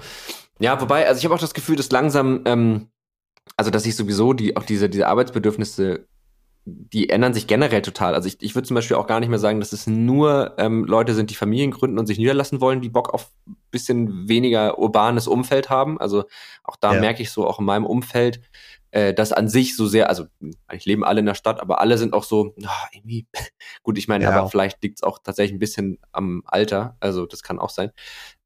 Ja, 0.61 0.81
wobei, 0.81 1.07
also 1.07 1.19
ich 1.19 1.25
habe 1.25 1.35
auch 1.35 1.41
das 1.41 1.55
Gefühl, 1.55 1.77
dass 1.77 1.91
langsam, 1.91 2.43
ähm, 2.45 2.89
also 3.57 3.71
dass 3.71 3.83
sich 3.85 3.97
sowieso 3.97 4.33
die, 4.33 4.57
auch 4.57 4.63
diese, 4.65 4.89
diese 4.89 5.07
Arbeitsbedürfnisse, 5.09 6.07
die 6.65 7.09
ändern 7.09 7.33
sich 7.33 7.47
generell 7.47 7.81
total. 7.81 8.15
Also 8.15 8.29
ich, 8.29 8.43
ich 8.43 8.55
würde 8.55 8.69
zum 8.69 8.75
Beispiel 8.75 8.97
auch 8.97 9.07
gar 9.07 9.21
nicht 9.21 9.31
mehr 9.31 9.39
sagen, 9.39 9.59
dass 9.59 9.73
es 9.73 9.87
nur 9.87 10.55
ähm, 10.59 10.85
Leute 10.85 11.15
sind, 11.15 11.31
die 11.31 11.35
Familien 11.35 11.71
gründen 11.71 11.99
und 11.99 12.07
sich 12.07 12.19
niederlassen 12.19 12.61
wollen, 12.61 12.83
die 12.83 12.91
Bock 12.91 13.15
auf 13.15 13.31
ein 13.47 13.57
bisschen 13.71 14.29
weniger 14.29 14.79
urbanes 14.79 15.27
Umfeld 15.29 15.71
haben. 15.71 15.99
Also 15.99 16.25
auch 16.65 16.77
da 16.77 16.93
Ja. 16.95 17.01
merke 17.01 17.23
ich 17.23 17.31
so, 17.31 17.47
auch 17.47 17.59
in 17.59 17.65
meinem 17.65 17.87
Umfeld, 17.87 18.43
äh, 18.91 19.15
dass 19.15 19.33
an 19.33 19.49
sich 19.49 19.77
so 19.77 19.87
sehr, 19.87 20.11
also 20.11 20.27
eigentlich 20.67 20.85
leben 20.85 21.05
alle 21.05 21.21
in 21.21 21.27
der 21.27 21.35
Stadt, 21.35 21.61
aber 21.61 21.81
alle 21.81 21.97
sind 21.97 22.13
auch 22.13 22.25
so, 22.25 22.55
ah, 22.65 22.89
irgendwie, 22.93 23.27
gut, 23.83 23.97
ich 23.97 24.09
meine, 24.09 24.25
Ja. 24.25 24.31
aber 24.33 24.51
vielleicht 24.51 24.83
liegt 24.83 24.99
es 24.99 25.03
auch 25.03 25.21
tatsächlich 25.23 25.57
ein 25.57 25.61
bisschen 25.61 25.99
am 26.13 26.43
Alter, 26.45 26.97
also 27.01 27.25
das 27.25 27.43
kann 27.43 27.59
auch 27.59 27.71
sein. 27.71 27.93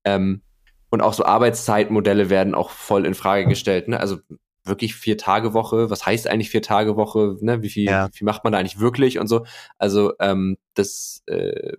Ähm, 0.05 0.43
und 0.91 1.01
auch 1.01 1.15
so 1.15 1.25
Arbeitszeitmodelle 1.25 2.29
werden 2.29 2.55
auch 2.55 2.71
voll 2.71 3.07
in 3.07 3.15
Frage 3.15 3.47
gestellt. 3.47 3.89
Ne? 3.89 3.99
Also 3.99 4.19
wirklich 4.65 4.95
vier 4.95 5.19
Tage 5.19 5.55
Woche. 5.55 5.91
Was 5.91 6.07
heißt 6.07 6.29
eigentlich 6.29 6.51
vier 6.51 6.63
Tage 6.63 6.97
Woche? 6.97 7.37
Ne? 7.41 7.63
Wie 7.63 7.69
viel, 7.71 7.85
Ja. 7.85 8.09
wie 8.09 8.17
viel 8.19 8.25
macht 8.25 8.45
man 8.45 8.53
da 8.53 8.59
eigentlich 8.59 8.79
wirklich 8.79 9.19
und 9.19 9.27
so? 9.27 9.45
Also 9.79 10.13
ähm, 10.21 10.57
das, 10.75 11.23
äh, 11.27 11.77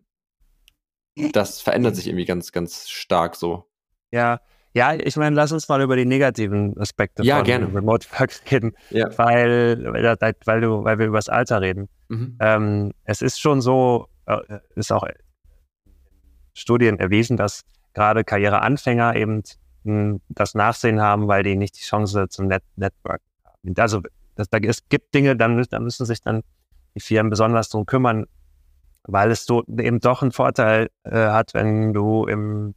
das 1.16 1.62
verändert 1.62 1.96
sich 1.96 2.08
irgendwie 2.08 2.26
ganz, 2.26 2.52
ganz 2.52 2.90
stark 2.90 3.36
so. 3.36 3.70
Ja, 4.12 4.40
Ja, 4.76 4.94
ich 4.96 5.16
meine, 5.18 5.36
lass 5.36 5.52
uns 5.52 5.70
mal 5.70 5.82
über 5.84 5.96
die 5.96 6.06
negativen 6.06 6.76
Aspekte 6.80 7.24
ja, 7.24 7.38
von 7.38 7.46
gerne. 7.46 7.74
Remote 7.76 8.08
Work 8.20 8.32
reden, 8.52 8.74
Ja. 8.90 9.16
weil, 9.20 9.84
weil, 9.86 10.62
du, 10.62 10.84
weil 10.84 10.98
wir 10.98 11.06
über 11.06 11.20
das 11.20 11.30
Alter 11.30 11.62
reden. 11.62 11.90
Mhm. 12.10 12.38
Ähm, 12.40 12.92
es 13.04 13.22
ist 13.22 13.40
schon 13.40 13.62
so, 13.62 14.08
äh, 14.26 14.40
ist 14.76 14.92
auch 14.92 15.06
Studien 16.56 17.00
erwiesen, 17.00 17.38
dass 17.38 17.62
gerade 17.94 18.24
Karriereanfänger 18.24 19.16
eben 19.16 19.44
das 20.30 20.56
Nachsehen 20.56 21.02
haben, 21.02 21.28
weil 21.28 21.44
die 21.44 21.56
nicht 21.56 21.78
die 21.78 21.84
Chance 21.84 22.28
zum 22.30 22.48
Net 22.48 22.64
Network 22.76 23.22
haben. 23.46 23.74
Also 23.78 24.02
das, 24.36 24.50
da, 24.50 24.58
es 24.60 24.88
gibt 24.90 25.14
Dinge, 25.14 25.36
dann, 25.36 25.60
mü- 25.60 25.68
da 25.70 25.80
müssen 25.80 26.06
sich 26.06 26.22
dann 26.22 26.42
die 26.96 27.00
Firmen 27.00 27.30
besonders 27.30 27.70
drum 27.70 27.86
kümmern, 27.86 28.26
weil 29.04 29.32
es 29.32 29.46
so 29.46 29.64
eben 29.78 30.00
doch 30.00 30.22
einen 30.22 30.32
Vorteil 30.32 30.90
äh, 31.04 31.12
hat, 31.28 31.54
wenn 31.54 31.94
du 31.94 32.26
im 32.26 32.76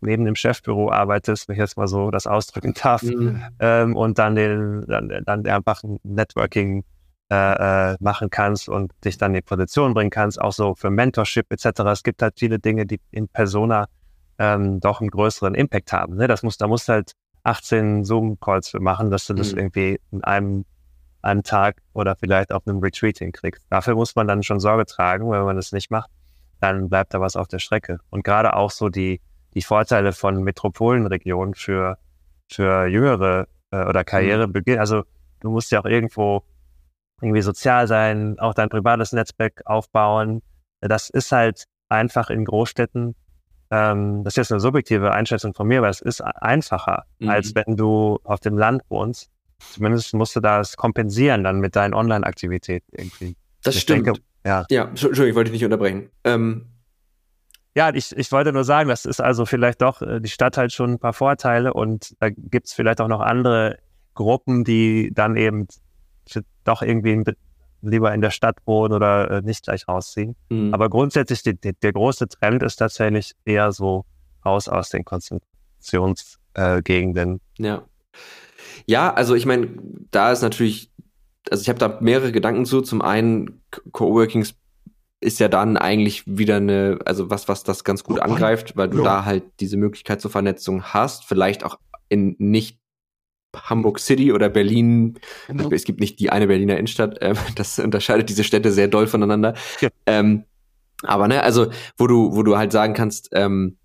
neben 0.00 0.24
dem 0.24 0.36
Chefbüro 0.36 0.92
arbeitest, 0.92 1.48
wenn 1.48 1.54
ich 1.54 1.58
jetzt 1.58 1.76
mal 1.76 1.88
so 1.88 2.12
das 2.12 2.28
ausdrücken 2.28 2.72
darf, 2.80 3.02
Mhm. 3.02 3.42
ähm, 3.58 3.96
und 3.96 4.18
dann 4.20 4.36
den, 4.36 4.84
dann, 4.86 5.08
dann 5.24 5.44
einfach 5.46 5.82
ein 5.82 5.98
Networking 6.04 6.84
äh, 7.32 7.92
äh, 7.92 7.96
machen 7.98 8.30
kannst 8.30 8.68
und 8.68 8.92
dich 9.04 9.18
dann 9.18 9.32
in 9.32 9.38
die 9.38 9.42
Position 9.42 9.94
bringen 9.94 10.10
kannst, 10.10 10.40
auch 10.40 10.52
so 10.52 10.76
für 10.76 10.88
Mentorship 10.90 11.46
etc. 11.52 11.80
Es 11.90 12.04
gibt 12.04 12.22
halt 12.22 12.34
viele 12.38 12.60
Dinge, 12.60 12.86
die 12.86 13.00
in 13.10 13.26
Persona 13.28 13.86
ähm, 14.38 14.80
doch 14.80 15.00
einen 15.00 15.10
größeren 15.10 15.54
Impact 15.54 15.92
haben. 15.92 16.16
Ne? 16.16 16.28
Das 16.28 16.42
muss, 16.42 16.56
da 16.56 16.66
musst 16.66 16.88
du 16.88 16.92
halt 16.94 17.12
18 17.44 18.04
Zoom-Calls 18.04 18.68
für 18.68 18.80
machen, 18.80 19.10
dass 19.10 19.26
du 19.26 19.34
das 19.34 19.52
Mhm. 19.52 19.58
irgendwie 19.58 20.00
in 20.10 20.24
einem, 20.24 20.64
einem 21.22 21.42
Tag 21.42 21.82
oder 21.94 22.16
vielleicht 22.16 22.52
auf 22.52 22.66
einem 22.66 22.78
Retreat 22.78 23.18
hinkriegst. 23.18 23.64
Dafür 23.70 23.94
muss 23.94 24.14
man 24.16 24.26
dann 24.28 24.42
schon 24.42 24.60
Sorge 24.60 24.86
tragen, 24.86 25.30
wenn 25.30 25.42
man 25.44 25.56
das 25.56 25.72
nicht 25.72 25.90
macht, 25.90 26.10
dann 26.60 26.88
bleibt 26.88 27.14
da 27.14 27.20
was 27.20 27.36
auf 27.36 27.48
der 27.48 27.58
Strecke. 27.58 27.98
Und 28.10 28.24
gerade 28.24 28.54
auch 28.54 28.70
so 28.70 28.88
die, 28.88 29.20
die 29.54 29.62
Vorteile 29.62 30.12
von 30.12 30.42
Metropolenregionen 30.42 31.54
für, 31.54 31.98
für 32.50 32.86
jüngere 32.86 33.46
äh, 33.70 33.84
oder 33.84 34.04
Karrierebeginn. 34.04 34.78
Also 34.78 35.04
du 35.40 35.50
musst 35.50 35.70
ja 35.72 35.80
auch 35.80 35.84
irgendwo 35.86 36.44
irgendwie 37.20 37.42
sozial 37.42 37.88
sein, 37.88 38.38
auch 38.38 38.54
dein 38.54 38.68
privates 38.68 39.12
Netzwerk 39.12 39.62
aufbauen. 39.64 40.42
Das 40.80 41.10
ist 41.10 41.32
halt 41.32 41.64
einfach 41.88 42.30
in 42.30 42.44
Großstädten, 42.44 43.16
ähm, 43.70 44.24
das 44.24 44.32
ist 44.34 44.36
jetzt 44.36 44.52
eine 44.52 44.60
subjektive 44.60 45.12
Einschätzung 45.12 45.54
von 45.54 45.66
mir, 45.68 45.78
aber 45.78 45.88
es 45.88 46.00
ist 46.00 46.20
einfacher, 46.20 47.04
Mhm. 47.18 47.28
als 47.28 47.54
wenn 47.54 47.76
du 47.76 48.18
auf 48.24 48.40
dem 48.40 48.56
Land 48.56 48.82
wohnst. 48.88 49.30
Zumindest 49.72 50.14
musst 50.14 50.36
du 50.36 50.40
das 50.40 50.76
kompensieren 50.76 51.42
dann 51.44 51.58
mit 51.60 51.74
deinen 51.76 51.92
Online-Aktivitäten 51.94 52.86
irgendwie. 52.92 53.36
Das 53.62 53.74
Ich 53.74 53.82
stimmt. 53.82 54.06
denke, 54.06 54.20
ja. 54.46 54.64
ja, 54.70 54.84
Entschuldigung, 54.84 55.26
ich 55.26 55.34
wollte 55.34 55.50
dich 55.50 55.60
nicht 55.60 55.64
unterbrechen. 55.64 56.10
Ähm, 56.24 56.66
Ja, 57.74 57.92
ich, 57.92 58.16
ich 58.16 58.32
wollte 58.32 58.52
nur 58.52 58.64
sagen, 58.64 58.88
das 58.88 59.04
ist 59.04 59.20
also 59.20 59.44
vielleicht 59.46 59.82
doch 59.82 60.00
äh, 60.02 60.20
die 60.20 60.28
Stadt 60.30 60.56
halt 60.56 60.72
schon 60.72 60.92
ein 60.92 60.98
paar 60.98 61.12
Vorteile 61.12 61.74
und 61.74 62.14
da 62.20 62.28
gibt's 62.30 62.72
vielleicht 62.72 63.00
auch 63.00 63.08
noch 63.08 63.20
andere 63.20 63.78
Gruppen, 64.14 64.64
die 64.64 65.10
dann 65.12 65.36
eben 65.36 65.66
doch 66.64 66.82
irgendwie 66.82 67.12
in- 67.12 67.24
lieber 67.82 68.12
in 68.14 68.20
der 68.20 68.30
Stadt 68.30 68.56
wohnen 68.66 68.92
oder 68.92 69.30
äh, 69.30 69.42
nicht 69.42 69.64
gleich 69.64 69.88
rausziehen. 69.88 70.36
mh. 70.50 70.72
Aber 70.74 70.88
grundsätzlich, 70.88 71.42
die, 71.42 71.54
die, 71.58 71.72
der 71.74 71.92
große 71.92 72.28
Trend 72.28 72.62
ist 72.62 72.76
tatsächlich 72.76 73.32
eher 73.44 73.72
so 73.72 74.04
raus 74.44 74.68
aus 74.68 74.90
den 74.90 75.04
Konzentrationsgegenden. 75.04 77.40
Äh. 77.58 77.62
Ja. 77.62 77.82
Ja, 78.86 79.12
also 79.14 79.34
ich 79.34 79.46
meine, 79.46 79.68
da 80.10 80.32
ist 80.32 80.42
natürlich, 80.42 80.90
also 81.50 81.62
ich 81.62 81.68
habe 81.68 81.78
da 81.78 81.98
mehrere 82.00 82.32
Gedanken 82.32 82.64
zu. 82.64 82.80
Zum 82.80 83.02
einen, 83.02 83.62
Co- 83.70 83.82
Coworkings 83.92 84.54
ist 85.20 85.40
ja 85.40 85.48
dann 85.48 85.76
eigentlich 85.76 86.24
wieder 86.26 86.56
eine, 86.56 86.98
also 87.04 87.30
was, 87.30 87.48
was 87.48 87.64
das 87.64 87.84
ganz 87.84 88.04
gut 88.04 88.20
angreift, 88.20 88.76
weil 88.76 88.88
du 88.88 88.98
Ja. 88.98 89.04
da 89.04 89.24
halt 89.24 89.44
diese 89.60 89.76
Möglichkeit 89.76 90.20
zur 90.20 90.30
Vernetzung 90.30 90.84
hast, 90.84 91.24
vielleicht 91.24 91.64
auch 91.64 91.78
in 92.08 92.36
nicht 92.38 92.77
Hamburg 93.64 93.98
City 93.98 94.32
oder 94.32 94.48
Berlin. 94.48 95.18
Es 95.70 95.84
gibt 95.84 96.00
nicht 96.00 96.18
die 96.20 96.30
eine 96.30 96.46
Berliner 96.46 96.76
Innenstadt. 96.76 97.18
Ähm, 97.20 97.36
das 97.56 97.78
unterscheidet 97.78 98.28
diese 98.28 98.44
Städte 98.44 98.72
sehr 98.72 98.88
doll 98.88 99.06
voneinander. 99.06 99.54
Ja. 99.80 99.88
Ähm, 100.06 100.44
aber 101.02 101.28
ne, 101.28 101.42
also 101.42 101.68
wo 101.96 102.06
du, 102.06 102.34
wo 102.34 102.42
du 102.42 102.56
halt 102.56 102.72
sagen 102.72 102.94
kannst, 102.94 103.30
ähm, 103.32 103.76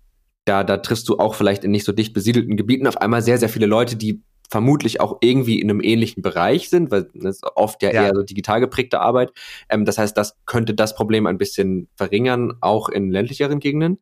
da, 0.44 0.64
da 0.64 0.78
triffst 0.78 1.08
du 1.08 1.18
auch 1.18 1.34
vielleicht 1.34 1.64
in 1.64 1.70
nicht 1.70 1.84
so 1.84 1.92
dicht 1.92 2.12
besiedelten 2.12 2.56
Gebieten 2.56 2.86
auf 2.86 2.98
einmal 2.98 3.22
sehr, 3.22 3.38
sehr 3.38 3.48
viele 3.48 3.66
Leute, 3.66 3.96
die 3.96 4.20
vermutlich 4.50 5.00
auch 5.00 5.18
irgendwie 5.20 5.60
in 5.60 5.70
einem 5.70 5.80
ähnlichen 5.80 6.22
Bereich 6.22 6.68
sind, 6.68 6.90
weil 6.90 7.08
das 7.14 7.36
ist 7.36 7.44
oft 7.56 7.82
ja, 7.82 7.92
Ja. 7.92 8.04
eher 8.04 8.12
so 8.14 8.22
digital 8.22 8.60
geprägte 8.60 9.00
Arbeit. 9.00 9.32
Ähm, 9.68 9.84
das 9.84 9.98
heißt, 9.98 10.16
das 10.16 10.36
könnte 10.44 10.74
das 10.74 10.94
Problem 10.94 11.26
ein 11.26 11.38
bisschen 11.38 11.88
verringern, 11.96 12.54
auch 12.60 12.88
in 12.88 13.10
ländlicheren 13.10 13.58
Gegenden. 13.58 13.98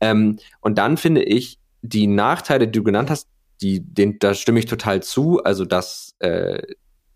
Ähm, 0.00 0.38
und 0.60 0.78
dann 0.78 0.96
finde 0.96 1.22
ich, 1.22 1.58
die 1.82 2.06
Nachteile, 2.06 2.66
die 2.66 2.78
du 2.78 2.84
genannt 2.84 3.10
hast, 3.10 3.28
die, 3.62 3.80
den, 3.80 4.18
da 4.18 4.34
stimme 4.34 4.58
ich 4.58 4.66
total 4.66 5.02
zu. 5.02 5.42
Also, 5.44 5.64
dass 5.64 6.14
äh, 6.18 6.60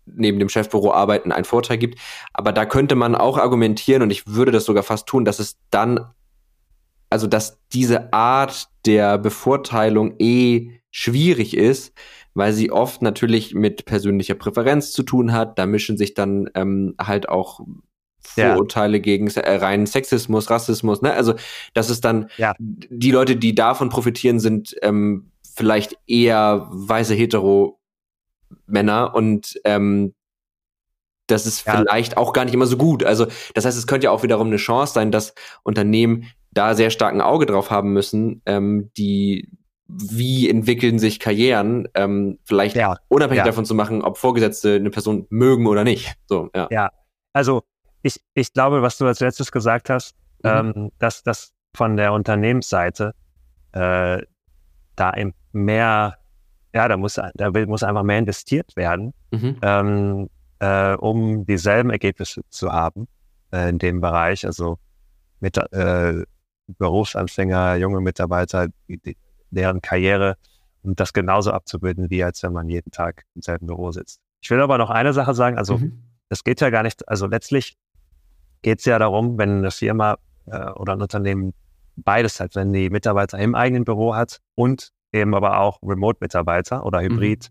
neben 0.05 0.39
dem 0.39 0.49
Chefbüro 0.49 0.93
arbeiten 0.93 1.31
einen 1.31 1.45
Vorteil 1.45 1.77
gibt. 1.77 1.99
Aber 2.33 2.53
da 2.53 2.65
könnte 2.65 2.95
man 2.95 3.13
auch 3.13 3.37
argumentieren, 3.37 4.01
und 4.01 4.09
ich 4.09 4.25
würde 4.25 4.51
das 4.51 4.65
sogar 4.65 4.83
fast 4.83 5.05
tun, 5.07 5.25
dass 5.25 5.39
es 5.39 5.57
dann, 5.69 5.99
also 7.09 7.27
dass 7.27 7.59
diese 7.73 8.13
Art 8.13 8.67
der 8.85 9.17
Bevorteilung 9.17 10.15
eh 10.19 10.79
schwierig 10.91 11.55
ist, 11.55 11.93
weil 12.33 12.53
sie 12.53 12.71
oft 12.71 13.01
natürlich 13.01 13.53
mit 13.53 13.85
persönlicher 13.85 14.35
Präferenz 14.35 14.91
zu 14.91 15.03
tun 15.03 15.33
hat. 15.33 15.59
Da 15.59 15.65
mischen 15.65 15.97
sich 15.97 16.13
dann 16.13 16.49
ähm, 16.55 16.95
halt 16.99 17.27
auch 17.27 17.59
Ja. 18.35 18.51
Vorurteile 18.51 18.99
gegen 18.99 19.27
äh, 19.27 19.55
reinen 19.55 19.87
Sexismus, 19.87 20.49
Rassismus. 20.49 21.01
Ne? 21.01 21.13
Also 21.13 21.33
das 21.73 21.89
ist 21.89 22.03
dann 22.05 22.29
Ja. 22.37 22.53
die 22.59 23.11
Leute, 23.11 23.35
die 23.35 23.55
davon 23.55 23.89
profitieren, 23.89 24.39
sind 24.39 24.75
ähm, 24.81 25.31
vielleicht 25.57 25.97
eher 26.07 26.67
weiße 26.69 27.13
hetero 27.15 27.79
Männer 28.65 29.13
und 29.15 29.59
ähm, 29.65 30.13
das 31.27 31.45
ist 31.45 31.65
Ja. 31.65 31.77
vielleicht 31.77 32.15
auch 32.15 32.31
gar 32.31 32.45
nicht 32.45 32.53
immer 32.53 32.67
so 32.67 32.77
gut. 32.77 33.03
Also 33.03 33.25
das 33.53 33.65
heißt, 33.65 33.77
es 33.77 33.87
könnte 33.87 34.05
ja 34.05 34.11
auch 34.11 34.23
wiederum 34.23 34.47
eine 34.47 34.55
Chance 34.57 34.93
sein, 34.93 35.11
dass 35.11 35.33
Unternehmen 35.63 36.25
da 36.51 36.73
sehr 36.75 36.89
stark 36.89 37.13
ein 37.13 37.21
Auge 37.21 37.45
drauf 37.45 37.69
haben 37.69 37.91
müssen, 37.91 38.41
ähm, 38.45 38.91
die 38.97 39.49
wie 39.89 40.49
entwickeln 40.49 40.99
sich 40.99 41.19
Karrieren, 41.19 41.87
ähm, 41.93 42.39
vielleicht 42.43 42.75
Ja, 42.75 42.97
unabhängig 43.07 43.39
ja. 43.39 43.45
davon 43.45 43.65
zu 43.65 43.73
machen, 43.73 44.01
ob 44.01 44.17
Vorgesetzte 44.17 44.75
eine 44.75 44.89
Person 44.89 45.27
mögen 45.29 45.65
oder 45.65 45.83
nicht. 45.83 46.13
So, 46.27 46.49
ja. 46.55 46.67
Ja. 46.71 46.89
Also 47.33 47.63
ich, 48.03 48.21
ich 48.33 48.53
glaube, 48.53 48.81
was 48.81 48.97
du 48.97 49.05
als 49.05 49.19
letztes 49.19 49.51
gesagt 49.51 49.89
hast, 49.89 50.15
Mhm. 50.43 50.49
ähm, 50.49 50.91
dass 50.99 51.23
das 51.23 51.51
von 51.75 51.97
der 51.97 52.13
Unternehmensseite 52.13 53.13
äh, 53.73 54.21
da 54.97 55.13
eben 55.13 55.33
mehr, 55.53 56.17
ja, 56.73 56.87
da 56.89 56.97
muss, 56.97 57.15
da 57.15 57.51
muss 57.65 57.83
einfach 57.83 58.03
mehr 58.03 58.19
investiert 58.19 58.75
werden, 58.75 59.13
Mhm. 59.31 59.57
ähm, 59.61 60.29
äh, 60.59 60.95
um 60.95 61.45
dieselben 61.45 61.89
Ergebnisse 61.91 62.41
zu 62.49 62.71
haben 62.71 63.07
äh, 63.51 63.69
in 63.69 63.77
dem 63.79 64.01
Bereich. 64.01 64.45
Also 64.45 64.77
mit 65.39 65.57
äh, 65.57 66.23
Berufsanfänger, 66.77 67.75
junge 67.75 68.01
Mitarbeiter, 68.01 68.67
die, 68.87 69.17
deren 69.51 69.81
Karriere 69.81 70.35
und 70.83 70.99
das 70.99 71.13
genauso 71.13 71.51
abzubilden, 71.51 72.09
wie 72.09 72.23
als 72.23 72.43
wenn 72.43 72.53
man 72.53 72.67
jeden 72.69 72.91
Tag 72.91 73.23
im 73.35 73.41
selben 73.41 73.67
Büro 73.67 73.91
sitzt. 73.91 74.19
Ich 74.41 74.49
will 74.49 74.59
aber 74.61 74.77
noch 74.77 74.89
eine 74.89 75.13
Sache 75.13 75.33
sagen, 75.33 75.57
also 75.57 75.77
Mhm. 75.77 76.03
es 76.29 76.43
geht 76.43 76.59
ja 76.61 76.69
gar 76.69 76.83
nicht, 76.83 77.07
also 77.07 77.27
letztlich 77.27 77.77
geht 78.61 78.79
es 78.79 78.85
ja 78.85 78.99
darum, 78.99 79.37
wenn 79.37 79.59
eine 79.59 79.71
Firma 79.71 80.17
äh, 80.47 80.69
oder 80.71 80.93
ein 80.93 81.01
Unternehmen 81.01 81.53
beides 81.97 82.39
hat, 82.39 82.55
wenn 82.55 82.73
die 82.73 82.89
Mitarbeiter 82.89 83.37
im 83.39 83.55
eigenen 83.55 83.83
Büro 83.85 84.15
hat 84.15 84.39
und 84.55 84.91
eben 85.11 85.33
aber 85.33 85.59
auch 85.59 85.79
Remote-Mitarbeiter 85.83 86.85
oder 86.85 87.01
Hybrid, 87.01 87.49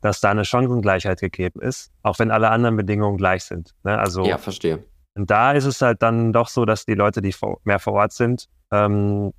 dass 0.00 0.20
da 0.20 0.30
eine 0.30 0.44
Chancengleichheit 0.44 1.20
gegeben 1.20 1.60
ist, 1.60 1.90
auch 2.02 2.18
wenn 2.18 2.30
alle 2.30 2.50
anderen 2.50 2.76
Bedingungen 2.76 3.16
gleich 3.16 3.44
sind. 3.44 3.74
Ne? 3.84 3.98
Also 3.98 4.24
Ja, 4.24 4.38
verstehe. 4.38 4.84
und 5.14 5.30
da 5.30 5.52
ist 5.52 5.64
es 5.64 5.80
halt 5.80 6.02
dann 6.02 6.32
doch 6.32 6.48
so, 6.48 6.64
dass 6.64 6.84
die 6.84 6.94
Leute, 6.94 7.22
die 7.22 7.32
vor, 7.32 7.58
mehr 7.64 7.78
vor 7.78 7.94
Ort 7.94 8.12
sind, 8.12 8.46
ähm, 8.70 9.32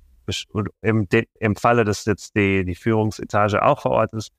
im, 0.82 1.08
im 1.38 1.56
Falle, 1.56 1.84
dass 1.84 2.04
jetzt 2.04 2.36
die, 2.36 2.64
die 2.64 2.74
Führungsetage 2.74 3.62
auch 3.62 3.80
vor 3.80 3.92
Ort 3.92 4.12
ist, 4.12 4.30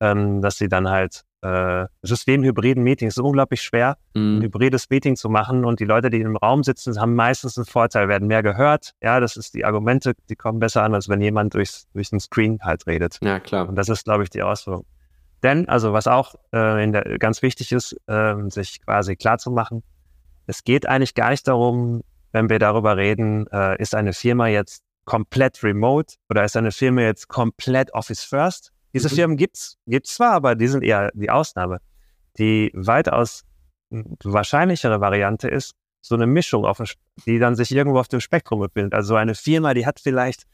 ähm, 0.00 0.42
dass 0.42 0.58
sie 0.58 0.68
dann 0.68 0.88
halt, 0.88 1.24
äh, 1.42 1.86
es 2.02 2.10
ist 2.10 2.26
wie 2.26 2.34
im 2.34 2.42
hybriden 2.44 2.82
Meeting, 2.82 3.08
es 3.08 3.16
ist 3.16 3.22
unglaublich 3.22 3.62
schwer, 3.62 3.96
ein 4.14 4.38
Mhm. 4.38 4.42
hybrides 4.42 4.90
Meeting 4.90 5.16
zu 5.16 5.28
machen 5.28 5.64
und 5.64 5.80
die 5.80 5.84
Leute, 5.84 6.10
die 6.10 6.20
im 6.20 6.36
Raum 6.36 6.64
sitzen, 6.64 7.00
haben 7.00 7.14
meistens 7.14 7.56
einen 7.56 7.66
Vorteil, 7.66 8.08
werden 8.08 8.28
mehr 8.28 8.42
gehört. 8.42 8.92
Ja, 9.02 9.20
das 9.20 9.36
ist 9.36 9.54
die 9.54 9.64
Argumente, 9.64 10.14
die 10.28 10.36
kommen 10.36 10.58
besser 10.58 10.82
an, 10.82 10.94
als 10.94 11.08
wenn 11.08 11.20
jemand 11.20 11.54
durchs, 11.54 11.86
durch 11.94 12.10
den 12.10 12.20
Screen 12.20 12.58
halt 12.62 12.86
redet. 12.86 13.18
Ja, 13.22 13.38
klar. 13.40 13.68
Und 13.68 13.76
das 13.76 13.88
ist, 13.88 14.04
glaube 14.04 14.24
ich, 14.24 14.30
die 14.30 14.42
Ausführung. 14.42 14.84
Denn, 15.42 15.68
also 15.68 15.92
was 15.92 16.06
auch 16.08 16.34
äh, 16.50 16.90
der, 16.90 17.18
ganz 17.18 17.42
wichtig 17.42 17.70
ist, 17.72 17.96
ähm, 18.08 18.50
sich 18.50 18.80
quasi 18.84 19.14
klar 19.14 19.38
zu 19.38 19.50
machen, 19.52 19.84
es 20.46 20.64
geht 20.64 20.88
eigentlich 20.88 21.14
gar 21.14 21.30
nicht 21.30 21.46
darum, 21.46 22.02
wenn 22.32 22.50
wir 22.50 22.58
darüber 22.58 22.96
reden, 22.96 23.46
äh, 23.52 23.80
ist 23.80 23.94
eine 23.94 24.12
Firma 24.12 24.48
jetzt 24.48 24.82
komplett 25.04 25.62
remote 25.62 26.16
oder 26.28 26.44
ist 26.44 26.56
eine 26.56 26.72
Firma 26.72 27.02
jetzt 27.02 27.28
komplett 27.28 27.94
Office 27.94 28.24
First? 28.24 28.72
Diese 28.94 29.08
Mhm. 29.08 29.14
Firmen 29.14 29.36
gibt's, 29.36 29.76
gibt's 29.86 30.14
zwar, 30.14 30.32
aber 30.32 30.54
die 30.54 30.68
sind 30.68 30.82
eher 30.82 31.10
die 31.14 31.30
Ausnahme. 31.30 31.78
Die 32.38 32.70
weitaus 32.74 33.44
wahrscheinlichere 33.90 35.00
Variante 35.00 35.48
ist 35.48 35.74
so 36.00 36.14
eine 36.14 36.26
Mischung, 36.26 36.64
auf 36.64 36.80
die 37.26 37.38
dann 37.38 37.56
sich 37.56 37.72
irgendwo 37.72 37.98
auf 37.98 38.08
dem 38.08 38.20
Spektrum 38.20 38.60
befindet. 38.60 38.94
Also 38.94 39.16
eine 39.16 39.34
Firma, 39.34 39.74
die 39.74 39.86
hat 39.86 40.00
vielleicht 40.00 40.44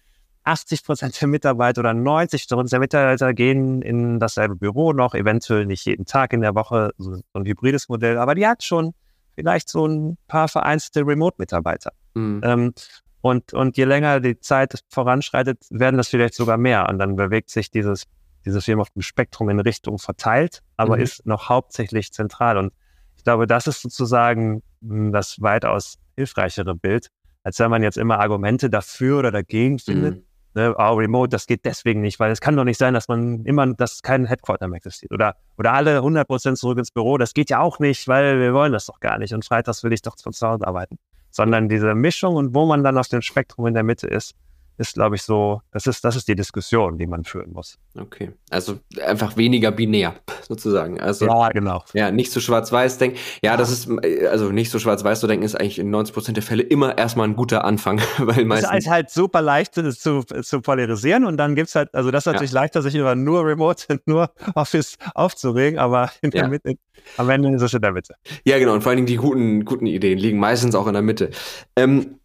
80 0.44 0.84
Prozent 0.84 1.20
der 1.20 1.28
Mitarbeiter 1.28 1.80
oder 1.80 1.94
90 1.94 2.48
Prozent 2.48 2.72
der 2.72 2.80
Mitarbeiter 2.80 3.34
gehen 3.34 3.82
in 3.82 4.20
dasselbe 4.20 4.56
Büro 4.56 4.92
noch, 4.92 5.14
eventuell 5.14 5.66
nicht 5.66 5.84
jeden 5.86 6.06
Tag 6.06 6.32
in 6.32 6.40
der 6.40 6.54
Woche, 6.54 6.90
so 6.98 7.20
ein 7.32 7.46
hybrides 7.46 7.88
Modell, 7.88 8.18
aber 8.18 8.34
die 8.34 8.46
hat 8.46 8.62
schon 8.62 8.92
vielleicht 9.34 9.68
so 9.68 9.86
ein 9.86 10.16
paar 10.28 10.48
vereinzelte 10.48 11.06
Remote-Mitarbeiter. 11.06 11.92
Mhm. 12.14 12.40
Ähm, 12.44 12.74
und, 13.20 13.54
und 13.54 13.76
je 13.76 13.84
länger 13.84 14.20
die 14.20 14.38
Zeit 14.38 14.84
voranschreitet, 14.90 15.58
werden 15.70 15.96
das 15.96 16.08
vielleicht 16.08 16.34
sogar 16.34 16.58
mehr. 16.58 16.88
Und 16.90 16.98
dann 16.98 17.16
bewegt 17.16 17.48
sich 17.48 17.70
dieses, 17.70 18.04
dieses 18.44 18.64
Firma 18.64 18.82
auf 18.82 18.90
dem 18.90 19.02
Spektrum 19.02 19.48
in 19.48 19.60
Richtung 19.60 19.98
verteilt, 19.98 20.62
aber 20.76 20.96
mhm. 20.96 21.02
ist 21.02 21.26
noch 21.26 21.48
hauptsächlich 21.48 22.12
zentral. 22.12 22.58
Und 22.58 22.72
ich 23.16 23.24
glaube, 23.24 23.46
das 23.46 23.66
ist 23.66 23.82
sozusagen 23.82 24.62
hm, 24.82 25.12
das 25.12 25.40
weitaus 25.40 25.98
hilfreichere 26.16 26.74
Bild, 26.74 27.08
als 27.42 27.58
wenn 27.58 27.70
man 27.70 27.82
jetzt 27.82 27.98
immer 27.98 28.20
Argumente 28.20 28.70
dafür 28.70 29.18
oder 29.18 29.32
dagegen 29.32 29.78
findet. 29.78 30.16
Mhm 30.16 30.24
ne, 30.54 30.74
oh, 30.78 30.94
Remote, 30.94 31.28
das 31.28 31.46
geht 31.46 31.64
deswegen 31.64 32.00
nicht, 32.00 32.18
weil 32.20 32.30
es 32.30 32.40
kann 32.40 32.56
doch 32.56 32.64
nicht 32.64 32.78
sein, 32.78 32.94
dass 32.94 33.08
man 33.08 33.44
immer, 33.44 33.66
dass 33.74 34.02
kein 34.02 34.26
Headquarter 34.26 34.68
mehr 34.68 34.78
existiert. 34.78 35.12
Oder, 35.12 35.36
oder 35.58 35.72
alle 35.72 35.98
100% 36.00 36.54
zurück 36.54 36.78
ins 36.78 36.90
Büro, 36.90 37.18
das 37.18 37.34
geht 37.34 37.50
ja 37.50 37.60
auch 37.60 37.78
nicht, 37.78 38.08
weil 38.08 38.40
wir 38.40 38.54
wollen 38.54 38.72
das 38.72 38.86
doch 38.86 39.00
gar 39.00 39.18
nicht. 39.18 39.34
Und 39.34 39.44
freitags 39.44 39.82
will 39.84 39.92
ich 39.92 40.02
doch 40.02 40.14
von 40.20 40.32
zu 40.32 40.46
Hause 40.46 40.66
arbeiten. 40.66 40.98
Sondern 41.30 41.68
diese 41.68 41.94
Mischung 41.94 42.36
und 42.36 42.54
wo 42.54 42.64
man 42.64 42.84
dann 42.84 42.96
auf 42.96 43.08
dem 43.08 43.20
Spektrum 43.20 43.66
in 43.66 43.74
der 43.74 43.82
Mitte 43.82 44.06
ist, 44.06 44.34
ist, 44.76 44.94
glaube 44.94 45.16
ich, 45.16 45.22
so, 45.22 45.60
das 45.72 45.86
ist, 45.86 46.04
das 46.04 46.16
ist 46.16 46.26
die 46.28 46.34
Diskussion, 46.34 46.98
die 46.98 47.06
man 47.06 47.24
führen 47.24 47.52
muss. 47.52 47.78
Okay. 47.98 48.32
Also 48.50 48.78
einfach 49.04 49.36
weniger 49.36 49.70
binär, 49.70 50.14
sozusagen. 50.48 51.00
Also, 51.00 51.26
ja, 51.26 51.48
genau. 51.50 51.84
Ja, 51.92 52.10
nicht 52.10 52.32
so 52.32 52.40
schwarz-weiß 52.40 52.98
denken. 52.98 53.18
Ja, 53.42 53.56
das 53.56 53.70
ist, 53.70 53.88
also 54.28 54.50
nicht 54.50 54.70
so 54.70 54.78
schwarz-weiß 54.78 55.20
zu 55.20 55.26
denken, 55.26 55.44
ist 55.44 55.54
eigentlich 55.54 55.78
in 55.78 55.90
90 55.90 56.14
Prozent 56.14 56.36
der 56.36 56.42
Fälle 56.42 56.62
immer 56.62 56.98
erstmal 56.98 57.28
ein 57.28 57.36
guter 57.36 57.64
Anfang, 57.64 58.00
weil 58.18 58.44
meistens. 58.44 58.70
Es 58.72 58.78
ist 58.84 58.90
halt 58.90 59.10
super 59.10 59.42
leicht, 59.42 59.76
das 59.76 60.00
zu, 60.00 60.22
zu 60.22 60.60
polarisieren 60.60 61.24
und 61.24 61.36
dann 61.36 61.54
gibt's 61.54 61.74
halt, 61.74 61.94
also 61.94 62.10
das 62.10 62.26
ist 62.26 62.32
natürlich 62.32 62.52
ja. 62.52 62.60
leichter, 62.60 62.82
sich 62.82 62.94
über 62.94 63.14
nur 63.14 63.44
Remote 63.44 63.84
und 63.88 64.06
nur 64.06 64.30
Office 64.54 64.96
aufzuregen, 65.14 65.78
aber 65.78 66.10
in 66.20 66.30
der 66.30 66.42
ja. 66.42 66.48
Mitte, 66.48 66.74
am 67.16 67.30
Ende 67.30 67.54
ist 67.54 67.62
es 67.62 67.74
in 67.74 67.82
der 67.82 67.92
Mitte. 67.92 68.14
Ja, 68.44 68.58
genau. 68.58 68.74
Und 68.74 68.82
vor 68.82 68.90
allen 68.90 68.98
Dingen 68.98 69.06
die 69.06 69.16
guten, 69.16 69.64
guten 69.64 69.86
Ideen 69.86 70.18
liegen 70.18 70.38
meistens 70.38 70.74
auch 70.74 70.86
in 70.86 70.94
der 70.94 71.02
Mitte. 71.02 71.30
Ähm, 71.76 72.18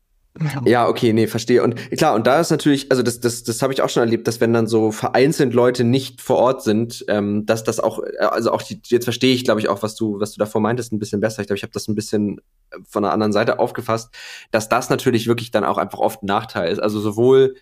ja, 0.66 0.88
okay, 0.88 1.12
nee, 1.12 1.28
verstehe. 1.28 1.64
Und 1.64 1.76
klar, 1.92 2.16
und 2.16 2.26
da 2.28 2.40
ist 2.40 2.50
natürlich, 2.50 2.92
also 2.92 3.04
das, 3.04 3.20
das, 3.20 3.44
das 3.44 3.62
habe 3.62 3.74
ich 3.74 3.82
auch 3.82 3.90
schon 3.90 4.02
erlebt, 4.02 4.28
dass 4.28 4.40
wenn 4.40 4.54
dann 4.54 4.68
so 4.68 4.92
vereinzelt 4.92 5.54
Leute 5.54 5.84
nicht 5.84 6.22
vor 6.22 6.38
Ort 6.38 6.64
sind, 6.64 7.04
ähm, 7.08 7.46
dass 7.46 7.64
das 7.64 7.80
auch, 7.80 8.00
also 8.20 8.52
auch 8.52 8.62
die, 8.62 8.80
jetzt 8.86 9.04
verstehe 9.04 9.34
ich, 9.34 9.44
glaube 9.44 9.60
ich, 9.60 9.68
auch, 9.68 9.84
was 9.84 9.96
du, 9.96 10.20
was 10.20 10.34
du 10.34 10.40
davor 10.40 10.62
meintest, 10.62 10.94
ein 10.94 11.00
bisschen 11.00 11.20
besser. 11.20 11.42
Ich 11.42 11.48
glaube, 11.48 11.58
ich 11.58 11.64
habe 11.64 11.74
das 11.74 11.88
ein 11.88 11.96
bisschen 11.96 12.40
von 12.88 13.04
der 13.04 13.12
anderen 13.12 13.34
Seite 13.34 13.60
aufgefasst, 13.60 14.14
dass 14.52 14.70
das 14.70 14.90
natürlich 14.90 15.28
wirklich 15.28 15.52
dann 15.52 15.64
auch 15.64 15.78
einfach 15.78 16.00
oft 16.00 16.24
ein 16.24 16.28
Nachteil 16.28 16.72
ist. 16.72 16.80
Also 16.80 17.00
sowohl 17.00 17.56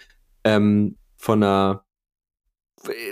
ähm, 0.43 0.97
von 1.15 1.41
einer 1.41 1.83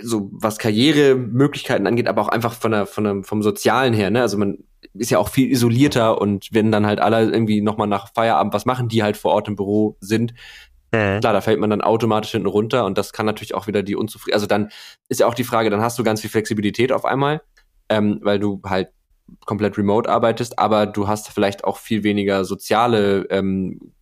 so 0.02 0.30
was 0.32 0.58
Karrieremöglichkeiten 0.58 1.86
angeht, 1.86 2.08
aber 2.08 2.22
auch 2.22 2.28
einfach 2.28 2.52
von 2.52 2.70
der, 2.70 2.86
von 2.86 3.04
der, 3.04 3.22
vom 3.24 3.42
Sozialen 3.42 3.94
her, 3.94 4.10
ne? 4.10 4.22
Also 4.22 4.38
man 4.38 4.58
ist 4.98 5.10
ja 5.10 5.18
auch 5.18 5.28
viel 5.28 5.50
isolierter 5.50 6.20
und 6.20 6.48
wenn 6.52 6.72
dann 6.72 6.86
halt 6.86 7.00
alle 7.00 7.30
irgendwie 7.30 7.60
nochmal 7.60 7.86
nach 7.86 8.12
Feierabend 8.14 8.54
was 8.54 8.66
machen, 8.66 8.88
die 8.88 9.02
halt 9.02 9.16
vor 9.16 9.32
Ort 9.32 9.48
im 9.48 9.56
Büro 9.56 9.96
sind, 10.00 10.34
äh. 10.92 11.20
klar, 11.20 11.32
da 11.32 11.40
fällt 11.40 11.60
man 11.60 11.70
dann 11.70 11.80
automatisch 11.80 12.32
hinten 12.32 12.46
runter 12.46 12.84
und 12.84 12.98
das 12.98 13.12
kann 13.12 13.26
natürlich 13.26 13.54
auch 13.54 13.66
wieder 13.66 13.82
die 13.82 13.96
Unzufriedenheit. 13.96 14.34
Also 14.34 14.46
dann 14.46 14.70
ist 15.08 15.20
ja 15.20 15.26
auch 15.26 15.34
die 15.34 15.44
Frage, 15.44 15.70
dann 15.70 15.80
hast 15.80 15.98
du 15.98 16.04
ganz 16.04 16.20
viel 16.20 16.30
Flexibilität 16.30 16.92
auf 16.92 17.04
einmal, 17.04 17.42
ähm, 17.88 18.20
weil 18.22 18.38
du 18.38 18.60
halt 18.64 18.88
komplett 19.44 19.76
remote 19.76 20.08
arbeitest, 20.08 20.58
aber 20.58 20.86
du 20.86 21.08
hast 21.08 21.28
vielleicht 21.28 21.64
auch 21.64 21.78
viel 21.78 22.04
weniger 22.04 22.44
soziale 22.44 23.26
ähm, 23.30 23.92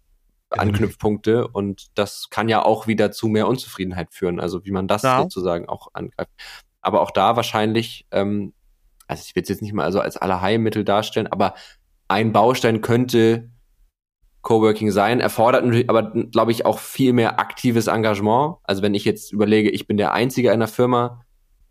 Anknüpfpunkte 0.51 1.49
und 1.49 1.87
das 1.95 2.29
kann 2.31 2.49
ja 2.49 2.65
auch 2.65 2.87
wieder 2.87 3.11
zu 3.11 3.29
mehr 3.29 3.49
Unzufriedenheit 3.49 4.13
führen, 4.13 4.41
also 4.41 4.65
wie 4.65 4.71
man 4.71 4.87
das 4.87 5.03
ja. 5.03 5.23
sozusagen 5.23 5.69
auch 5.69 5.89
angreift. 5.95 6.31
Aber 6.81 7.01
auch 7.01 7.11
da 7.11 7.37
wahrscheinlich 7.37 8.07
ähm, 8.11 8.53
also 9.07 9.23
ich 9.27 9.35
will 9.35 9.43
es 9.43 9.49
jetzt 9.49 9.63
nicht 9.63 9.73
mal 9.73 9.85
also 9.85 10.01
als 10.01 10.17
Allerheilmittel 10.17 10.85
darstellen, 10.85 11.27
aber 11.27 11.55
ein 12.09 12.33
Baustein 12.33 12.81
könnte 12.81 13.51
Coworking 14.43 14.91
sein, 14.91 15.21
erfordert 15.21 15.65
natürlich 15.65 15.89
aber, 15.89 16.13
glaube 16.31 16.53
ich, 16.53 16.67
auch 16.67 16.79
viel 16.79 17.13
mehr 17.13 17.41
aktives 17.41 17.87
Engagement. 17.87 18.57
Also 18.63 18.83
wenn 18.83 18.95
ich 18.95 19.05
jetzt 19.05 19.33
überlege, 19.33 19.71
ich 19.71 19.87
bin 19.87 19.97
der 19.97 20.13
Einzige 20.13 20.49
in 20.49 20.55
einer 20.55 20.69
Firma, 20.69 21.25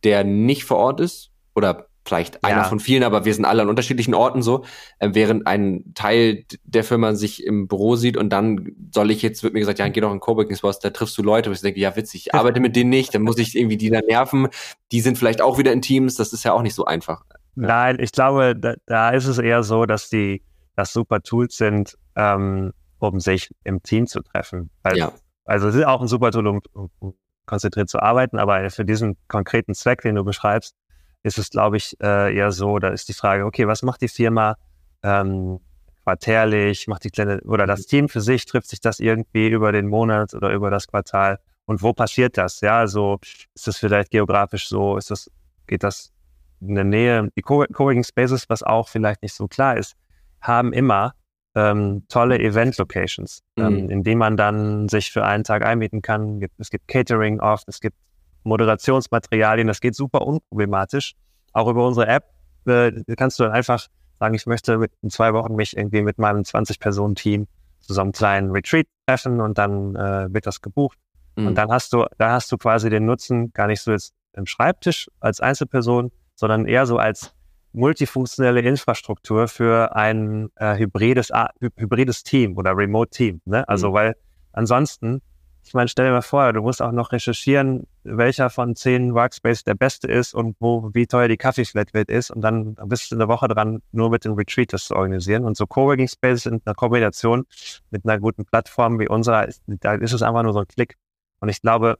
der 0.03 0.23
nicht 0.23 0.65
vor 0.65 0.77
Ort 0.77 0.99
ist 0.99 1.31
oder 1.55 1.87
vielleicht 2.05 2.35
ja. 2.35 2.39
einer 2.43 2.63
von 2.65 2.79
vielen, 2.79 3.03
aber 3.03 3.25
wir 3.25 3.33
sind 3.33 3.45
alle 3.45 3.61
an 3.61 3.69
unterschiedlichen 3.69 4.13
Orten 4.13 4.41
so, 4.41 4.65
äh, 4.99 5.09
während 5.13 5.47
ein 5.47 5.93
Teil 5.95 6.45
der 6.63 6.83
Firma 6.83 7.15
sich 7.15 7.45
im 7.45 7.67
Büro 7.67 7.95
sieht 7.95 8.17
und 8.17 8.29
dann 8.29 8.75
soll 8.93 9.11
ich 9.11 9.21
jetzt, 9.21 9.43
wird 9.43 9.53
mir 9.53 9.59
gesagt, 9.59 9.79
ja, 9.79 9.87
geh 9.87 10.01
doch 10.01 10.11
in 10.11 10.19
Coworking 10.19 10.55
Space, 10.55 10.79
da 10.79 10.89
triffst 10.89 11.17
du 11.17 11.23
Leute, 11.23 11.49
wo 11.49 11.53
ich 11.53 11.61
denke, 11.61 11.79
ja, 11.79 11.95
witzig, 11.95 12.27
ich 12.27 12.35
arbeite 12.35 12.59
mit 12.59 12.75
denen 12.75 12.89
nicht, 12.89 13.15
dann 13.15 13.21
muss 13.21 13.37
ich 13.37 13.57
irgendwie 13.57 13.77
die 13.77 13.89
da 13.89 14.01
nerven, 14.01 14.49
die 14.91 15.01
sind 15.01 15.17
vielleicht 15.17 15.41
auch 15.41 15.57
wieder 15.57 15.71
in 15.71 15.81
Teams, 15.81 16.15
das 16.15 16.33
ist 16.33 16.43
ja 16.43 16.53
auch 16.53 16.61
nicht 16.61 16.75
so 16.75 16.85
einfach. 16.85 17.23
Nein, 17.55 17.97
ich 17.99 18.11
glaube, 18.11 18.55
da, 18.55 18.73
da 18.85 19.11
ist 19.11 19.27
es 19.27 19.37
eher 19.37 19.63
so, 19.63 19.85
dass 19.85 20.09
die, 20.09 20.43
das 20.75 20.91
super 20.91 21.21
Tools 21.21 21.55
sind, 21.55 21.97
ähm, 22.15 22.73
um 22.99 23.19
sich 23.19 23.51
im 23.63 23.83
Team 23.83 24.07
zu 24.07 24.21
treffen. 24.21 24.71
Weil, 24.81 24.97
ja. 24.97 25.13
Also 25.45 25.67
es 25.67 25.75
ist 25.75 25.85
auch 25.85 26.01
ein 26.01 26.07
super 26.07 26.31
Tool, 26.31 26.47
um, 26.47 26.61
um 26.73 27.13
konzentriert 27.45 27.89
zu 27.89 28.01
arbeiten, 28.01 28.39
aber 28.39 28.69
für 28.69 28.85
diesen 28.85 29.17
konkreten 29.27 29.73
Zweck, 29.73 30.01
den 30.01 30.15
du 30.15 30.23
beschreibst, 30.23 30.75
ist 31.23 31.37
es, 31.37 31.49
glaube 31.49 31.77
ich, 31.77 31.97
äh, 32.01 32.35
eher 32.35 32.51
so, 32.51 32.79
da 32.79 32.89
ist 32.89 33.09
die 33.09 33.13
Frage, 33.13 33.45
okay, 33.45 33.67
was 33.67 33.81
macht 33.81 34.01
die 34.01 34.07
Firma 34.07 34.57
ähm, 35.01 35.59
quartärlich, 36.03 36.87
macht 36.87 37.05
die 37.05 37.09
kleine, 37.09 37.41
oder 37.41 37.65
das 37.65 37.85
Team 37.85 38.09
für 38.09 38.21
sich, 38.21 38.45
trifft 38.45 38.67
sich 38.67 38.81
das 38.81 38.99
irgendwie 38.99 39.47
über 39.47 39.71
den 39.71 39.87
Monat 39.87 40.33
oder 40.33 40.51
über 40.51 40.69
das 40.69 40.87
Quartal 40.87 41.39
und 41.65 41.81
wo 41.81 41.93
passiert 41.93 42.37
das? 42.37 42.61
Ja, 42.61 42.79
also 42.79 43.19
ist 43.55 43.67
das 43.67 43.77
vielleicht 43.77 44.11
geografisch 44.11 44.67
so, 44.67 44.97
ist 44.97 45.11
das, 45.11 45.31
geht 45.65 45.83
das 45.83 46.11
in 46.59 46.75
der 46.75 46.83
Nähe, 46.83 47.29
die 47.35 47.41
Coworking 47.41 48.03
Spaces, 48.03 48.49
was 48.49 48.63
auch 48.63 48.89
vielleicht 48.89 49.21
nicht 49.21 49.33
so 49.33 49.47
klar 49.47 49.77
ist, 49.77 49.95
haben 50.41 50.73
immer 50.73 51.13
ähm, 51.55 52.03
tolle 52.09 52.39
Event-Locations, 52.39 53.43
ähm, 53.57 53.65
mhm. 53.65 53.79
ähm, 53.79 53.89
in 53.89 54.03
denen 54.03 54.19
man 54.19 54.37
dann 54.37 54.89
sich 54.89 55.11
für 55.11 55.23
einen 55.23 55.43
Tag 55.43 55.63
einmieten 55.63 56.01
kann. 56.01 56.41
Es 56.57 56.69
gibt 56.69 56.87
Catering 56.87 57.39
oft, 57.39 57.67
es 57.67 57.79
gibt 57.79 57.95
Moderationsmaterialien. 58.43 59.67
Das 59.67 59.81
geht 59.81 59.95
super 59.95 60.21
unproblematisch. 60.21 61.15
Auch 61.53 61.67
über 61.67 61.85
unsere 61.85 62.07
App 62.07 62.25
äh, 62.65 62.91
kannst 63.15 63.39
du 63.39 63.43
dann 63.43 63.53
einfach 63.53 63.87
sagen, 64.19 64.35
ich 64.35 64.45
möchte 64.45 64.77
mit, 64.77 64.91
in 65.01 65.09
zwei 65.09 65.33
Wochen 65.33 65.55
mich 65.55 65.75
irgendwie 65.75 66.01
mit 66.01 66.17
meinem 66.17 66.41
20-Personen-Team 66.41 67.47
zu 67.79 67.93
so 67.93 68.01
einem 68.01 68.11
kleinen 68.11 68.51
Retreat 68.51 68.87
treffen 69.05 69.41
und 69.41 69.57
dann 69.57 69.95
äh, 69.95 70.33
wird 70.33 70.45
das 70.45 70.61
gebucht. 70.61 70.97
Mhm. 71.35 71.47
Und 71.47 71.55
dann 71.55 71.71
hast 71.71 71.93
du, 71.93 72.05
da 72.17 72.31
hast 72.31 72.51
du 72.51 72.57
quasi 72.57 72.89
den 72.89 73.05
Nutzen 73.05 73.51
gar 73.53 73.67
nicht 73.67 73.81
so 73.81 73.91
jetzt 73.91 74.13
im 74.33 74.45
Schreibtisch 74.45 75.09
als 75.19 75.41
Einzelperson, 75.41 76.11
sondern 76.35 76.65
eher 76.65 76.85
so 76.85 76.97
als 76.97 77.33
multifunktionelle 77.73 78.61
Infrastruktur 78.61 79.47
für 79.47 79.95
ein 79.95 80.49
äh, 80.55 80.77
hybrides, 80.77 81.31
hybrides 81.75 82.23
Team 82.23 82.55
oder 82.57 82.77
Remote 82.77 83.09
Team. 83.09 83.41
Ne? 83.45 83.67
Also 83.67 83.89
mhm. 83.89 83.93
weil 83.93 84.15
ansonsten 84.53 85.21
ich 85.65 85.73
meine, 85.73 85.87
stell 85.87 86.05
dir 86.05 86.11
mal 86.11 86.21
vor, 86.21 86.51
du 86.53 86.61
musst 86.61 86.81
auch 86.81 86.91
noch 86.91 87.11
recherchieren, 87.11 87.87
welcher 88.03 88.49
von 88.49 88.75
zehn 88.75 89.13
Workspace 89.13 89.63
der 89.63 89.75
beste 89.75 90.07
ist 90.07 90.33
und 90.33 90.55
wo, 90.59 90.89
wie 90.93 91.07
teuer 91.07 91.27
die 91.27 91.37
Kaffeeflatrate 91.37 92.11
ist. 92.11 92.31
Und 92.31 92.41
dann 92.41 92.75
bist 92.85 93.11
du 93.11 93.15
eine 93.15 93.27
Woche 93.27 93.47
dran, 93.47 93.81
nur 93.91 94.09
mit 94.09 94.25
dem 94.25 94.33
Retreat 94.33 94.73
das 94.73 94.85
zu 94.85 94.95
organisieren. 94.95 95.45
Und 95.45 95.57
so 95.57 95.65
Coworking 95.65 96.07
Spaces 96.07 96.45
in 96.45 96.61
einer 96.65 96.75
Kombination 96.75 97.45
mit 97.91 98.05
einer 98.05 98.19
guten 98.19 98.45
Plattform 98.45 98.99
wie 98.99 99.07
unserer, 99.07 99.47
da 99.67 99.95
ist 99.95 100.13
es 100.13 100.21
einfach 100.21 100.43
nur 100.43 100.53
so 100.53 100.59
ein 100.59 100.67
Klick. 100.67 100.95
Und 101.39 101.49
ich 101.49 101.61
glaube, 101.61 101.97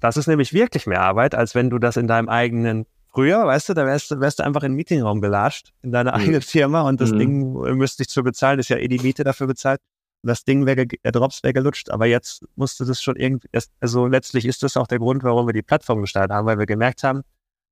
das 0.00 0.16
ist 0.16 0.26
nämlich 0.26 0.52
wirklich 0.52 0.86
mehr 0.86 1.00
Arbeit, 1.00 1.34
als 1.34 1.54
wenn 1.54 1.70
du 1.70 1.78
das 1.78 1.96
in 1.96 2.06
deinem 2.06 2.28
eigenen 2.28 2.86
Früher, 3.14 3.46
weißt 3.46 3.68
du, 3.68 3.74
da 3.74 3.84
wärst, 3.84 4.10
du, 4.10 4.20
wärst 4.20 4.38
du 4.38 4.42
einfach 4.42 4.62
in 4.62 4.72
den 4.72 4.76
Meetingraum 4.76 5.20
gelatscht 5.20 5.74
in 5.82 5.92
deiner 5.92 6.12
mhm. 6.16 6.22
eigenen 6.22 6.42
Firma 6.42 6.82
und 6.82 7.00
das 7.00 7.12
mhm. 7.12 7.18
Ding 7.18 7.52
müsste 7.76 8.04
ich 8.04 8.08
zu 8.08 8.22
bezahlen, 8.22 8.58
ist 8.58 8.70
ja 8.70 8.78
eh 8.78 8.88
die 8.88 9.00
Miete 9.00 9.22
dafür 9.22 9.46
bezahlt 9.46 9.80
das 10.22 10.44
Ding 10.44 10.66
wäre, 10.66 10.86
der 10.86 11.12
Drops 11.12 11.42
wäre 11.42 11.52
gelutscht, 11.52 11.90
aber 11.90 12.06
jetzt 12.06 12.44
musste 12.54 12.84
das 12.84 13.02
schon 13.02 13.16
irgendwie, 13.16 13.48
also 13.80 14.06
letztlich 14.06 14.44
ist 14.46 14.62
das 14.62 14.76
auch 14.76 14.86
der 14.86 14.98
Grund, 14.98 15.24
warum 15.24 15.46
wir 15.46 15.52
die 15.52 15.62
Plattform 15.62 16.00
gestartet 16.00 16.32
haben, 16.32 16.46
weil 16.46 16.58
wir 16.58 16.66
gemerkt 16.66 17.02
haben, 17.02 17.22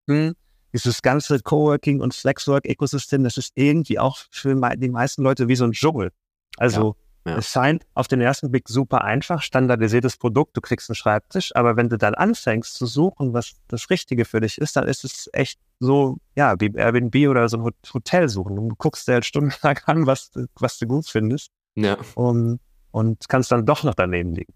hm, 0.09 0.35
dieses 0.73 1.03
ganze 1.03 1.41
Coworking 1.41 2.01
und 2.01 2.15
Flexwork-Ökosystem, 2.15 3.25
das 3.25 3.37
ist 3.37 3.53
irgendwie 3.55 3.99
auch 3.99 4.19
für 4.31 4.55
die 4.77 4.89
meisten 4.89 5.23
Leute 5.23 5.49
wie 5.49 5.57
so 5.57 5.65
ein 5.65 5.73
Dschungel. 5.73 6.11
Also 6.57 6.97
ja, 7.27 7.33
ja. 7.33 7.39
es 7.39 7.51
scheint 7.51 7.87
auf 7.95 8.09
den 8.09 8.21
ersten 8.21 8.51
Blick 8.51 8.69
super 8.69 9.03
einfach, 9.05 9.43
standardisiertes 9.43 10.17
Produkt, 10.17 10.57
du 10.57 10.61
kriegst 10.61 10.89
einen 10.89 10.97
Schreibtisch, 10.97 11.55
aber 11.55 11.77
wenn 11.77 11.89
du 11.89 11.99
dann 11.99 12.15
anfängst 12.15 12.75
zu 12.75 12.87
suchen, 12.87 13.33
was 13.33 13.55
das 13.69 13.91
Richtige 13.91 14.25
für 14.25 14.41
dich 14.41 14.59
ist, 14.59 14.77
dann 14.77 14.87
ist 14.87 15.05
es 15.05 15.29
echt 15.33 15.61
so, 15.81 16.19
ja, 16.35 16.55
wie 16.59 16.73
Airbnb 16.75 17.15
oder 17.29 17.49
so 17.49 17.59
ein 17.59 17.73
Hotel 17.93 18.29
suchen. 18.29 18.57
Du 18.57 18.75
guckst 18.77 19.09
dir 19.09 19.15
halt 19.15 19.25
stundenlang 19.25 19.79
an, 19.87 20.07
was, 20.07 20.31
was 20.59 20.79
du 20.79 20.87
gut 20.87 21.09
findest. 21.09 21.51
Ja. 21.75 21.97
Um, 22.15 22.59
und 22.93 23.29
kannst 23.29 23.53
dann 23.53 23.67
doch 23.67 23.85
noch 23.85 23.95
daneben 23.95 24.35
liegen. 24.35 24.53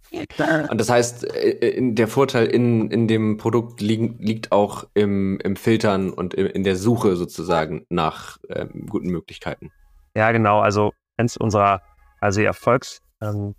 Und 0.69 0.81
das 0.81 0.91
heißt, 0.91 1.25
äh, 1.35 1.93
der 1.93 2.09
Vorteil 2.09 2.47
in, 2.47 2.91
in 2.91 3.07
dem 3.07 3.37
Produkt 3.37 3.81
liegt, 3.81 4.21
liegt 4.21 4.53
auch 4.53 4.87
im, 4.95 5.39
im 5.41 5.57
Filtern 5.57 6.11
und 6.11 6.35
in 6.35 6.65
der 6.65 6.77
Suche 6.77 7.17
sozusagen 7.17 7.87
nach 7.91 8.39
ähm, 8.49 8.87
guten 8.89 9.09
Möglichkeiten. 9.09 9.71
Ja, 10.17 10.33
genau. 10.33 10.61
Also 10.61 10.93
eins 11.17 11.37
unserer 11.37 11.83
also 12.21 12.41
Erfolgs 12.41 13.01
ähm, 13.21 13.55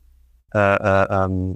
äh, 0.53 0.59
äh, 0.59 1.07
ähm, 1.09 1.55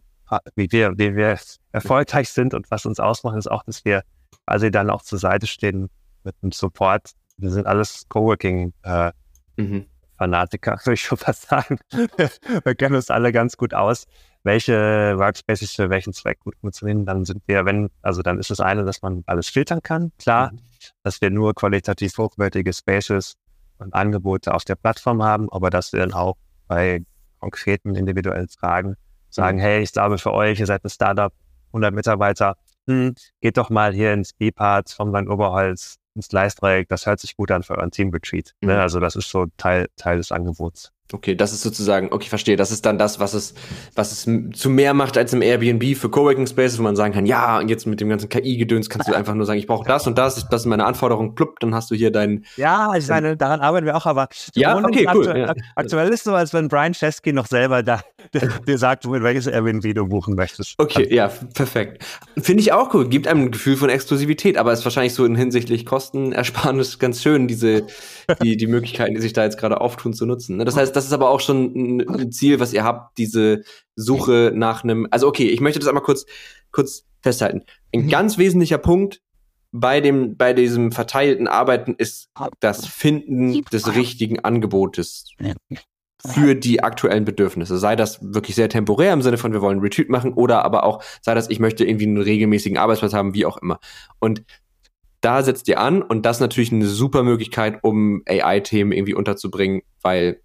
wie 0.56 0.72
wir, 0.72 0.94
wie 0.98 1.16
wir 1.16 1.40
erfolgreich 1.72 2.30
sind 2.30 2.54
und 2.54 2.70
was 2.70 2.86
uns 2.86 3.00
ausmacht, 3.00 3.38
ist 3.38 3.50
auch, 3.50 3.64
dass 3.64 3.84
wir 3.84 4.04
also 4.46 4.70
dann 4.70 4.90
auch 4.90 5.02
zur 5.02 5.20
Seite 5.20 5.48
stehen 5.48 5.90
mit 6.24 6.36
einem 6.42 6.52
Support. 6.52 7.12
Wir 7.38 7.50
sind 7.50 7.66
alles 7.66 8.06
Coworking 8.10 8.74
äh, 8.84 9.12
mhm. 9.58 9.86
Fanatiker, 10.20 10.74
würde 10.84 10.94
ich 10.94 11.02
schon 11.02 11.18
fast 11.18 11.50
sagen. 11.50 11.80
wir 12.64 12.76
kennen 12.76 12.96
uns 12.96 13.10
alle 13.10 13.32
ganz 13.32 13.58
gut 13.58 13.74
aus, 13.74 14.06
welche 14.44 15.18
Workspaces 15.18 15.72
für 15.72 15.90
welchen 15.90 16.14
Zweck 16.14 16.40
gut 16.42 16.56
funktionieren. 16.62 17.06
Dann 17.06 17.26
sind 17.26 17.42
wir, 17.48 17.66
wenn, 17.66 17.90
also 18.04 18.22
dann 18.22 18.38
ist 18.38 18.52
das 18.52 18.60
eine, 18.60 18.84
dass 18.84 19.02
man 19.02 19.24
alles 19.26 19.50
filtern 19.50 19.82
kann, 19.82 20.12
klar, 20.20 20.52
mhm. 20.52 20.60
dass 21.04 21.22
wir 21.22 21.32
nur 21.32 21.56
qualitativ 21.56 22.18
hochwertige 22.18 22.72
Spaces 22.74 23.36
und 23.80 23.94
Angebote 23.94 24.54
auf 24.54 24.66
der 24.66 24.76
Plattform 24.76 25.24
haben, 25.24 25.50
aber 25.52 25.70
dass 25.70 25.94
wir 25.94 26.02
dann 26.02 26.14
auch 26.14 26.36
bei 26.68 27.04
konkreten 27.40 27.96
individuellen 27.96 28.50
Fragen 28.50 28.96
sagen, 29.30 29.58
mhm. 29.58 29.62
hey, 29.62 29.82
ich 29.82 29.94
glaube 29.94 30.18
für 30.18 30.34
euch, 30.34 30.60
ihr 30.60 30.66
seid 30.66 30.84
ein 30.84 30.90
Startup, 30.90 31.34
100 31.68 31.94
Mitarbeiter, 31.94 32.58
hm, 32.88 33.14
geht 33.42 33.58
doch 33.58 33.70
mal 33.70 33.94
hier 33.94 34.12
ins 34.14 34.34
B-Part 34.34 34.90
vom 34.90 35.12
Land 35.12 35.30
Oberholz, 35.30 35.99
ins 36.16 36.32
Leistdreieck, 36.32 36.88
das 36.90 37.06
hört 37.06 37.20
sich 37.20 37.36
gut 37.36 37.52
an 37.52 37.64
für 37.64 37.78
euren 37.78 37.92
Team-Retreat. 37.92 38.56
Ne? 38.62 38.74
Mhm. 38.74 38.80
Also 38.80 39.00
das 39.00 39.16
ist 39.16 39.30
so 39.30 39.48
Teil, 39.58 39.90
Teil 39.96 40.18
des 40.18 40.32
Angebots. 40.32 40.92
Okay, 41.12 41.34
das 41.34 41.54
ist 41.54 41.64
sozusagen, 41.64 42.10
okay, 42.12 42.30
verstehe. 42.30 42.56
Das 42.56 42.70
ist 42.72 42.86
dann 42.86 43.00
das, 43.00 43.20
was 43.20 43.34
es, 43.34 43.56
was 43.96 44.12
es 44.12 44.30
zu 44.58 44.70
mehr 44.70 44.94
macht 44.94 45.18
als 45.18 45.34
im 45.34 45.42
Airbnb 45.42 45.98
für 45.98 46.10
Coworking 46.10 46.46
Spaces, 46.46 46.78
wo 46.78 46.84
man 46.84 46.96
sagen 46.96 47.14
kann, 47.14 47.26
ja, 47.26 47.58
und 47.58 47.68
jetzt 47.70 47.88
mit 47.88 48.00
dem 48.00 48.10
ganzen 48.10 48.30
KI-Gedöns 48.30 48.90
kannst 48.90 49.10
du 49.10 49.14
einfach 49.14 49.34
nur 49.34 49.48
sagen, 49.48 49.58
ich 49.58 49.66
brauche 49.66 49.88
das 49.88 50.06
und 50.06 50.20
das, 50.20 50.48
das 50.50 50.62
ist 50.62 50.68
meine 50.68 50.86
Anforderung, 50.86 51.34
plupp, 51.34 51.60
dann 51.62 51.74
hast 51.74 51.90
du 51.90 51.96
hier 51.96 52.12
dein. 52.12 52.46
Ja, 52.58 52.94
ich 52.96 53.08
meine, 53.08 53.36
daran 53.36 53.62
arbeiten 53.62 53.88
wir 53.88 53.96
auch, 53.98 54.06
aber 54.06 54.30
ja, 54.54 54.78
okay, 54.78 55.08
cool. 55.14 55.28
Aktu 55.28 55.40
ja. 55.40 55.54
Aktuell 55.76 56.10
ist 56.10 56.26
so, 56.26 56.36
als 56.36 56.54
wenn 56.54 56.68
Brian 56.68 56.94
Chesky 56.94 57.34
noch 57.34 57.48
selber 57.48 57.82
da 57.82 58.02
dir 58.68 58.78
sagt, 58.78 59.10
welches 59.10 59.48
Airbnb 59.48 59.96
du 59.96 60.08
buchen 60.08 60.36
möchtest. 60.36 60.76
Okay, 60.78 61.14
ja, 61.14 61.28
perfekt. 61.54 62.04
Finde 62.38 62.62
ich 62.62 62.72
auch 62.72 62.94
cool. 62.94 63.08
Gibt 63.10 63.28
einem 63.28 63.46
ein 63.46 63.52
Gefühl 63.52 63.78
von 63.78 63.90
Exklusivität, 63.90 64.58
aber 64.58 64.74
ist 64.74 64.86
wahrscheinlich 64.86 65.14
so 65.14 65.26
in 65.26 65.36
hinsichtlich 65.36 65.86
Kostenersparnis 65.86 67.00
ganz 67.00 67.24
schön, 67.24 67.48
diese, 67.48 67.88
die, 68.42 68.58
die 68.58 68.68
Möglichkeiten, 68.68 69.16
die 69.16 69.22
sich 69.22 69.34
da 69.34 69.44
jetzt 69.44 69.58
gerade 69.58 69.82
auftun, 69.82 70.14
zu 70.14 70.26
nutzen. 70.26 70.58
Ne? 70.58 70.66
Das 70.66 70.76
heißt, 70.76 70.96
das 70.96 71.06
ist 71.06 71.14
aber 71.14 71.30
auch 71.30 71.40
schon 71.40 72.00
ein 72.00 72.32
Ziel, 72.32 72.60
was 72.60 72.74
ihr 72.74 72.84
habt, 72.84 73.18
diese 73.18 73.64
Suche 73.96 74.52
nach 74.56 74.84
einem, 74.84 75.08
also 75.12 75.28
okay, 75.28 75.48
ich 75.50 75.62
möchte 75.62 75.80
das 75.80 75.88
einmal 75.88 76.04
kurz, 76.04 76.26
kurz 76.72 77.06
festhalten. 77.22 77.64
Ein 77.94 78.06
mhm. 78.06 78.10
ganz 78.10 78.38
wesentlicher 78.38 78.78
Punkt 78.78 79.22
bei 79.72 80.02
dem, 80.02 80.36
bei 80.36 80.54
diesem 80.54 80.92
verteilten 80.92 81.48
Arbeiten 81.48 81.96
ist 81.98 82.30
das 82.60 82.88
Finden 82.88 83.64
des 83.66 83.96
richtigen 83.96 84.40
Angebotes 84.40 85.26
für 86.26 86.56
die 86.56 86.84
aktuellen 86.84 87.24
Bedürfnisse. 87.24 87.78
Sei 87.78 87.96
das 87.96 88.20
wirklich 88.22 88.56
sehr 88.56 88.70
temporär 88.70 89.14
im 89.14 89.22
Sinne 89.22 89.38
von, 89.38 89.54
wir 89.54 89.62
wollen 89.62 89.80
Retreat 89.80 90.10
machen 90.10 90.34
oder 90.34 90.66
aber 90.66 90.84
auch, 90.84 91.04
sei 91.22 91.34
das, 91.34 91.50
ich 91.50 91.60
möchte 91.60 91.86
irgendwie 91.86 92.08
einen 92.08 92.22
regelmäßigen 92.22 92.78
Arbeitsplatz 92.78 93.14
haben, 93.14 93.34
wie 93.34 93.46
auch 93.46 93.58
immer. 93.58 93.80
Und 94.20 94.44
da 95.22 95.44
setzt 95.44 95.68
ihr 95.68 95.80
an 95.80 96.02
und 96.02 96.26
das 96.26 96.38
ist 96.38 96.42
natürlich 96.42 96.72
eine 96.72 96.86
super 96.86 97.24
Möglichkeit, 97.24 97.80
um 97.84 98.24
AI-Themen 98.28 98.92
irgendwie 98.92 99.14
unterzubringen, 99.14 99.82
weil 100.02 100.42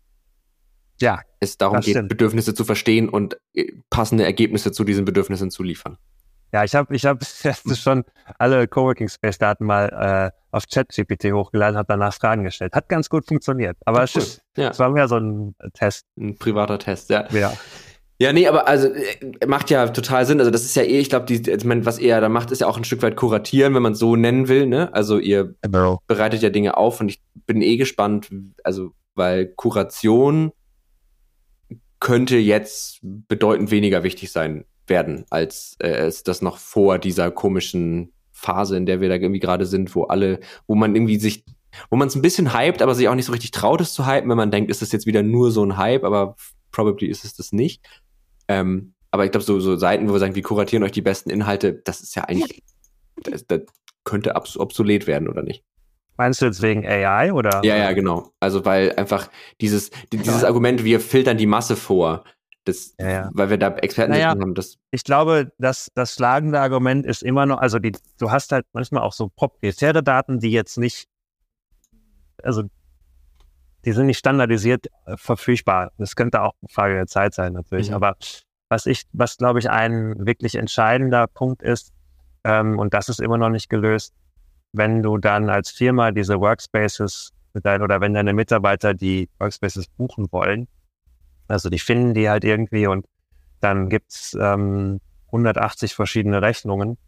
ja, 1.00 1.20
es 1.40 1.58
darum 1.58 1.80
geht, 1.80 1.90
stimmt. 1.90 2.08
Bedürfnisse 2.08 2.54
zu 2.54 2.64
verstehen 2.64 3.08
und 3.08 3.36
äh, 3.54 3.72
passende 3.90 4.24
Ergebnisse 4.24 4.72
zu 4.72 4.84
diesen 4.84 5.04
Bedürfnissen 5.04 5.50
zu 5.50 5.62
liefern. 5.62 5.98
Ja, 6.52 6.62
ich 6.62 6.74
habe 6.76 6.94
ich 6.94 7.04
hab 7.04 7.18
schon 7.76 8.04
alle 8.38 8.68
Coworking 8.68 9.08
Space 9.08 9.38
Daten 9.38 9.64
mal 9.64 10.30
äh, 10.32 10.38
auf 10.52 10.66
ChatGPT 10.72 11.32
hochgeladen, 11.32 11.76
habe 11.76 11.86
danach 11.88 12.14
Fragen 12.14 12.44
gestellt. 12.44 12.74
Hat 12.74 12.88
ganz 12.88 13.08
gut 13.08 13.26
funktioniert. 13.26 13.76
Aber 13.84 14.04
es, 14.04 14.14
ist, 14.14 14.42
ja. 14.56 14.70
es 14.70 14.78
war 14.78 14.90
mehr 14.90 15.08
so 15.08 15.16
ein 15.16 15.56
Test. 15.72 16.06
Ein 16.16 16.38
privater 16.38 16.78
Test, 16.78 17.10
ja. 17.10 17.26
Ja. 17.32 17.52
Ja, 18.18 18.32
nee, 18.32 18.46
aber 18.46 18.68
also 18.68 18.88
äh, 18.88 19.46
macht 19.46 19.70
ja 19.70 19.88
total 19.88 20.24
Sinn. 20.24 20.38
Also 20.38 20.50
das 20.50 20.64
ist 20.64 20.76
ja 20.76 20.82
eh, 20.82 21.00
ich 21.00 21.08
glaube, 21.08 21.32
ich 21.32 21.64
mein, 21.64 21.84
was 21.84 21.98
ihr 21.98 22.20
da 22.20 22.28
macht, 22.28 22.50
ist 22.50 22.60
ja 22.60 22.68
auch 22.68 22.76
ein 22.76 22.84
Stück 22.84 23.02
weit 23.02 23.16
kuratieren, 23.16 23.74
wenn 23.74 23.82
man 23.82 23.94
es 23.94 23.98
so 23.98 24.14
nennen 24.14 24.48
will. 24.48 24.66
Ne? 24.66 24.92
Also 24.94 25.18
ihr 25.18 25.54
bereitet 26.06 26.42
ja 26.42 26.50
Dinge 26.50 26.76
auf 26.76 27.00
und 27.00 27.08
ich 27.08 27.20
bin 27.46 27.60
eh 27.60 27.76
gespannt, 27.76 28.30
also 28.62 28.92
weil 29.14 29.46
Kuration 29.46 30.52
könnte 31.98 32.36
jetzt 32.36 33.00
bedeutend 33.02 33.70
weniger 33.70 34.02
wichtig 34.02 34.30
sein 34.30 34.64
werden, 34.86 35.24
als 35.30 35.76
äh, 35.80 35.88
es 35.88 36.22
das 36.22 36.42
noch 36.42 36.58
vor 36.58 36.98
dieser 36.98 37.30
komischen 37.30 38.12
Phase, 38.32 38.76
in 38.76 38.86
der 38.86 39.00
wir 39.00 39.08
da 39.08 39.14
irgendwie 39.14 39.40
gerade 39.40 39.66
sind, 39.66 39.94
wo 39.94 40.04
alle, 40.04 40.40
wo 40.66 40.74
man 40.74 40.94
irgendwie 40.94 41.18
sich, 41.18 41.44
wo 41.90 41.96
man 41.96 42.08
es 42.08 42.14
ein 42.14 42.22
bisschen 42.22 42.56
hypt, 42.56 42.82
aber 42.82 42.94
sich 42.94 43.08
auch 43.08 43.14
nicht 43.14 43.24
so 43.24 43.32
richtig 43.32 43.52
traut, 43.52 43.80
es 43.80 43.94
zu 43.94 44.06
hypen, 44.06 44.28
wenn 44.28 44.36
man 44.36 44.50
denkt, 44.50 44.70
ist 44.70 44.82
das 44.82 44.92
jetzt 44.92 45.06
wieder 45.06 45.22
nur 45.22 45.50
so 45.50 45.64
ein 45.64 45.78
Hype, 45.78 46.04
aber 46.04 46.36
probably 46.72 47.06
ist 47.06 47.24
es 47.24 47.34
das 47.34 47.52
nicht. 47.52 47.80
Ähm, 48.48 48.94
aber 49.10 49.24
ich 49.24 49.30
glaube, 49.30 49.44
so, 49.44 49.60
so 49.60 49.76
Seiten, 49.76 50.08
wo 50.08 50.12
wir 50.12 50.18
sagen, 50.18 50.34
wir 50.34 50.42
kuratieren 50.42 50.82
euch 50.82 50.92
die 50.92 51.02
besten 51.02 51.30
Inhalte, 51.30 51.74
das 51.84 52.00
ist 52.00 52.16
ja 52.16 52.24
eigentlich, 52.24 52.62
das, 53.22 53.46
das 53.46 53.62
könnte 54.04 54.34
obsolet 54.34 55.06
werden, 55.06 55.28
oder 55.28 55.42
nicht? 55.42 55.64
Meinst 56.16 56.40
du 56.40 56.46
jetzt 56.46 56.62
wegen 56.62 56.86
AI 56.86 57.32
oder? 57.32 57.60
Ja, 57.64 57.76
ja, 57.76 57.92
genau. 57.92 58.30
Also 58.38 58.64
weil 58.64 58.92
einfach 58.96 59.28
dieses, 59.60 59.90
dieses 60.12 60.42
ja. 60.42 60.46
Argument, 60.46 60.84
wir 60.84 61.00
filtern 61.00 61.36
die 61.36 61.46
Masse 61.46 61.74
vor, 61.74 62.24
das, 62.64 62.94
ja, 62.98 63.10
ja. 63.10 63.30
weil 63.34 63.50
wir 63.50 63.58
da 63.58 63.74
Experten 63.76 64.12
naja, 64.12 64.28
haben. 64.28 64.54
Das 64.54 64.78
ich 64.90 65.04
glaube, 65.04 65.52
dass 65.58 65.90
das 65.94 66.14
schlagende 66.14 66.60
Argument 66.60 67.04
ist 67.04 67.22
immer 67.22 67.46
noch, 67.46 67.58
also 67.58 67.78
die, 67.78 67.92
du 68.18 68.30
hast 68.30 68.52
halt 68.52 68.66
manchmal 68.72 69.02
auch 69.02 69.12
so 69.12 69.28
proprietäre 69.28 70.02
Daten, 70.02 70.38
die 70.38 70.50
jetzt 70.50 70.78
nicht, 70.78 71.06
also 72.42 72.64
die 73.84 73.92
sind 73.92 74.06
nicht 74.06 74.18
standardisiert 74.18 74.86
äh, 75.06 75.16
verfügbar. 75.16 75.92
Das 75.98 76.16
könnte 76.16 76.42
auch 76.42 76.52
eine 76.62 76.68
Frage 76.68 76.94
der 76.94 77.06
Zeit 77.06 77.34
sein, 77.34 77.52
natürlich. 77.52 77.90
Mhm. 77.90 77.96
Aber 77.96 78.16
was 78.68 78.86
ich, 78.86 79.04
was 79.12 79.36
glaube 79.36 79.58
ich 79.58 79.70
ein 79.70 80.26
wirklich 80.26 80.54
entscheidender 80.54 81.26
Punkt 81.26 81.62
ist, 81.62 81.92
ähm, 82.44 82.78
und 82.78 82.94
das 82.94 83.08
ist 83.08 83.20
immer 83.20 83.38
noch 83.38 83.50
nicht 83.50 83.68
gelöst, 83.68 84.14
wenn 84.72 85.02
du 85.02 85.18
dann 85.18 85.48
als 85.50 85.70
Firma 85.70 86.10
diese 86.10 86.40
Workspaces 86.40 87.32
mit 87.52 87.64
deinen, 87.64 87.82
oder 87.82 88.00
wenn 88.00 88.14
deine 88.14 88.32
Mitarbeiter 88.32 88.94
die 88.94 89.28
Workspaces 89.38 89.86
buchen 89.86 90.26
wollen, 90.32 90.66
also 91.46 91.68
die 91.70 91.78
finden 91.78 92.14
die 92.14 92.28
halt 92.28 92.44
irgendwie 92.44 92.86
und 92.86 93.06
dann 93.60 93.88
gibt's 93.88 94.36
ähm, 94.40 95.00
180 95.26 95.94
verschiedene 95.94 96.42
Rechnungen 96.42 96.98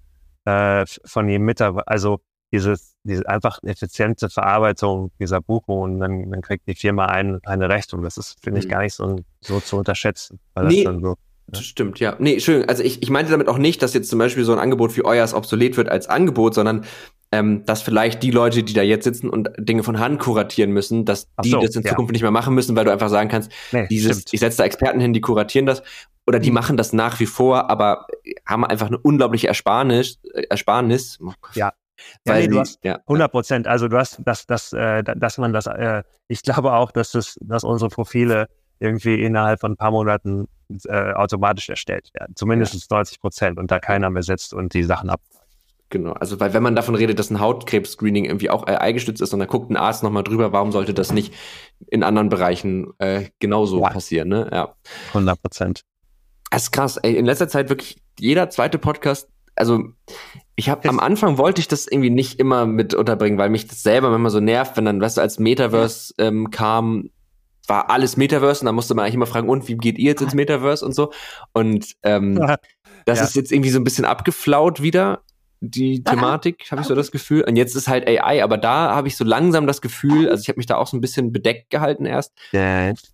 äh, 0.45 0.85
von 1.05 1.29
jedem 1.29 1.45
Mitarbeiter. 1.45 1.89
Also 1.89 2.21
dieses, 2.57 2.97
diese 3.05 3.29
einfach 3.29 3.59
effiziente 3.63 4.31
Verarbeitung 4.31 5.11
dieser 5.21 5.41
Buchung 5.41 5.81
und 5.81 6.01
dann, 6.01 6.31
dann 6.31 6.41
kriegt 6.41 6.67
die 6.67 6.75
Firma 6.75 7.07
ein, 7.07 7.41
eine 7.45 7.69
Rechnung. 7.69 8.03
Das 8.03 8.17
ist, 8.17 8.37
finde 8.43 8.61
ich, 8.61 8.67
mhm. 8.67 8.71
gar 8.71 8.83
nicht 8.83 8.95
so, 8.95 9.17
so 9.41 9.61
zu 9.61 9.77
unterschätzen. 9.77 10.41
Weil 10.55 10.67
nee. 10.67 10.85
das 10.85 10.93
dann 10.93 11.03
so 11.03 11.17
das 11.49 11.65
stimmt, 11.65 12.01
ja. 12.01 12.17
Nee, 12.19 12.41
schön. 12.41 12.69
Also 12.69 12.83
ich, 12.83 13.05
ich 13.05 13.11
meinte 13.11 13.31
damit 13.31 13.47
auch 13.47 13.59
nicht, 13.59 13.81
dass 13.81 13.95
jetzt 13.95 14.11
zum 14.11 14.19
Beispiel 14.19 14.43
so 14.43 14.53
ein 14.53 14.59
Angebot 14.59 14.97
wie 14.97 15.05
euers 15.05 15.33
obsolet 15.33 15.77
wird 15.77 15.89
als 15.89 16.09
Angebot, 16.09 16.55
sondern 16.55 16.85
ähm, 17.31 17.65
dass 17.67 17.83
vielleicht 17.83 18.23
die 18.25 18.33
Leute, 18.33 18.65
die 18.65 18.73
da 18.73 18.83
jetzt 18.83 19.05
sitzen 19.05 19.31
und 19.31 19.51
Dinge 19.57 19.85
von 19.85 20.01
Hand 20.01 20.19
kuratieren 20.19 20.73
müssen, 20.73 21.05
dass 21.05 21.29
die 21.45 21.51
so, 21.51 21.61
das 21.61 21.77
in 21.77 21.83
ja. 21.83 21.91
Zukunft 21.91 22.13
nicht 22.13 22.23
mehr 22.23 22.33
machen 22.33 22.55
müssen, 22.55 22.75
weil 22.75 22.85
du 22.85 22.91
einfach 22.91 23.11
sagen 23.11 23.29
kannst, 23.29 23.53
nee, 23.71 23.87
dieses, 23.89 24.23
stimmt. 24.23 24.35
ich 24.35 24.41
setze 24.41 24.59
da 24.59 24.65
Experten 24.65 24.99
hin, 24.99 25.13
die 25.13 25.21
kuratieren 25.21 25.67
das 25.67 25.85
oder 26.27 26.41
die 26.41 26.51
mhm. 26.51 26.55
machen 26.55 26.77
das 26.77 26.93
nach 26.93 27.21
wie 27.21 27.27
vor, 27.27 27.71
aber 27.71 28.07
haben 28.45 28.65
einfach 28.65 28.89
eine 28.89 28.99
unglaubliche 28.99 29.47
Ersparnis. 29.47 30.19
Äh, 30.35 30.43
Ersparnis. 30.51 31.19
Oh 31.23 31.33
ja. 32.27 32.35
Weil 32.35 32.43
nee, 32.43 32.49
du 32.49 32.59
hast 32.61 32.79
ja, 32.85 32.97
100 33.07 33.31
Prozent. 33.31 33.67
Also 33.67 33.89
du 33.89 33.97
hast, 33.97 34.21
dass, 34.25 34.47
dass, 34.47 34.73
äh, 34.73 35.03
dass 35.03 35.39
man 35.39 35.53
das, 35.53 35.67
äh, 35.67 36.03
ich 36.29 36.43
glaube 36.43 36.73
auch, 36.73 36.91
dass 36.91 37.13
das, 37.13 37.39
dass 37.41 37.65
unsere 37.65 37.91
Profile 37.91 38.49
irgendwie 38.79 39.23
innerhalb 39.23 39.61
von 39.61 39.73
ein 39.73 39.77
paar 39.77 39.91
Monaten 39.91 40.49
äh, 40.85 41.13
automatisch 41.13 41.69
erstellt 41.69 42.11
werden. 42.15 42.35
Zumindest 42.37 42.75
ja. 42.75 42.97
90 42.97 43.21
Prozent 43.21 43.59
und 43.59 43.71
da 43.71 43.79
keiner 43.79 44.11
mehr 44.11 44.23
sitzt 44.23 44.53
und 44.53 44.75
die 44.75 44.83
Sachen 44.83 45.11
ab. 45.11 45.21
Genau, 45.89 46.13
also 46.13 46.41
weil 46.41 46.53
wenn 46.53 46.65
man 46.65 46.75
davon 46.75 46.97
redet, 46.97 47.19
dass 47.21 47.31
ein 47.31 47.39
Hautkrebs-Screening 47.39 48.25
irgendwie 48.25 48.51
auch 48.51 48.67
AI 48.67 48.91
gestützt 48.93 49.23
ist 49.23 49.33
und 49.33 49.39
dann 49.39 49.49
guckt 49.49 49.71
ein 49.71 49.77
Arzt 49.77 50.03
nochmal 50.03 50.25
drüber, 50.25 50.53
warum 50.53 50.73
sollte 50.73 50.93
das 50.93 51.13
nicht 51.13 51.33
in 51.87 52.03
anderen 52.03 52.29
Bereichen 52.29 52.93
äh, 52.99 53.27
genauso 53.39 53.81
wow. 53.81 53.93
passieren, 53.93 54.29
ne? 54.29 54.49
Ja. 54.53 54.75
100 55.09 55.41
Prozent. 55.41 55.83
Das 56.51 56.65
ist 56.65 56.73
krass, 56.73 56.97
ey. 56.97 57.15
In 57.15 57.25
letzter 57.25 57.49
Zeit 57.49 57.69
wirklich 57.69 57.99
jeder 58.19 58.51
zweite 58.51 58.79
Podcast, 58.79 59.29
also 59.57 59.85
ich 60.55 60.69
habe 60.69 60.89
am 60.89 61.01
Anfang 61.01 61.39
wollte 61.39 61.61
ich 61.61 61.69
das 61.69 61.87
irgendwie 61.87 62.11
nicht 62.11 62.39
immer 62.39 62.67
mit 62.67 62.95
unterbringen, 62.95 63.39
weil 63.39 63.51
mich 63.51 63.67
das 63.67 63.83
selber 63.83 64.15
immer 64.15 64.31
so 64.31 64.41
nervt, 64.41 64.77
wenn 64.77 64.85
dann, 64.85 65.01
weißt 65.01 65.19
du, 65.19 65.21
als 65.21 65.39
Metaverse 65.39 66.15
ähm, 66.19 66.51
kam, 66.51 67.11
war 67.67 67.91
alles 67.91 68.17
Metaverse 68.17 68.61
und 68.61 68.67
dann 68.67 68.75
musste 68.75 68.95
man 68.95 69.05
eigentlich 69.05 69.17
immer 69.17 69.27
fragen, 69.27 69.49
und 69.49 69.69
wie 69.69 69.77
geht 69.77 69.99
ihr 69.99 70.13
jetzt 70.13 70.23
ins 70.23 70.35
Metaverse 70.35 70.85
und 70.85 70.95
so. 70.95 71.13
Und 71.53 71.95
ähm, 72.03 72.37
das 73.05 73.19
ja. 73.19 73.25
ist 73.25 73.37
jetzt 73.37 73.53
irgendwie 73.53 73.71
so 73.71 73.79
ein 73.79 73.85
bisschen 73.85 74.05
abgeflaut 74.05 74.81
wieder, 74.81 75.23
die 75.61 76.03
Thematik, 76.05 76.71
habe 76.71 76.83
ich 76.83 76.87
so 76.87 76.95
das 76.95 77.11
Gefühl. 77.11 77.43
Und 77.45 77.57
jetzt 77.57 77.75
ist 77.75 77.89
halt 77.89 78.07
AI, 78.07 78.43
aber 78.43 78.59
da 78.59 78.95
habe 78.95 79.09
ich 79.09 79.17
so 79.17 79.25
langsam 79.25 79.67
das 79.67 79.81
Gefühl, 79.81 80.29
also 80.29 80.41
ich 80.43 80.49
habe 80.49 80.59
mich 80.59 80.67
da 80.67 80.77
auch 80.77 80.87
so 80.87 80.97
ein 80.97 81.01
bisschen 81.01 81.33
bedeckt 81.33 81.71
gehalten 81.71 82.07
erst, 82.07 82.33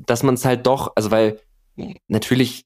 dass 0.07 0.23
man 0.23 0.35
es 0.35 0.45
halt 0.45 0.67
doch, 0.67 0.93
also 0.97 1.11
weil 1.11 1.41
natürlich 2.09 2.65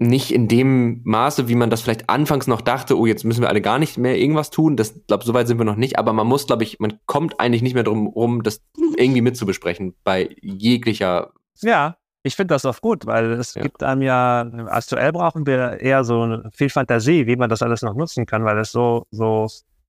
nicht 0.00 0.32
in 0.32 0.48
dem 0.48 1.00
Maße, 1.04 1.48
wie 1.48 1.54
man 1.54 1.70
das 1.70 1.80
vielleicht 1.80 2.08
anfangs 2.08 2.46
noch 2.46 2.60
dachte, 2.60 2.98
oh, 2.98 3.06
jetzt 3.06 3.24
müssen 3.24 3.42
wir 3.42 3.48
alle 3.48 3.60
gar 3.60 3.78
nicht 3.78 3.98
mehr 3.98 4.16
irgendwas 4.16 4.50
tun. 4.50 4.76
Das 4.76 4.94
glaube, 5.06 5.24
so 5.24 5.34
weit 5.34 5.48
sind 5.48 5.58
wir 5.58 5.64
noch 5.64 5.76
nicht, 5.76 5.98
aber 5.98 6.12
man 6.12 6.26
muss, 6.26 6.46
glaube 6.46 6.62
ich, 6.62 6.78
man 6.78 6.98
kommt 7.06 7.40
eigentlich 7.40 7.62
nicht 7.62 7.74
mehr 7.74 7.84
drum 7.84 8.06
rum, 8.06 8.42
das 8.42 8.62
irgendwie 8.96 9.22
mitzubesprechen 9.22 9.94
bei 10.04 10.36
jeglicher 10.40 11.32
ja, 11.62 11.96
ich 12.22 12.36
finde 12.36 12.54
das 12.54 12.64
auch 12.64 12.80
gut, 12.80 13.06
weil 13.06 13.32
es 13.32 13.54
ja. 13.54 13.62
gibt 13.62 13.82
einem 13.82 14.02
ja, 14.02 14.40
aktuell 14.66 15.12
brauchen 15.12 15.46
wir 15.46 15.80
eher 15.80 16.04
so 16.04 16.42
viel 16.52 16.68
Fantasie, 16.68 17.26
wie 17.26 17.36
man 17.36 17.48
das 17.48 17.62
alles 17.62 17.82
noch 17.82 17.94
nutzen 17.94 18.26
kann, 18.26 18.44
weil 18.44 18.58
es 18.58 18.72
so, 18.72 19.06
so, 19.10 19.48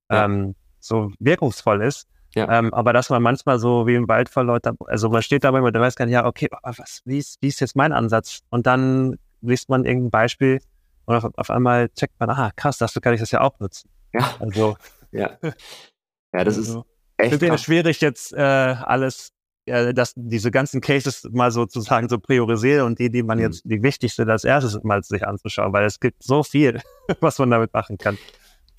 ja. 0.10 0.26
ähm, 0.26 0.56
so 0.80 1.12
wirkungsvoll 1.20 1.84
ist. 1.84 2.08
Ja. 2.36 2.60
Ähm, 2.60 2.74
aber 2.74 2.94
dass 2.94 3.10
man 3.10 3.24
manchmal 3.24 3.58
so 3.58 3.88
wie 3.88 3.96
im 3.96 4.08
Wald 4.08 4.30
vor 4.30 4.44
Leute, 4.44 4.74
also 4.86 5.10
man 5.10 5.24
steht 5.24 5.44
dabei 5.44 5.62
und 5.62 5.74
weiß 5.74 5.96
gar 5.96 6.06
nicht, 6.06 6.14
ja, 6.14 6.26
okay, 6.26 6.48
was, 6.62 7.02
wie 7.06 7.18
ist, 7.18 7.42
wie 7.42 7.48
ist 7.48 7.60
jetzt 7.60 7.76
mein 7.76 7.92
Ansatz? 7.92 8.42
Und 8.50 8.68
dann 8.68 9.18
liest 9.42 9.70
man 9.70 9.86
irgendein 9.86 10.12
Beispiel 10.12 10.62
und 11.06 11.16
auf, 11.16 11.26
auf 11.36 11.50
einmal 11.50 11.90
checkt 11.90 12.20
man, 12.20 12.30
ah, 12.30 12.52
krass, 12.56 12.78
dafür 12.78 13.02
kann 13.02 13.14
ich 13.14 13.20
das 13.20 13.32
ja 13.32 13.42
auch 13.42 13.60
nutzen. 13.60 13.90
Ja. 14.14 14.36
Also. 14.40 14.78
Ja. 15.12 15.40
Ja, 15.42 16.44
das 16.44 16.56
also, 16.56 16.82
ist 16.82 16.86
echt. 17.18 17.42
Es 17.42 17.64
schwierig, 17.64 18.00
jetzt 18.00 18.32
äh, 18.32 18.38
alles 18.38 19.34
äh, 19.70 19.94
dass 19.94 20.14
diese 20.16 20.52
ganzen 20.52 20.82
Cases 20.82 21.28
mal 21.32 21.52
sozusagen 21.52 22.10
so 22.10 22.18
priorisieren 22.18 22.88
und 22.88 23.00
die, 23.00 23.10
die 23.10 23.24
man 23.24 23.38
mhm. 23.38 23.46
jetzt, 23.46 23.62
die 23.66 23.82
wichtigste 23.84 24.26
als 24.26 24.44
erstes 24.44 24.82
mal 24.84 25.04
sich 25.04 25.26
anzuschauen, 25.26 25.72
weil 25.74 25.86
es 25.86 26.00
gibt 26.00 26.24
so 26.24 26.44
viel, 26.44 26.82
was 27.20 27.40
man 27.40 27.52
damit 27.52 27.74
machen 27.74 27.98
kann. 27.98 28.18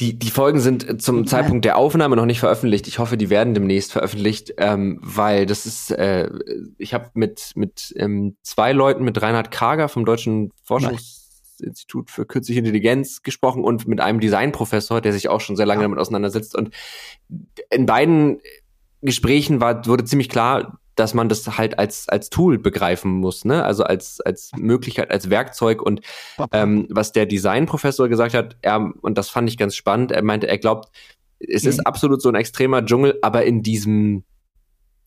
Die, 0.00 0.18
die 0.18 0.30
Folgen 0.30 0.60
sind 0.60 1.02
zum 1.02 1.26
Zeitpunkt 1.26 1.66
der 1.66 1.76
Aufnahme 1.76 2.16
noch 2.16 2.24
nicht 2.24 2.40
veröffentlicht. 2.40 2.88
Ich 2.88 2.98
hoffe, 2.98 3.18
die 3.18 3.28
werden 3.28 3.52
demnächst 3.52 3.92
veröffentlicht, 3.92 4.54
ähm, 4.56 4.98
weil 5.02 5.44
das 5.44 5.66
ist, 5.66 5.90
äh, 5.90 6.30
ich 6.78 6.94
habe 6.94 7.10
mit, 7.12 7.52
mit 7.54 7.92
ähm, 7.96 8.36
zwei 8.42 8.72
Leuten, 8.72 9.04
mit 9.04 9.20
Reinhard 9.20 9.50
Kager 9.50 9.90
vom 9.90 10.06
Deutschen 10.06 10.52
Forschungsinstitut 10.64 12.10
für 12.10 12.24
Künstliche 12.24 12.60
Intelligenz 12.60 13.22
gesprochen 13.22 13.62
und 13.62 13.86
mit 13.86 14.00
einem 14.00 14.20
Designprofessor, 14.20 15.02
der 15.02 15.12
sich 15.12 15.28
auch 15.28 15.42
schon 15.42 15.56
sehr 15.56 15.66
lange 15.66 15.82
damit 15.82 15.98
auseinandersetzt. 15.98 16.56
Und 16.56 16.70
in 17.68 17.84
beiden 17.84 18.40
Gesprächen 19.02 19.60
war, 19.60 19.86
wurde 19.86 20.04
ziemlich 20.04 20.30
klar, 20.30 20.79
dass 21.00 21.14
man 21.14 21.30
das 21.30 21.56
halt 21.56 21.78
als, 21.78 22.10
als 22.10 22.28
Tool 22.28 22.58
begreifen 22.58 23.10
muss, 23.12 23.46
ne? 23.46 23.64
Also 23.64 23.84
als, 23.84 24.20
als 24.20 24.50
Möglichkeit, 24.58 25.10
als 25.10 25.30
Werkzeug. 25.30 25.80
Und 25.80 26.02
ähm, 26.52 26.86
was 26.90 27.12
der 27.12 27.24
Designprofessor 27.24 28.10
gesagt 28.10 28.34
hat, 28.34 28.58
er, 28.60 28.92
und 29.00 29.16
das 29.16 29.30
fand 29.30 29.48
ich 29.48 29.56
ganz 29.56 29.74
spannend, 29.74 30.12
er 30.12 30.22
meinte, 30.22 30.46
er 30.46 30.58
glaubt, 30.58 30.90
es 31.38 31.64
ist 31.64 31.78
mhm. 31.78 31.86
absolut 31.86 32.20
so 32.20 32.28
ein 32.28 32.34
extremer 32.34 32.84
Dschungel, 32.84 33.18
aber 33.22 33.44
in 33.44 33.62
diesem 33.62 34.24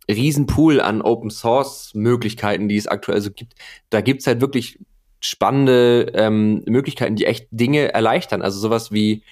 Riesenpool 0.09 0.81
an 0.81 1.03
Open 1.03 1.29
Source 1.29 1.91
Möglichkeiten, 1.93 2.67
die 2.67 2.77
es 2.77 2.87
aktuell 2.87 3.21
so 3.21 3.29
gibt, 3.29 3.53
da 3.91 4.01
gibt's 4.01 4.25
halt 4.25 4.41
wirklich 4.41 4.79
spannende 5.19 6.11
ähm, 6.15 6.63
Möglichkeiten, 6.65 7.15
die 7.15 7.27
echt 7.27 7.47
Dinge 7.51 7.93
erleichtern. 7.93 8.41
Also 8.41 8.59
sowas 8.59 8.91
wie 8.91 9.23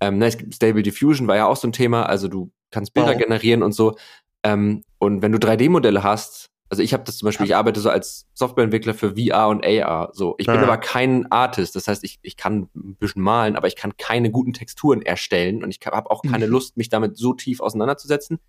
ähm, 0.00 0.22
Stable 0.52 0.84
Diffusion 0.84 1.26
war 1.26 1.34
ja 1.34 1.46
auch 1.46 1.56
so 1.56 1.66
ein 1.66 1.72
Thema, 1.72 2.04
also 2.04 2.28
du 2.28 2.52
kannst 2.70 2.94
Bilder 2.94 3.14
oh. 3.16 3.18
generieren 3.18 3.64
und 3.64 3.72
so. 3.72 3.96
Ähm, 4.44 4.82
und 4.98 5.22
wenn 5.22 5.32
du 5.32 5.38
3D-Modelle 5.38 6.02
hast, 6.04 6.50
also 6.70 6.82
ich 6.82 6.92
habe 6.92 7.04
das 7.04 7.18
zum 7.18 7.26
Beispiel, 7.26 7.46
ich 7.46 7.56
arbeite 7.56 7.80
so 7.80 7.90
als 7.90 8.26
Softwareentwickler 8.34 8.94
für 8.94 9.16
VR 9.16 9.48
und 9.48 9.64
AR. 9.64 10.10
So, 10.12 10.34
ich 10.38 10.46
bin 10.46 10.56
aber 10.56 10.76
kein 10.76 11.30
Artist. 11.30 11.76
Das 11.76 11.88
heißt, 11.88 12.02
ich, 12.04 12.18
ich 12.22 12.36
kann 12.36 12.68
ein 12.74 12.96
bisschen 12.96 13.22
malen, 13.22 13.56
aber 13.56 13.68
ich 13.68 13.76
kann 13.76 13.96
keine 13.96 14.30
guten 14.30 14.52
Texturen 14.52 15.02
erstellen 15.02 15.62
und 15.62 15.70
ich 15.70 15.78
habe 15.86 16.10
auch 16.10 16.22
keine 16.22 16.46
mhm. 16.46 16.52
Lust, 16.52 16.76
mich 16.76 16.88
damit 16.88 17.16
so 17.16 17.32
tief 17.34 17.60
auseinanderzusetzen. 17.60 18.40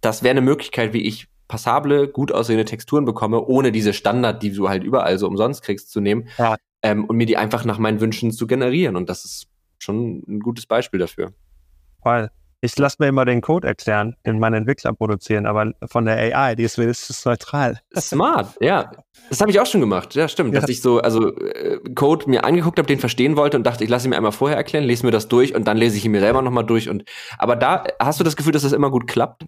Das 0.00 0.22
wäre 0.22 0.32
eine 0.32 0.40
Möglichkeit, 0.40 0.92
wie 0.92 1.02
ich 1.02 1.28
passable, 1.48 2.08
gut 2.08 2.32
aussehende 2.32 2.64
Texturen 2.64 3.04
bekomme, 3.04 3.44
ohne 3.44 3.72
diese 3.72 3.92
Standard, 3.92 4.42
die 4.42 4.52
du 4.52 4.68
halt 4.68 4.84
überall 4.84 5.18
so 5.18 5.26
umsonst 5.26 5.62
kriegst, 5.62 5.90
zu 5.90 6.00
nehmen 6.00 6.28
ja. 6.38 6.56
ähm, 6.82 7.04
und 7.04 7.16
mir 7.16 7.26
die 7.26 7.36
einfach 7.36 7.64
nach 7.64 7.78
meinen 7.78 8.00
Wünschen 8.00 8.30
zu 8.32 8.46
generieren. 8.46 8.96
Und 8.96 9.08
das 9.08 9.24
ist 9.24 9.48
schon 9.78 10.22
ein 10.28 10.40
gutes 10.40 10.66
Beispiel 10.66 11.00
dafür. 11.00 11.32
Voll. 12.02 12.30
Ich 12.60 12.76
lasse 12.76 12.96
mir 12.98 13.06
immer 13.06 13.24
den 13.24 13.40
Code 13.40 13.68
erklären, 13.68 14.16
den 14.26 14.40
meine 14.40 14.56
Entwickler 14.56 14.92
produzieren, 14.92 15.46
aber 15.46 15.72
von 15.86 16.06
der 16.06 16.16
AI, 16.16 16.56
die 16.56 16.64
ist 16.64 16.76
wenigstens 16.76 17.24
neutral. 17.24 17.78
Smart, 17.96 18.56
ja. 18.60 18.90
Das 19.28 19.40
habe 19.40 19.50
ich 19.52 19.60
auch 19.60 19.66
schon 19.66 19.80
gemacht, 19.80 20.16
ja, 20.16 20.26
stimmt. 20.26 20.54
Ja. 20.54 20.60
Dass 20.60 20.68
ich 20.68 20.82
so, 20.82 20.98
also 20.98 21.36
äh, 21.36 21.78
Code 21.94 22.28
mir 22.28 22.44
angeguckt 22.44 22.78
habe, 22.78 22.88
den 22.88 22.98
verstehen 22.98 23.36
wollte 23.36 23.56
und 23.56 23.64
dachte, 23.64 23.84
ich 23.84 23.90
lasse 23.90 24.08
ihn 24.08 24.10
mir 24.10 24.16
einmal 24.16 24.32
vorher 24.32 24.56
erklären, 24.56 24.84
lese 24.84 25.06
mir 25.06 25.12
das 25.12 25.28
durch 25.28 25.54
und 25.54 25.68
dann 25.68 25.76
lese 25.76 25.96
ich 25.96 26.04
ihn 26.04 26.10
mir 26.10 26.20
selber 26.20 26.42
nochmal 26.42 26.66
durch. 26.66 26.88
Und 26.88 27.04
aber 27.38 27.54
da 27.54 27.84
hast 28.00 28.18
du 28.18 28.24
das 28.24 28.34
Gefühl, 28.34 28.52
dass 28.52 28.62
das 28.62 28.72
immer 28.72 28.90
gut 28.90 29.06
klappt? 29.06 29.44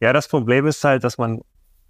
Ja, 0.00 0.12
das 0.12 0.26
Problem 0.26 0.66
ist 0.66 0.82
halt, 0.82 1.04
dass 1.04 1.18
man 1.18 1.40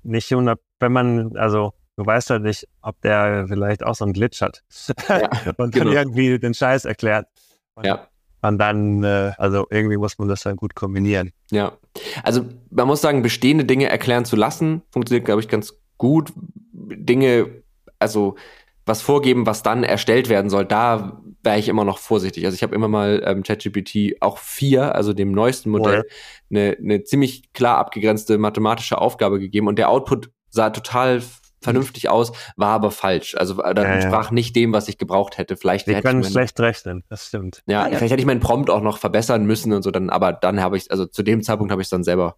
nicht 0.02 0.30
100, 0.30 0.60
wenn 0.80 0.92
man, 0.92 1.36
also 1.36 1.72
du 1.96 2.04
weißt 2.04 2.30
halt 2.30 2.42
nicht, 2.42 2.66
ob 2.82 3.00
der 3.00 3.46
vielleicht 3.48 3.82
auch 3.82 3.94
so 3.94 4.04
einen 4.04 4.12
Glitch 4.12 4.40
hat 4.40 4.62
ja, 5.08 5.30
und 5.56 5.72
genau. 5.72 5.86
dann 5.86 5.92
irgendwie 5.94 6.38
den 6.38 6.54
Scheiß 6.54 6.84
erklärt. 6.84 7.26
Und 7.74 7.86
ja. 7.86 8.08
Und 8.40 8.58
dann, 8.58 9.02
äh, 9.02 9.32
also 9.36 9.66
irgendwie 9.70 9.96
muss 9.96 10.18
man 10.18 10.28
das 10.28 10.42
dann 10.42 10.56
gut 10.56 10.74
kombinieren. 10.74 11.32
Ja, 11.50 11.72
also 12.22 12.44
man 12.70 12.86
muss 12.86 13.00
sagen, 13.00 13.22
bestehende 13.22 13.64
Dinge 13.64 13.88
erklären 13.88 14.24
zu 14.24 14.36
lassen, 14.36 14.82
funktioniert, 14.90 15.24
glaube 15.24 15.40
ich, 15.40 15.48
ganz 15.48 15.74
gut. 15.96 16.32
Dinge, 16.72 17.62
also 17.98 18.36
was 18.86 19.02
vorgeben, 19.02 19.46
was 19.46 19.62
dann 19.62 19.84
erstellt 19.84 20.28
werden 20.28 20.50
soll, 20.50 20.64
da 20.64 21.20
wäre 21.42 21.58
ich 21.58 21.68
immer 21.68 21.84
noch 21.84 21.98
vorsichtig. 21.98 22.44
Also 22.44 22.54
ich 22.54 22.62
habe 22.62 22.74
immer 22.74 22.88
mal 22.88 23.22
ähm, 23.24 23.42
ChatGPT 23.42 24.20
auch 24.20 24.38
vier, 24.38 24.94
also 24.94 25.12
dem 25.12 25.32
neuesten 25.32 25.70
Modell, 25.70 26.04
eine, 26.50 26.76
eine 26.82 27.04
ziemlich 27.04 27.52
klar 27.52 27.78
abgegrenzte 27.78 28.38
mathematische 28.38 28.98
Aufgabe 28.98 29.38
gegeben 29.38 29.68
und 29.68 29.78
der 29.78 29.90
Output 29.90 30.30
sah 30.50 30.70
total 30.70 31.22
vernünftig 31.60 32.08
aus, 32.08 32.32
war 32.56 32.70
aber 32.70 32.90
falsch. 32.90 33.34
Also 33.36 33.62
äh, 33.62 33.74
da 33.74 33.82
ja, 33.82 33.88
entsprach 33.90 34.26
ja. 34.26 34.34
nicht 34.34 34.54
dem, 34.56 34.72
was 34.72 34.88
ich 34.88 34.98
gebraucht 34.98 35.38
hätte. 35.38 35.56
Vielleicht 35.56 35.86
Wir 35.86 36.00
können 36.00 36.24
schlecht 36.24 36.58
rechnen, 36.60 37.04
das 37.08 37.26
stimmt. 37.26 37.62
Ja, 37.66 37.88
ja, 37.88 37.96
vielleicht 37.96 38.12
hätte 38.12 38.20
ich 38.20 38.26
meinen 38.26 38.40
Prompt 38.40 38.70
auch 38.70 38.82
noch 38.82 38.98
verbessern 38.98 39.44
müssen 39.44 39.72
und 39.72 39.82
so, 39.82 39.90
dann, 39.90 40.10
aber 40.10 40.32
dann 40.32 40.60
habe 40.60 40.76
ich, 40.76 40.90
also 40.90 41.06
zu 41.06 41.22
dem 41.22 41.42
Zeitpunkt 41.42 41.72
habe 41.72 41.82
ich 41.82 41.86
es 41.86 41.90
dann 41.90 42.04
selber. 42.04 42.36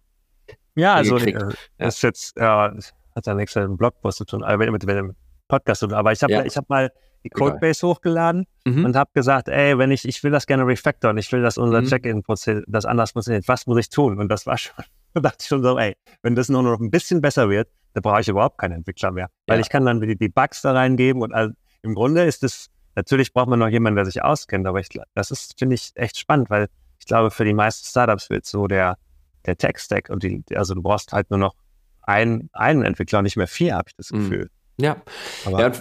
Ja, 0.75 0.95
also 0.95 1.17
äh, 1.17 1.33
das 1.77 1.95
ist 1.97 2.01
jetzt, 2.01 2.37
ja, 2.37 2.73
hat 3.15 3.27
ja 3.27 3.33
nichts 3.33 3.55
mit 3.55 3.65
dem 3.65 3.77
Blogpost 3.77 4.17
zu 4.17 4.25
tun, 4.25 4.43
also 4.43 4.57
mit, 4.57 4.71
mit 4.71 4.83
dem 4.83 5.15
Podcast 5.47 5.81
zu 5.81 5.87
tun. 5.87 5.95
Aber 5.95 6.11
ich 6.11 6.23
habe 6.23 6.43
ich 6.45 6.55
hab 6.55 6.69
mal 6.69 6.91
die 7.23 7.29
Codebase 7.29 7.81
Egal. 7.81 7.89
hochgeladen 7.89 8.47
mhm. 8.65 8.85
und 8.85 8.95
habe 8.95 9.11
gesagt, 9.13 9.47
ey, 9.47 9.77
wenn 9.77 9.91
ich, 9.91 10.07
ich 10.07 10.23
will 10.23 10.31
das 10.31 10.47
gerne 10.47 10.65
refactoren, 10.65 11.17
ich 11.17 11.31
will, 11.31 11.41
dass 11.41 11.57
unser 11.57 11.81
mhm. 11.81 11.87
Check-in-Prozess 11.87 12.63
das 12.67 12.85
anders 12.85 13.11
funktioniert, 13.11 13.47
was 13.47 13.67
muss 13.67 13.77
ich 13.77 13.89
tun? 13.89 14.19
Und 14.19 14.29
das 14.29 14.45
war 14.45 14.57
schon, 14.57 14.73
da 15.13 15.21
dachte 15.21 15.37
ich 15.41 15.47
schon 15.47 15.63
so, 15.63 15.77
ey, 15.77 15.95
wenn 16.23 16.35
das 16.35 16.49
nur 16.49 16.63
noch 16.63 16.79
ein 16.79 16.89
bisschen 16.89 17.21
besser 17.21 17.49
wird, 17.49 17.69
da 17.93 18.01
brauche 18.01 18.21
ich 18.21 18.27
überhaupt 18.27 18.57
keinen 18.57 18.73
Entwickler 18.73 19.11
mehr. 19.11 19.29
Weil 19.47 19.57
ja. 19.57 19.61
ich 19.61 19.69
kann 19.69 19.85
dann 19.85 20.01
die, 20.01 20.17
die 20.17 20.29
Bugs 20.29 20.61
da 20.61 20.73
reingeben 20.73 21.21
und 21.21 21.33
also, 21.33 21.53
im 21.83 21.95
Grunde 21.95 22.23
ist 22.23 22.43
es, 22.43 22.69
natürlich 22.95 23.33
braucht 23.33 23.47
man 23.47 23.59
noch 23.59 23.67
jemanden, 23.67 23.95
der 23.95 24.05
sich 24.05 24.23
auskennt, 24.23 24.67
aber 24.67 24.79
ich, 24.79 24.89
das 25.13 25.31
ist, 25.31 25.57
finde 25.57 25.75
ich, 25.75 25.91
echt 25.95 26.17
spannend, 26.17 26.49
weil 26.49 26.67
ich 26.99 27.05
glaube, 27.05 27.31
für 27.31 27.45
die 27.45 27.53
meisten 27.53 27.87
Startups 27.87 28.29
wird 28.29 28.45
so 28.45 28.67
der, 28.67 28.97
der 29.45 29.57
Tech-Stack 29.57 30.09
und 30.09 30.23
die, 30.23 30.43
also 30.53 30.75
du 30.75 30.81
brauchst 30.81 31.11
halt 31.11 31.29
nur 31.31 31.39
noch 31.39 31.55
einen, 32.03 32.49
einen 32.53 32.83
Entwickler 32.83 33.19
und 33.19 33.23
nicht 33.23 33.37
mehr 33.37 33.47
vier, 33.47 33.75
habe 33.75 33.89
ich 33.89 33.95
das 33.95 34.11
mhm. 34.11 34.17
Gefühl. 34.19 34.49
Ja. 34.79 34.97
ja 35.45 35.71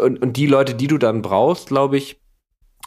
und, 0.00 0.20
und 0.20 0.36
die 0.36 0.46
Leute, 0.46 0.74
die 0.74 0.86
du 0.86 0.98
dann 0.98 1.22
brauchst, 1.22 1.68
glaube 1.68 1.96
ich, 1.96 2.20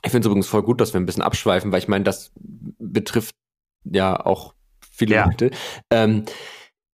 ich 0.03 0.11
finde 0.11 0.25
es 0.25 0.25
übrigens 0.27 0.47
voll 0.47 0.63
gut, 0.63 0.81
dass 0.81 0.93
wir 0.93 0.99
ein 0.99 1.05
bisschen 1.05 1.23
abschweifen, 1.23 1.71
weil 1.71 1.79
ich 1.79 1.87
meine, 1.87 2.03
das 2.03 2.31
betrifft 2.79 3.35
ja 3.83 4.25
auch 4.25 4.53
viele 4.89 5.15
ja. 5.15 5.25
Leute. 5.25 5.51
Ähm, 5.89 6.25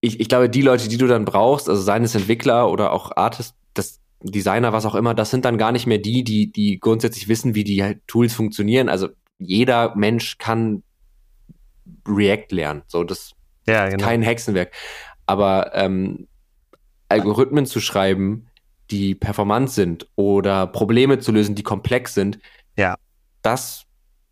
ich, 0.00 0.20
ich 0.20 0.28
glaube, 0.28 0.48
die 0.48 0.62
Leute, 0.62 0.88
die 0.88 0.98
du 0.98 1.06
dann 1.06 1.24
brauchst, 1.24 1.68
also 1.68 1.80
seien 1.82 2.04
es 2.04 2.14
Entwickler 2.14 2.70
oder 2.70 2.92
auch 2.92 3.16
Artist, 3.16 3.54
das 3.74 4.00
Designer, 4.22 4.72
was 4.72 4.86
auch 4.86 4.94
immer, 4.94 5.14
das 5.14 5.30
sind 5.30 5.44
dann 5.44 5.58
gar 5.58 5.72
nicht 5.72 5.86
mehr 5.86 5.98
die, 5.98 6.24
die, 6.24 6.50
die 6.50 6.78
grundsätzlich 6.78 7.28
wissen, 7.28 7.54
wie 7.54 7.64
die 7.64 7.82
halt 7.82 8.06
Tools 8.06 8.34
funktionieren. 8.34 8.88
Also 8.88 9.08
jeder 9.38 9.94
Mensch 9.96 10.38
kann 10.38 10.82
React 12.06 12.46
lernen. 12.50 12.82
So, 12.86 13.04
das 13.04 13.32
ja, 13.66 13.84
genau. 13.86 13.96
ist 13.96 14.04
kein 14.04 14.22
Hexenwerk. 14.22 14.72
Aber 15.26 15.74
ähm, 15.74 16.26
Algorithmen 17.08 17.66
zu 17.66 17.80
schreiben, 17.80 18.48
die 18.90 19.14
performant 19.14 19.70
sind 19.70 20.08
oder 20.16 20.66
Probleme 20.66 21.18
zu 21.18 21.32
lösen, 21.32 21.54
die 21.54 21.62
komplex 21.62 22.14
sind, 22.14 22.38
ja. 22.76 22.96
das 23.42 23.84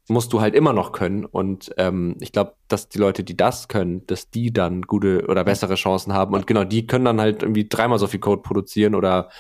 musst 0.09 0.33
du 0.33 0.41
halt 0.41 0.55
immer 0.55 0.73
noch 0.73 0.93
können. 0.93 1.25
Und 1.25 1.73
ähm, 1.79 2.17
ich 2.21 2.33
glaube, 2.33 2.55
dass 2.69 2.89
die 2.89 2.99
Leute, 2.99 3.25
die 3.25 3.37
das 3.37 3.69
können, 3.69 4.07
dass 4.07 4.31
die 4.31 4.53
dann 4.53 4.83
gute 4.83 5.27
oder 5.27 5.45
bessere 5.45 5.75
Chancen 5.75 6.13
haben. 6.13 6.35
Und 6.35 6.47
genau, 6.47 6.65
die 6.65 6.87
können 6.87 7.05
dann 7.05 7.21
halt 7.21 7.43
irgendwie 7.43 7.69
dreimal 7.69 7.99
so 7.99 8.07
viel 8.07 8.21
Code 8.21 8.43
produzieren 8.43 8.95
oder 8.95 9.31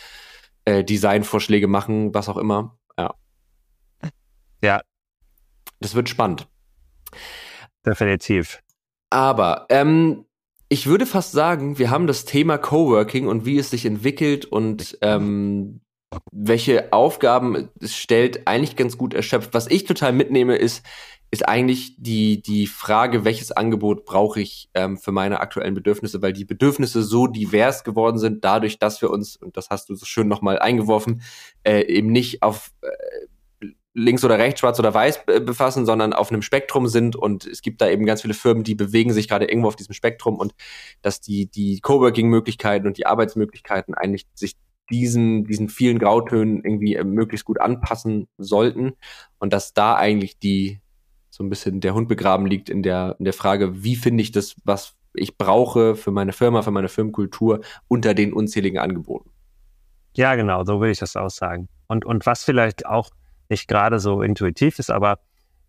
äh, 0.64 0.84
Designvorschläge 0.84 1.68
machen, 1.68 2.12
was 2.14 2.28
auch 2.28 2.36
immer. 2.36 2.78
Ja. 2.98 3.14
Ja. 4.62 4.80
Das 5.80 5.94
wird 5.94 6.08
spannend. 6.08 6.48
Definitiv. 7.84 8.60
Aber 9.10 9.66
ähm, 9.68 10.24
ich 10.68 10.86
würde 10.86 11.06
fast 11.06 11.32
sagen, 11.32 11.78
wir 11.78 11.90
haben 11.90 12.06
das 12.06 12.24
Thema 12.24 12.58
Coworking 12.58 13.28
und 13.28 13.44
wie 13.44 13.58
es 13.58 13.70
sich 13.70 13.86
entwickelt 13.86 14.44
und 14.46 14.98
ähm, 15.00 15.80
welche 16.32 16.92
Aufgaben 16.92 17.68
es 17.80 17.96
stellt, 17.96 18.46
eigentlich 18.46 18.76
ganz 18.76 18.98
gut 18.98 19.14
erschöpft. 19.14 19.54
Was 19.54 19.70
ich 19.70 19.84
total 19.84 20.12
mitnehme, 20.12 20.56
ist, 20.56 20.84
ist 21.30 21.48
eigentlich 21.48 21.94
die, 21.98 22.40
die 22.40 22.66
Frage, 22.66 23.24
welches 23.24 23.52
Angebot 23.52 24.04
brauche 24.04 24.40
ich 24.40 24.70
ähm, 24.74 24.96
für 24.96 25.12
meine 25.12 25.40
aktuellen 25.40 25.74
Bedürfnisse, 25.74 26.22
weil 26.22 26.32
die 26.32 26.44
Bedürfnisse 26.44 27.02
so 27.02 27.26
divers 27.26 27.84
geworden 27.84 28.18
sind, 28.18 28.44
dadurch, 28.44 28.78
dass 28.78 29.02
wir 29.02 29.10
uns, 29.10 29.36
und 29.36 29.56
das 29.56 29.70
hast 29.70 29.88
du 29.88 29.94
so 29.94 30.06
schön 30.06 30.28
nochmal 30.28 30.58
eingeworfen, 30.58 31.22
äh, 31.64 31.82
eben 31.82 32.12
nicht 32.12 32.42
auf 32.42 32.70
äh, 32.82 32.88
links 33.96 34.24
oder 34.24 34.38
rechts, 34.38 34.60
schwarz 34.60 34.78
oder 34.78 34.92
weiß 34.92 35.24
befassen, 35.24 35.86
sondern 35.86 36.12
auf 36.12 36.30
einem 36.30 36.42
Spektrum 36.42 36.86
sind. 36.86 37.16
Und 37.16 37.46
es 37.46 37.62
gibt 37.62 37.80
da 37.80 37.88
eben 37.88 38.04
ganz 38.04 38.22
viele 38.22 38.34
Firmen, 38.34 38.62
die 38.62 38.74
bewegen 38.74 39.12
sich 39.12 39.26
gerade 39.26 39.46
irgendwo 39.46 39.68
auf 39.68 39.76
diesem 39.76 39.94
Spektrum. 39.94 40.36
Und 40.36 40.54
dass 41.00 41.22
die, 41.22 41.46
die 41.50 41.80
Coworking-Möglichkeiten 41.80 42.86
und 42.86 42.98
die 42.98 43.06
Arbeitsmöglichkeiten 43.06 43.94
eigentlich 43.94 44.26
sich 44.34 44.54
diesen, 44.90 45.44
diesen 45.44 45.68
vielen 45.68 45.98
Grautönen 45.98 46.64
irgendwie 46.64 46.94
äh, 46.94 47.04
möglichst 47.04 47.44
gut 47.44 47.60
anpassen 47.60 48.28
sollten 48.38 48.92
und 49.38 49.52
dass 49.52 49.74
da 49.74 49.96
eigentlich 49.96 50.38
die 50.38 50.80
so 51.30 51.44
ein 51.44 51.50
bisschen 51.50 51.80
der 51.80 51.94
Hund 51.94 52.08
begraben 52.08 52.46
liegt 52.46 52.70
in 52.70 52.82
der, 52.82 53.16
in 53.18 53.24
der 53.24 53.34
Frage, 53.34 53.82
wie 53.84 53.96
finde 53.96 54.22
ich 54.22 54.32
das, 54.32 54.56
was 54.64 54.94
ich 55.12 55.36
brauche 55.36 55.94
für 55.94 56.10
meine 56.10 56.32
Firma, 56.32 56.62
für 56.62 56.70
meine 56.70 56.88
Firmenkultur 56.88 57.60
unter 57.88 58.14
den 58.14 58.32
unzähligen 58.32 58.78
Angeboten. 58.78 59.30
Ja, 60.14 60.34
genau, 60.34 60.64
so 60.64 60.80
will 60.80 60.90
ich 60.90 60.98
das 60.98 61.16
auch 61.16 61.30
sagen. 61.30 61.68
Und, 61.88 62.04
und 62.04 62.24
was 62.24 62.44
vielleicht 62.44 62.86
auch 62.86 63.10
nicht 63.48 63.68
gerade 63.68 63.98
so 63.98 64.22
intuitiv 64.22 64.78
ist, 64.78 64.90
aber 64.90 65.18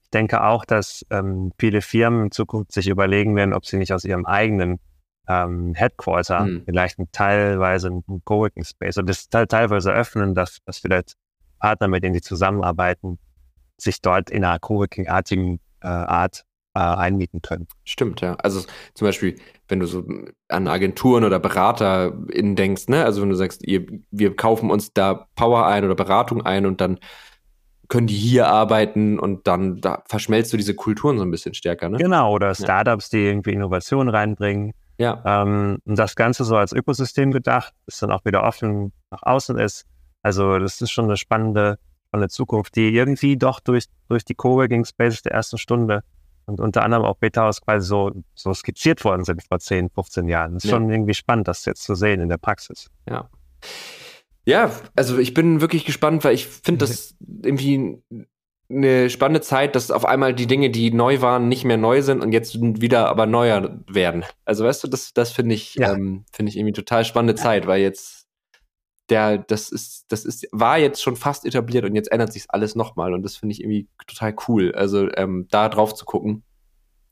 ich 0.04 0.10
denke 0.12 0.44
auch, 0.44 0.64
dass 0.64 1.06
ähm, 1.10 1.52
viele 1.60 1.82
Firmen 1.82 2.26
in 2.26 2.32
Zukunft 2.32 2.72
sich 2.72 2.88
überlegen 2.88 3.36
werden, 3.36 3.54
ob 3.54 3.66
sie 3.66 3.78
nicht 3.78 3.92
aus 3.92 4.06
ihrem 4.06 4.26
eigenen 4.26 4.80
ähm, 5.28 5.74
Headquarter 5.76 6.46
hm. 6.46 6.64
vielleicht 6.66 7.00
ein, 7.00 7.08
teilweise 7.12 7.88
einen 7.88 8.22
Coworking 8.24 8.64
Space 8.64 8.98
oder 8.98 9.08
das 9.08 9.30
teilweise 9.30 9.92
öffnen, 9.92 10.34
dass, 10.36 10.60
dass 10.66 10.80
vielleicht 10.80 11.16
Partner, 11.60 11.88
mit 11.88 12.04
denen 12.04 12.14
sie 12.14 12.22
zusammenarbeiten, 12.22 13.20
sich 13.78 14.02
dort 14.02 14.30
in 14.30 14.44
einer 14.44 14.60
Coworking-artigen 14.60 15.60
äh, 15.82 15.88
Art 15.88 16.46
äh, 16.74 16.80
einmieten 16.80 17.42
können. 17.42 17.68
Stimmt, 17.86 18.22
ja. 18.22 18.36
Also 18.36 18.62
zum 18.94 19.08
Beispiel, 19.08 19.36
wenn 19.68 19.80
du 19.80 19.88
so 19.88 20.08
an 20.48 20.68
Agenturen 20.68 21.24
oder 21.24 21.40
BeraterInnen 21.40 22.56
denkst, 22.56 22.88
ne, 22.88 23.04
also 23.04 23.22
wenn 23.22 23.30
du 23.30 23.36
sagst, 23.36 23.68
ihr, 23.68 23.86
wir 24.12 24.36
kaufen 24.36 24.72
uns 24.72 24.94
da 24.94 25.28
Power 25.36 25.68
ein 25.68 25.84
oder 25.84 25.96
Beratung 25.96 26.44
ein 26.44 26.66
und 26.66 26.82
dann 26.82 27.00
können 27.90 28.08
die 28.08 28.16
hier 28.16 28.48
arbeiten 28.48 29.18
und 29.18 29.48
dann 29.48 29.80
da 29.80 30.04
verschmelzt 30.08 30.52
du 30.52 30.58
diese 30.58 30.76
Kulturen 30.76 31.18
so 31.18 31.24
ein 31.24 31.32
bisschen 31.32 31.54
stärker, 31.54 31.90
ne? 31.90 31.98
Genau, 31.98 32.34
oder 32.34 32.54
Startups, 32.54 33.12
ja. 33.12 33.20
die 33.20 33.26
irgendwie 33.26 33.54
Innovationen 33.54 34.10
reinbringen. 34.10 34.74
Ja. 34.98 35.22
Ähm, 35.26 35.80
und 35.86 35.98
das 35.98 36.16
Ganze 36.16 36.44
so 36.44 36.56
als 36.56 36.74
Ökosystem 36.74 37.32
gedacht, 37.32 37.74
das 37.86 38.00
dann 38.00 38.12
auch 38.12 38.26
wieder 38.26 38.44
offen 38.44 38.94
nach 39.12 39.24
außen 39.24 39.58
ist. 39.58 39.86
Also 40.24 40.58
das 40.58 40.82
ist 40.82 40.92
schon 40.92 41.06
eine 41.06 41.18
spannende, 41.18 41.78
spannende 42.08 42.30
Zukunft, 42.30 42.76
die 42.76 42.90
irgendwie 42.90 43.38
doch 43.38 43.60
durch, 43.60 43.86
durch 44.10 44.26
die 44.26 44.36
Coworking 44.36 44.86
Spaces 44.86 45.22
der 45.22 45.34
ersten 45.34 45.58
Stunde 45.58 46.04
und 46.46 46.60
unter 46.60 46.84
anderem 46.84 47.06
auch 47.06 47.18
Beta-Haus 47.18 47.62
quasi 47.62 47.86
so, 47.86 48.12
so 48.34 48.54
skizziert 48.54 49.04
worden 49.04 49.24
sind 49.24 49.44
vor 49.44 49.60
10, 49.60 49.90
15 49.90 50.28
Jahren. 50.28 50.56
Das 50.56 50.64
ist 50.64 50.72
ja. 50.72 50.78
schon 50.78 50.90
irgendwie 50.90 51.14
spannend, 51.14 51.48
das 51.48 51.66
jetzt 51.66 51.84
zu 51.84 51.94
sehen 51.94 52.22
in 52.22 52.30
der 52.30 52.38
Praxis. 52.38 52.90
Ja. 53.08 53.30
Ja, 54.46 54.72
also 54.96 55.18
ich 55.18 55.34
bin 55.34 55.60
wirklich 55.60 55.84
gespannt, 55.84 56.24
weil 56.24 56.34
ich 56.34 56.48
finde 56.48 56.80
das 56.86 57.16
irgendwie 57.44 58.02
eine 58.70 59.10
spannende 59.10 59.42
Zeit, 59.42 59.76
dass 59.76 59.92
auf 59.92 60.06
einmal 60.06 60.34
die 60.34 60.48
Dinge, 60.48 60.70
die 60.70 60.92
neu 60.92 61.22
waren, 61.22 61.48
nicht 61.48 61.64
mehr 61.64 61.78
neu 61.78 62.02
sind 62.02 62.22
und 62.22 62.34
jetzt 62.34 62.60
wieder 62.60 63.08
aber 63.08 63.26
neuer 63.26 63.80
werden. 63.88 64.26
Also 64.46 64.66
weißt 64.66 64.84
du, 64.84 64.88
das, 64.88 65.14
das 65.14 65.32
finde 65.32 65.56
ich, 65.56 65.76
ja. 65.76 65.94
ähm, 65.94 66.26
finde 66.34 66.50
ich 66.50 66.58
irgendwie 66.58 66.74
total 66.74 67.06
spannende 67.06 67.36
Zeit, 67.36 67.66
weil 67.66 67.82
jetzt 67.82 68.28
der, 69.10 69.38
das 69.38 69.70
ist, 69.70 70.06
das 70.10 70.26
ist, 70.26 70.48
war 70.52 70.78
jetzt 70.78 71.02
schon 71.02 71.16
fast 71.16 71.46
etabliert 71.46 71.86
und 71.86 71.96
jetzt 71.96 72.12
ändert 72.12 72.34
sich 72.34 72.46
alles 72.50 72.76
nochmal 72.76 73.14
und 73.14 73.24
das 73.24 73.38
finde 73.38 73.54
ich 73.54 73.62
irgendwie 73.62 73.88
total 74.06 74.36
cool. 74.48 74.74
Also 74.76 75.10
ähm, 75.16 75.48
da 75.50 75.70
drauf 75.70 75.96
zu 75.96 76.04
gucken, 76.04 76.44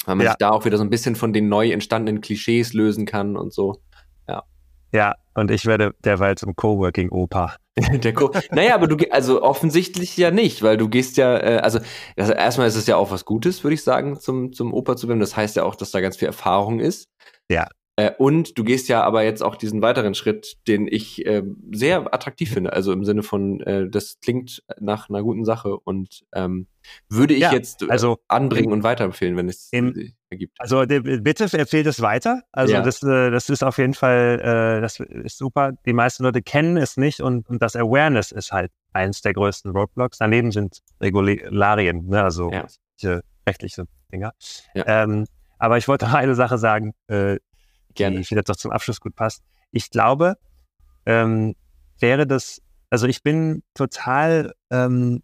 weil 0.06 0.16
man 0.16 0.26
ja. 0.26 0.32
sich 0.32 0.38
da 0.38 0.50
auch 0.50 0.66
wieder 0.66 0.78
so 0.78 0.84
ein 0.84 0.90
bisschen 0.90 1.16
von 1.16 1.32
den 1.32 1.48
neu 1.48 1.72
entstandenen 1.72 2.22
Klischees 2.22 2.74
lösen 2.74 3.06
kann 3.06 3.38
und 3.38 3.54
so. 3.54 3.82
Ja. 4.28 4.44
Ja, 4.92 5.16
und 5.34 5.52
ich 5.52 5.66
werde 5.66 5.94
derweil 6.04 6.36
zum 6.36 6.56
Coworking-Opa. 6.56 7.56
Der 8.04 8.14
Co 8.14 8.32
naja, 8.52 8.76
aber 8.76 8.88
du, 8.88 8.96
also 9.12 9.42
offensichtlich 9.42 10.16
ja 10.16 10.32
nicht, 10.32 10.62
weil 10.64 10.78
du 10.78 10.88
gehst 10.88 11.18
ja, 11.18 11.38
äh, 11.38 11.58
also, 11.58 11.80
also 12.16 12.32
erstmal 12.32 12.68
ist 12.68 12.76
es 12.76 12.88
ja 12.88 12.96
auch 12.96 13.12
was 13.12 13.26
Gutes, 13.26 13.64
würde 13.64 13.74
ich 13.74 13.84
sagen, 13.84 14.20
zum, 14.20 14.54
zum 14.54 14.74
Opa 14.74 14.96
zu 14.96 15.10
werden. 15.10 15.20
Das 15.20 15.36
heißt 15.36 15.58
ja 15.58 15.64
auch, 15.64 15.76
dass 15.76 15.92
da 15.92 16.00
ganz 16.00 16.16
viel 16.16 16.28
Erfahrung 16.28 16.80
ist. 16.80 17.10
Ja. 17.50 17.68
Äh, 17.98 18.12
und 18.18 18.58
du 18.58 18.64
gehst 18.64 18.90
ja 18.90 19.04
aber 19.04 19.24
jetzt 19.24 19.42
auch 19.42 19.56
diesen 19.56 19.82
weiteren 19.82 20.16
Schritt, 20.16 20.58
den 20.68 20.88
ich 20.88 21.26
äh, 21.26 21.44
sehr 21.72 22.14
attraktiv 22.14 22.52
finde. 22.52 22.74
Also 22.74 22.92
im 22.92 23.06
Sinne 23.06 23.24
von, 23.24 23.62
äh, 23.62 23.90
das 23.90 24.20
klingt 24.22 24.64
nach 24.80 25.10
einer 25.10 25.24
guten 25.24 25.46
Sache 25.46 25.78
und 25.78 26.26
ähm, 26.34 26.68
würde 27.10 27.34
ich 27.34 27.42
ja, 27.42 27.54
jetzt 27.54 27.84
äh, 27.84 27.88
also, 27.90 28.20
anbringen 28.28 28.74
und 28.74 28.84
weiterempfehlen, 28.84 29.38
wenn 29.38 29.48
es 29.48 29.70
im, 29.72 30.14
ergibt. 30.30 30.56
Also 30.60 30.86
bitte 30.86 31.58
empfehlt 31.58 31.88
es 31.88 32.02
weiter. 32.02 32.42
Also 32.52 32.74
ja. 32.74 32.82
das, 32.82 33.04
äh, 33.04 33.32
das 33.32 33.50
ist 33.50 33.64
auf 33.64 33.78
jeden 33.78 33.94
Fall, 33.94 34.40
äh, 34.40 34.82
das 34.82 35.00
ist 35.00 35.38
super. 35.38 35.74
Die 35.86 35.94
meisten 35.94 36.24
Leute 36.24 36.42
kennen 36.42 36.78
es 36.78 36.98
nicht 36.98 37.22
und, 37.22 37.50
und 37.50 37.62
das 37.62 37.76
Awareness 37.76 38.32
ist 38.32 38.52
halt 38.52 38.72
eins 38.94 39.22
der 39.22 39.34
größten 39.34 39.72
Roadblocks. 39.72 40.18
Daneben 40.18 40.52
sind 40.52 40.80
Regularien, 41.02 42.08
ne? 42.08 42.24
also 42.24 42.52
ja. 42.52 43.20
rechtliche 43.48 43.86
Dinger. 44.12 44.32
Ja. 44.74 45.04
Ähm, 45.04 45.26
aber 45.58 45.78
ich 45.78 45.88
wollte 45.88 46.06
noch 46.06 46.14
eine 46.16 46.36
Sache 46.36 46.58
sagen. 46.58 46.94
Äh, 47.08 47.38
Gerne. 47.94 48.18
die 48.18 48.24
vielleicht 48.26 48.50
doch 48.50 48.58
zum 48.58 48.72
Abschluss 48.72 49.00
gut 49.00 49.16
passt. 49.16 49.42
Ich 49.72 49.90
glaube, 49.90 50.36
ähm, 51.06 51.56
wäre 52.00 52.28
das, 52.28 52.62
also 52.90 53.08
ich 53.08 53.24
bin 53.24 53.64
total 53.74 54.54
ähm, 54.70 55.24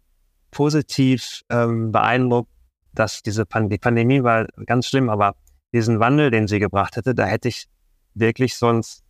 positiv 0.50 1.42
ähm, 1.50 1.92
beeindruckt, 1.92 2.51
dass 2.94 3.22
diese 3.22 3.46
Pan 3.46 3.68
die 3.68 3.78
Pandemie 3.78 4.22
war 4.22 4.46
ganz 4.66 4.86
schlimm, 4.86 5.08
aber 5.08 5.34
diesen 5.72 6.00
Wandel, 6.00 6.30
den 6.30 6.46
sie 6.46 6.58
gebracht 6.58 6.96
hätte, 6.96 7.14
da 7.14 7.24
hätte 7.24 7.48
ich 7.48 7.66
wirklich 8.14 8.56
sonst, 8.56 9.02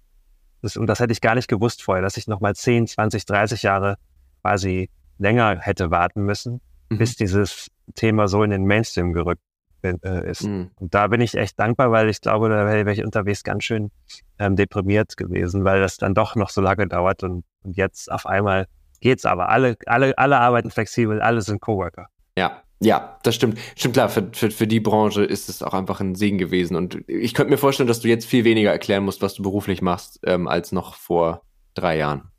das, 0.62 0.76
und 0.76 0.86
das 0.86 1.00
hätte 1.00 1.12
ich 1.12 1.20
gar 1.20 1.34
nicht 1.34 1.48
gewusst 1.48 1.82
vorher, 1.82 2.02
dass 2.02 2.16
ich 2.16 2.28
nochmal 2.28 2.54
10, 2.54 2.86
20, 2.86 3.26
30 3.26 3.62
Jahre 3.62 3.96
quasi 4.42 4.90
länger 5.18 5.58
hätte 5.58 5.90
warten 5.90 6.22
müssen, 6.22 6.60
mhm. 6.90 6.98
bis 6.98 7.16
dieses 7.16 7.68
Thema 7.94 8.28
so 8.28 8.42
in 8.42 8.50
den 8.50 8.64
Mainstream 8.64 9.12
gerückt 9.12 9.42
äh, 9.82 10.30
ist. 10.30 10.44
Mhm. 10.44 10.70
Und 10.76 10.94
da 10.94 11.08
bin 11.08 11.20
ich 11.20 11.34
echt 11.34 11.58
dankbar, 11.58 11.90
weil 11.90 12.08
ich 12.08 12.20
glaube, 12.20 12.48
da 12.48 12.66
wäre 12.66 12.92
ich 12.92 13.04
unterwegs 13.04 13.42
ganz 13.42 13.64
schön 13.64 13.90
ähm, 14.38 14.56
deprimiert 14.56 15.16
gewesen, 15.16 15.64
weil 15.64 15.80
das 15.80 15.96
dann 15.96 16.14
doch 16.14 16.36
noch 16.36 16.50
so 16.50 16.60
lange 16.60 16.86
dauert 16.86 17.22
und, 17.22 17.44
und 17.62 17.76
jetzt 17.76 18.10
auf 18.10 18.26
einmal 18.26 18.66
geht's 19.00 19.24
aber. 19.24 19.48
Alle, 19.48 19.76
alle, 19.86 20.16
alle 20.16 20.38
arbeiten 20.38 20.70
flexibel, 20.70 21.20
alle 21.20 21.42
sind 21.42 21.60
Coworker. 21.60 22.06
Ja, 22.38 22.62
ja, 22.82 23.18
das 23.22 23.36
stimmt. 23.36 23.58
Stimmt 23.76 23.94
klar, 23.94 24.08
für, 24.08 24.28
für, 24.32 24.50
für 24.50 24.66
die 24.66 24.80
Branche 24.80 25.24
ist 25.24 25.48
es 25.48 25.62
auch 25.62 25.72
einfach 25.72 26.00
ein 26.00 26.16
Segen 26.16 26.38
gewesen. 26.38 26.74
Und 26.74 27.04
ich 27.06 27.32
könnte 27.32 27.50
mir 27.50 27.58
vorstellen, 27.58 27.86
dass 27.86 28.00
du 28.00 28.08
jetzt 28.08 28.26
viel 28.26 28.44
weniger 28.44 28.72
erklären 28.72 29.04
musst, 29.04 29.22
was 29.22 29.34
du 29.34 29.42
beruflich 29.42 29.82
machst, 29.82 30.18
ähm, 30.24 30.48
als 30.48 30.72
noch 30.72 30.96
vor 30.96 31.42
drei 31.74 31.96
Jahren. 31.98 32.31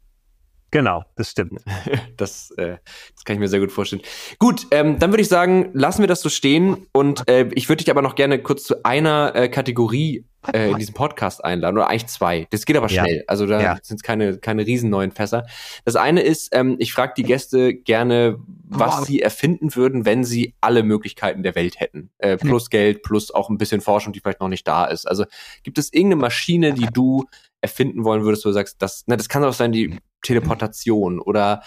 Genau, 0.74 1.05
das 1.15 1.30
stimmt. 1.30 1.61
Das, 2.17 2.51
äh, 2.57 2.78
das 3.15 3.24
kann 3.26 3.36
ich 3.36 3.39
mir 3.39 3.47
sehr 3.47 3.59
gut 3.59 3.71
vorstellen. 3.71 4.01
Gut, 4.39 4.67
ähm, 4.71 4.99
dann 4.99 5.11
würde 5.11 5.21
ich 5.21 5.28
sagen, 5.28 5.69
lassen 5.74 6.01
wir 6.01 6.07
das 6.07 6.21
so 6.21 6.30
stehen. 6.30 6.88
Und 6.93 7.28
äh, 7.28 7.49
ich 7.53 7.69
würde 7.69 7.84
dich 7.84 7.91
aber 7.91 8.01
noch 8.01 8.15
gerne 8.15 8.39
kurz 8.39 8.63
zu 8.63 8.84
einer 8.86 9.36
äh, 9.36 9.49
Kategorie 9.49 10.26
äh, 10.51 10.69
in 10.69 10.78
diesem 10.78 10.93
Podcast 10.93 11.43
einladen. 11.43 11.78
Oder 11.78 11.89
eigentlich 11.89 12.07
zwei. 12.07 12.47
Das 12.51 12.65
geht 12.65 12.78
aber 12.78 12.89
schnell. 12.89 13.17
Ja. 13.17 13.24
Also 13.28 13.45
da 13.45 13.61
ja. 13.61 13.78
sind 13.82 13.97
es 13.97 14.03
keine, 14.03 14.38
keine 14.38 14.65
riesen 14.65 14.89
neuen 14.89 15.11
Fässer. 15.11 15.45
Das 15.86 15.95
eine 15.95 16.21
ist, 16.21 16.55
ähm, 16.55 16.76
ich 16.80 16.93
frage 16.93 17.13
die 17.17 17.24
Gäste 17.24 17.74
gerne, 17.74 18.38
was 18.63 19.01
oh. 19.01 19.05
sie 19.05 19.21
erfinden 19.21 19.76
würden, 19.76 20.05
wenn 20.05 20.24
sie 20.24 20.55
alle 20.61 20.84
Möglichkeiten 20.84 21.43
der 21.43 21.55
Welt 21.55 21.80
hätten. 21.80 22.09
Äh, 22.19 22.38
plus 22.38 22.69
Geld, 22.69 23.03
plus 23.03 23.32
auch 23.32 23.49
ein 23.49 23.57
bisschen 23.57 23.82
Forschung, 23.82 24.13
die 24.13 24.19
vielleicht 24.19 24.39
noch 24.39 24.49
nicht 24.49 24.67
da 24.67 24.86
ist. 24.86 25.07
Also 25.07 25.26
gibt 25.63 25.78
es 25.78 25.91
irgendeine 25.91 26.21
Maschine, 26.21 26.74
die 26.74 26.88
du 26.91 27.26
erfinden 27.61 28.03
wollen 28.03 28.24
würdest, 28.24 28.45
wo 28.45 28.49
du 28.49 28.53
sagst, 28.53 28.82
das, 28.82 29.03
na, 29.07 29.15
das 29.15 29.30
kann 29.30 29.43
auch 29.43 29.53
sein, 29.53 29.71
die 29.71 29.97
Teleportation 30.24 31.19
oder 31.19 31.61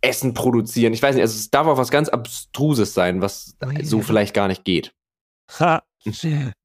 Essen 0.00 0.34
produzieren. 0.34 0.92
Ich 0.92 1.02
weiß 1.02 1.14
nicht, 1.14 1.22
also 1.22 1.36
es 1.36 1.50
darf 1.50 1.66
auch 1.66 1.78
was 1.78 1.90
ganz 1.90 2.08
Abstruses 2.08 2.92
sein, 2.92 3.22
was 3.22 3.56
oh, 3.64 3.70
yeah. 3.70 3.84
so 3.84 4.02
vielleicht 4.02 4.34
gar 4.34 4.48
nicht 4.48 4.64
geht. 4.64 4.92
Ha. 5.58 5.82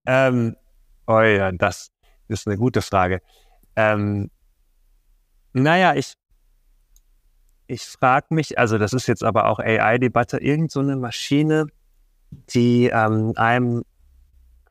ähm, 0.06 0.56
oh 1.08 1.22
ja, 1.22 1.52
das 1.52 1.92
ist 2.28 2.48
eine 2.48 2.58
gute 2.58 2.82
Frage. 2.82 3.22
Ähm, 3.76 4.30
naja, 5.54 5.96
ich, 5.96 6.14
ich 7.68 7.84
frage 7.84 8.28
mich, 8.32 8.60
also 8.60 8.78
das 8.78 8.94
ist 8.94 9.08
jetzt 9.08 9.24
aber 9.24 9.46
auch 9.48 9.60
AI-Debatte, 9.60 10.38
irgend 10.38 10.72
so 10.72 10.82
eine 10.82 10.98
Maschine, 10.98 11.68
die 12.32 12.88
ähm, 12.88 13.34
einem 13.38 13.84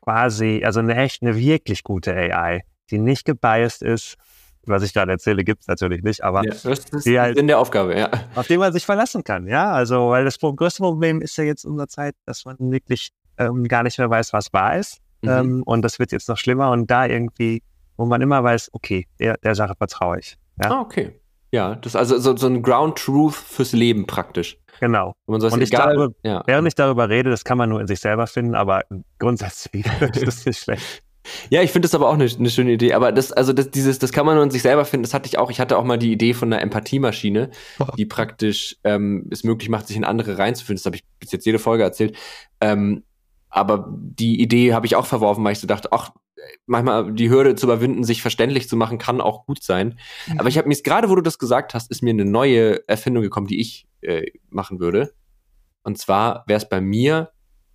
quasi, 0.01 0.61
also 0.63 0.79
eine 0.79 0.95
echt, 0.95 1.23
eine 1.23 1.35
wirklich 1.35 1.83
gute 1.83 2.15
AI, 2.15 2.63
die 2.91 2.99
nicht 2.99 3.25
gebiased 3.25 3.81
ist, 3.81 4.17
was 4.69 4.83
ich 4.83 4.93
gerade 4.93 5.11
erzähle, 5.11 5.43
gibt 5.43 5.61
es 5.61 5.67
natürlich 5.67 6.03
nicht, 6.03 6.23
aber 6.23 6.43
ja, 6.43 6.51
das 6.51 6.65
ist 6.65 7.05
die 7.05 7.19
halt, 7.19 7.37
in 7.37 7.47
der 7.47 7.59
Aufgabe, 7.59 7.97
ja. 7.97 8.09
Auf 8.35 8.47
den 8.47 8.59
man 8.59 8.73
sich 8.73 8.85
verlassen 8.85 9.23
kann, 9.23 9.47
ja. 9.47 9.71
Also, 9.71 10.09
weil 10.09 10.25
das 10.25 10.39
größte 10.39 10.81
Problem 10.81 11.21
ist 11.21 11.37
ja 11.37 11.43
jetzt 11.43 11.65
in 11.65 11.71
unserer 11.71 11.87
Zeit, 11.87 12.15
dass 12.25 12.45
man 12.45 12.57
wirklich 12.59 13.11
ähm, 13.37 13.67
gar 13.67 13.83
nicht 13.83 13.97
mehr 13.97 14.09
weiß, 14.09 14.33
was 14.33 14.51
wahr 14.53 14.77
ist. 14.77 14.99
Mhm. 15.21 15.29
Ähm, 15.29 15.63
und 15.63 15.81
das 15.81 15.99
wird 15.99 16.11
jetzt 16.11 16.29
noch 16.29 16.37
schlimmer 16.37 16.71
und 16.71 16.89
da 16.89 17.05
irgendwie, 17.05 17.63
wo 17.97 18.05
man 18.05 18.21
immer 18.21 18.43
weiß, 18.43 18.69
okay, 18.73 19.07
der, 19.19 19.37
der 19.37 19.55
Sache 19.55 19.73
vertraue 19.77 20.19
ich. 20.19 20.37
Ja? 20.61 20.71
Ah, 20.71 20.81
okay. 20.81 21.19
Ja, 21.51 21.75
das 21.75 21.93
ist 21.93 21.95
also 21.95 22.17
so, 22.17 22.35
so 22.35 22.47
ein 22.47 22.61
Ground 22.61 22.97
Truth 22.97 23.35
fürs 23.35 23.71
Leben 23.71 24.05
praktisch. 24.05 24.57
Genau. 24.81 25.13
Und, 25.25 25.41
und 25.41 25.61
ich 25.61 25.71
egal, 25.71 25.95
darüber, 25.95 26.13
ja. 26.23 26.43
während 26.45 26.67
ich 26.67 26.75
darüber 26.75 27.07
rede, 27.07 27.29
das 27.29 27.43
kann 27.45 27.57
man 27.57 27.69
nur 27.69 27.79
in 27.79 27.87
sich 27.87 27.99
selber 27.99 28.27
finden, 28.27 28.55
aber 28.55 28.83
grundsätzlich 29.19 29.85
ist 30.13 30.27
das 30.27 30.45
nicht 30.45 30.59
schlecht. 30.59 31.01
Ja, 31.49 31.61
ich 31.61 31.71
finde 31.71 31.87
das 31.87 31.95
aber 31.95 32.09
auch 32.09 32.13
eine, 32.13 32.25
eine, 32.25 32.49
schöne 32.49 32.73
Idee. 32.73 32.93
Aber 32.93 33.11
das, 33.11 33.31
also 33.31 33.53
das, 33.53 33.71
dieses, 33.71 33.99
das 33.99 34.11
kann 34.11 34.25
man 34.25 34.35
nur 34.35 34.43
in 34.43 34.51
sich 34.51 34.61
selber 34.61 34.85
finden. 34.85 35.03
Das 35.03 35.13
hatte 35.13 35.27
ich 35.27 35.37
auch. 35.37 35.51
Ich 35.51 35.59
hatte 35.59 35.77
auch 35.77 35.83
mal 35.83 35.97
die 35.97 36.11
Idee 36.11 36.33
von 36.33 36.51
einer 36.51 36.61
Empathiemaschine, 36.61 37.51
die 37.97 38.05
praktisch 38.05 38.77
ähm, 38.83 39.27
es 39.31 39.43
möglich 39.43 39.69
macht, 39.69 39.87
sich 39.87 39.97
in 39.97 40.03
andere 40.03 40.37
reinzufinden. 40.37 40.77
Das 40.77 40.85
habe 40.85 40.95
ich 40.95 41.03
bis 41.19 41.31
jetzt 41.31 41.45
jede 41.45 41.59
Folge 41.59 41.83
erzählt. 41.83 42.15
Ähm, 42.61 43.03
aber 43.49 43.87
die 43.89 44.41
Idee 44.41 44.73
habe 44.73 44.85
ich 44.85 44.95
auch 44.95 45.05
verworfen, 45.05 45.43
weil 45.43 45.53
ich 45.53 45.59
so 45.59 45.67
dachte, 45.67 45.89
ach, 45.91 46.11
manchmal 46.65 47.13
die 47.13 47.29
Hürde 47.29 47.55
zu 47.55 47.65
überwinden, 47.65 48.03
sich 48.03 48.21
verständlich 48.21 48.69
zu 48.69 48.75
machen, 48.75 48.97
kann 48.97 49.21
auch 49.21 49.45
gut 49.45 49.63
sein. 49.63 49.97
Mhm. 50.27 50.39
Aber 50.39 50.49
ich 50.49 50.57
habe 50.57 50.67
mir 50.67 50.75
gerade, 50.75 51.09
wo 51.09 51.15
du 51.15 51.21
das 51.21 51.39
gesagt 51.39 51.73
hast, 51.73 51.91
ist 51.91 52.03
mir 52.03 52.11
eine 52.11 52.25
neue 52.25 52.87
Erfindung 52.87 53.23
gekommen, 53.23 53.47
die 53.47 53.59
ich 53.59 53.87
äh, 54.01 54.25
machen 54.49 54.79
würde. 54.79 55.13
Und 55.83 55.97
zwar 55.97 56.43
wäre 56.47 56.57
es 56.57 56.67
bei 56.67 56.81
mir 56.81 57.31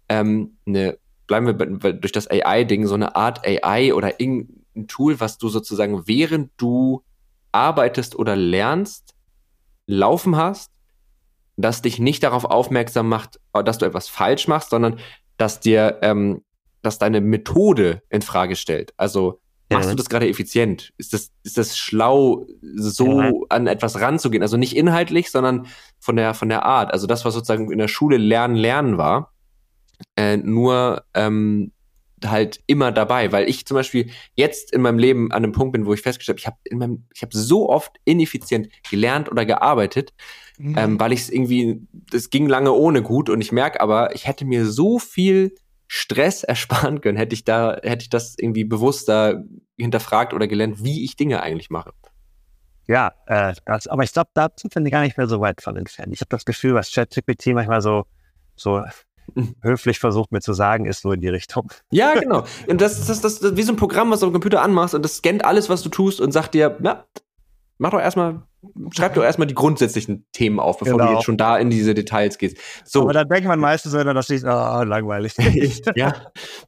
ähm, 0.09 0.59
eine, 0.67 0.99
bleiben 1.31 1.47
wir 1.47 1.55
bei, 1.55 1.93
durch 1.93 2.11
das 2.11 2.29
AI-Ding, 2.29 2.89
so 2.89 2.97
eine 2.97 3.15
Art 3.15 3.47
AI 3.47 3.95
oder 3.95 4.19
irgendein 4.19 4.89
Tool, 4.89 5.21
was 5.21 5.39
du 5.39 5.49
sozusagen 5.49 6.09
während 6.09 6.51
du 6.57 7.05
arbeitest 7.53 8.17
oder 8.17 8.35
lernst, 8.35 9.15
laufen 9.87 10.35
hast, 10.35 10.73
das 11.57 11.83
dich 11.83 12.01
nicht 12.01 12.25
darauf 12.25 12.45
aufmerksam 12.45 13.09
macht, 13.09 13.39
dass 13.53 13.79
du 13.79 13.87
etwas 13.87 14.09
falsch 14.09 14.49
machst, 14.49 14.71
sondern 14.71 14.99
dass 15.37 15.61
dir, 15.61 15.99
ähm, 16.03 16.43
dass 16.83 16.99
deine 16.99 17.21
Methode 17.21 18.03
in 18.09 18.23
Frage 18.23 18.57
stellt. 18.57 18.93
Also 18.97 19.41
machst 19.71 19.87
ja. 19.87 19.93
du 19.93 19.97
das 19.99 20.09
gerade 20.09 20.29
effizient? 20.29 20.93
Ist 20.99 21.13
das, 21.13 21.31
ist 21.45 21.59
das 21.59 21.79
schlau, 21.79 22.45
so 22.75 23.21
ja. 23.21 23.31
an 23.51 23.69
etwas 23.69 24.01
ranzugehen? 24.01 24.43
Also 24.43 24.57
nicht 24.57 24.75
inhaltlich, 24.77 25.31
sondern 25.31 25.69
von 26.01 26.17
der, 26.17 26.35
von 26.35 26.49
der 26.49 26.65
Art. 26.65 26.93
Also 26.93 27.07
das, 27.07 27.25
was 27.25 27.35
sozusagen 27.35 27.71
in 27.71 27.79
der 27.79 27.87
Schule 27.87 28.17
Lernen, 28.17 28.57
Lernen 28.57 28.99
war, 28.99 29.33
äh, 30.21 30.37
nur 30.37 31.05
ähm, 31.15 31.73
halt 32.25 32.61
immer 32.67 32.93
dabei, 32.93 33.33
weil 33.33 33.49
ich 33.49 33.65
zum 33.67 33.77
Beispiel 33.77 34.11
jetzt 34.35 34.73
in 34.73 34.83
meinem 34.83 34.99
Leben 34.99 35.33
an 35.33 35.43
einem 35.43 35.53
Punkt 35.53 35.73
bin, 35.73 35.87
wo 35.87 35.95
ich 35.95 36.03
festgestellt 36.03 36.37
habe, 36.37 36.41
ich 36.41 36.47
habe 36.47 36.59
in 36.65 36.79
meinem, 36.79 37.07
ich 37.15 37.23
habe 37.23 37.35
so 37.35 37.71
oft 37.71 37.97
ineffizient 38.05 38.69
gelernt 38.91 39.31
oder 39.31 39.47
gearbeitet, 39.47 40.13
mhm. 40.59 40.77
ähm, 40.77 41.01
weil 41.01 41.13
ich 41.13 41.21
es 41.21 41.31
irgendwie, 41.31 41.87
es 42.13 42.29
ging 42.29 42.47
lange 42.47 42.73
ohne 42.73 43.03
gut 43.03 43.31
und 43.31 43.41
ich 43.41 43.53
merke 43.53 43.81
aber, 43.81 44.15
ich 44.15 44.27
hätte 44.27 44.45
mir 44.45 44.67
so 44.67 44.99
viel 44.99 45.55
Stress 45.87 46.45
ersparen 46.45 47.01
können, 47.01 47.17
hätte 47.17 47.35
ich 47.35 47.45
da, 47.45 47.79
hätte 47.83 48.03
ich 48.03 48.11
das 48.11 48.35
irgendwie 48.39 48.65
bewusster 48.65 49.43
hinterfragt 49.79 50.35
oder 50.35 50.47
gelernt, 50.47 50.85
wie 50.85 51.05
ich 51.05 51.17
Dinge 51.17 51.43
eigentlich 51.43 51.71
mache. 51.71 51.93
Ja, 52.87 53.13
äh, 53.27 53.55
das, 53.65 53.87
aber 53.87 54.03
ich 54.03 54.13
glaube, 54.13 54.31
da 54.35 54.49
sind 54.57 54.75
wir 54.75 54.83
gar 54.91 55.03
nicht 55.03 55.17
mehr 55.17 55.29
so 55.29 55.41
weit 55.41 55.63
von 55.63 55.77
entfernt. 55.77 56.13
Ich 56.13 56.21
habe 56.21 56.29
das 56.29 56.45
Gefühl, 56.45 56.75
was 56.75 56.93
ChatGPT 56.93 57.55
manchmal 57.55 57.81
so, 57.81 58.05
so 58.57 58.83
höflich 59.63 59.99
versucht 59.99 60.33
mir 60.33 60.41
zu 60.41 60.53
sagen, 60.53 60.87
ist 60.87 61.05
nur 61.05 61.15
in 61.15 61.21
die 61.21 61.29
Richtung. 61.29 61.73
Ja, 61.91 62.15
genau. 62.19 62.45
Und 62.67 62.81
das 62.81 62.99
ist 62.99 63.09
das, 63.09 63.21
das, 63.21 63.41
das, 63.41 63.57
wie 63.57 63.63
so 63.63 63.73
ein 63.73 63.77
Programm, 63.77 64.11
was 64.11 64.21
du 64.21 64.27
am 64.27 64.33
Computer 64.33 64.63
anmachst 64.63 64.95
und 64.95 65.05
das 65.05 65.17
scannt 65.17 65.45
alles, 65.45 65.69
was 65.69 65.83
du 65.83 65.89
tust 65.89 66.21
und 66.21 66.33
sagt 66.33 66.55
dir, 66.55 66.77
na, 66.81 67.05
mach 67.81 67.91
doch 67.91 68.01
erstmal, 68.01 68.43
schreib 68.95 69.15
doch 69.15 69.25
erstmal 69.25 69.47
die 69.47 69.55
grundsätzlichen 69.55 70.27
Themen 70.33 70.61
auf, 70.61 70.79
bevor 70.79 70.99
genau. 70.99 71.07
du 71.07 71.15
jetzt 71.15 71.25
schon 71.25 71.39
da 71.39 71.57
in 71.57 71.71
diese 71.71 71.95
Details 71.95 72.37
gehst. 72.37 72.59
So. 72.85 73.03
Aber 73.03 73.15
dann 73.15 73.29
denkt 73.29 73.49
man 73.49 73.59
meistens, 73.59 73.95
wenn 73.95 74.07
er 74.07 74.15
das 74.15 74.29
liest, 74.29 74.45
oh, 74.45 74.83
langweilig. 74.85 75.33
ja, 75.95 76.15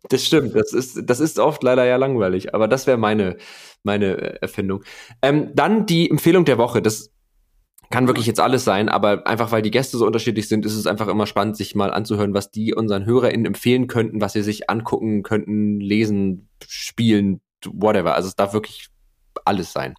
das 0.09 0.25
stimmt. 0.25 0.57
Das 0.57 0.73
ist, 0.73 1.01
das 1.05 1.21
ist 1.21 1.39
oft 1.39 1.63
leider 1.63 1.85
ja 1.85 1.97
langweilig. 1.97 2.55
Aber 2.55 2.67
das 2.67 2.87
wäre 2.87 2.97
meine, 2.97 3.37
meine 3.83 4.41
Erfindung. 4.41 4.83
Ähm, 5.21 5.51
dann 5.55 5.85
die 5.85 6.11
Empfehlung 6.11 6.47
der 6.47 6.57
Woche. 6.57 6.81
Das 6.81 7.11
kann 7.93 8.09
wirklich 8.09 8.27
jetzt 8.27 8.41
alles 8.41 8.65
sein, 8.65 8.89
aber 8.89 9.27
einfach 9.27 9.53
weil 9.53 9.63
die 9.63 9.71
Gäste 9.71 9.99
so 9.99 10.07
unterschiedlich 10.07 10.49
sind, 10.49 10.65
ist 10.65 10.75
es 10.75 10.87
einfach 10.87 11.09
immer 11.09 11.27
spannend, 11.27 11.57
sich 11.57 11.75
mal 11.75 11.93
anzuhören, 11.93 12.35
was 12.35 12.51
die 12.51 12.75
unseren 12.75 13.05
HörerInnen 13.05 13.47
empfehlen 13.47 13.87
könnten, 13.87 14.21
was 14.21 14.33
sie 14.33 14.43
sich 14.43 14.71
angucken 14.71 15.23
könnten, 15.23 15.79
lesen, 15.79 16.49
spielen, 16.67 17.43
whatever. 17.67 18.15
Also 18.15 18.29
es 18.29 18.35
darf 18.35 18.55
wirklich 18.55 18.89
alles 19.45 19.73
sein. 19.73 19.95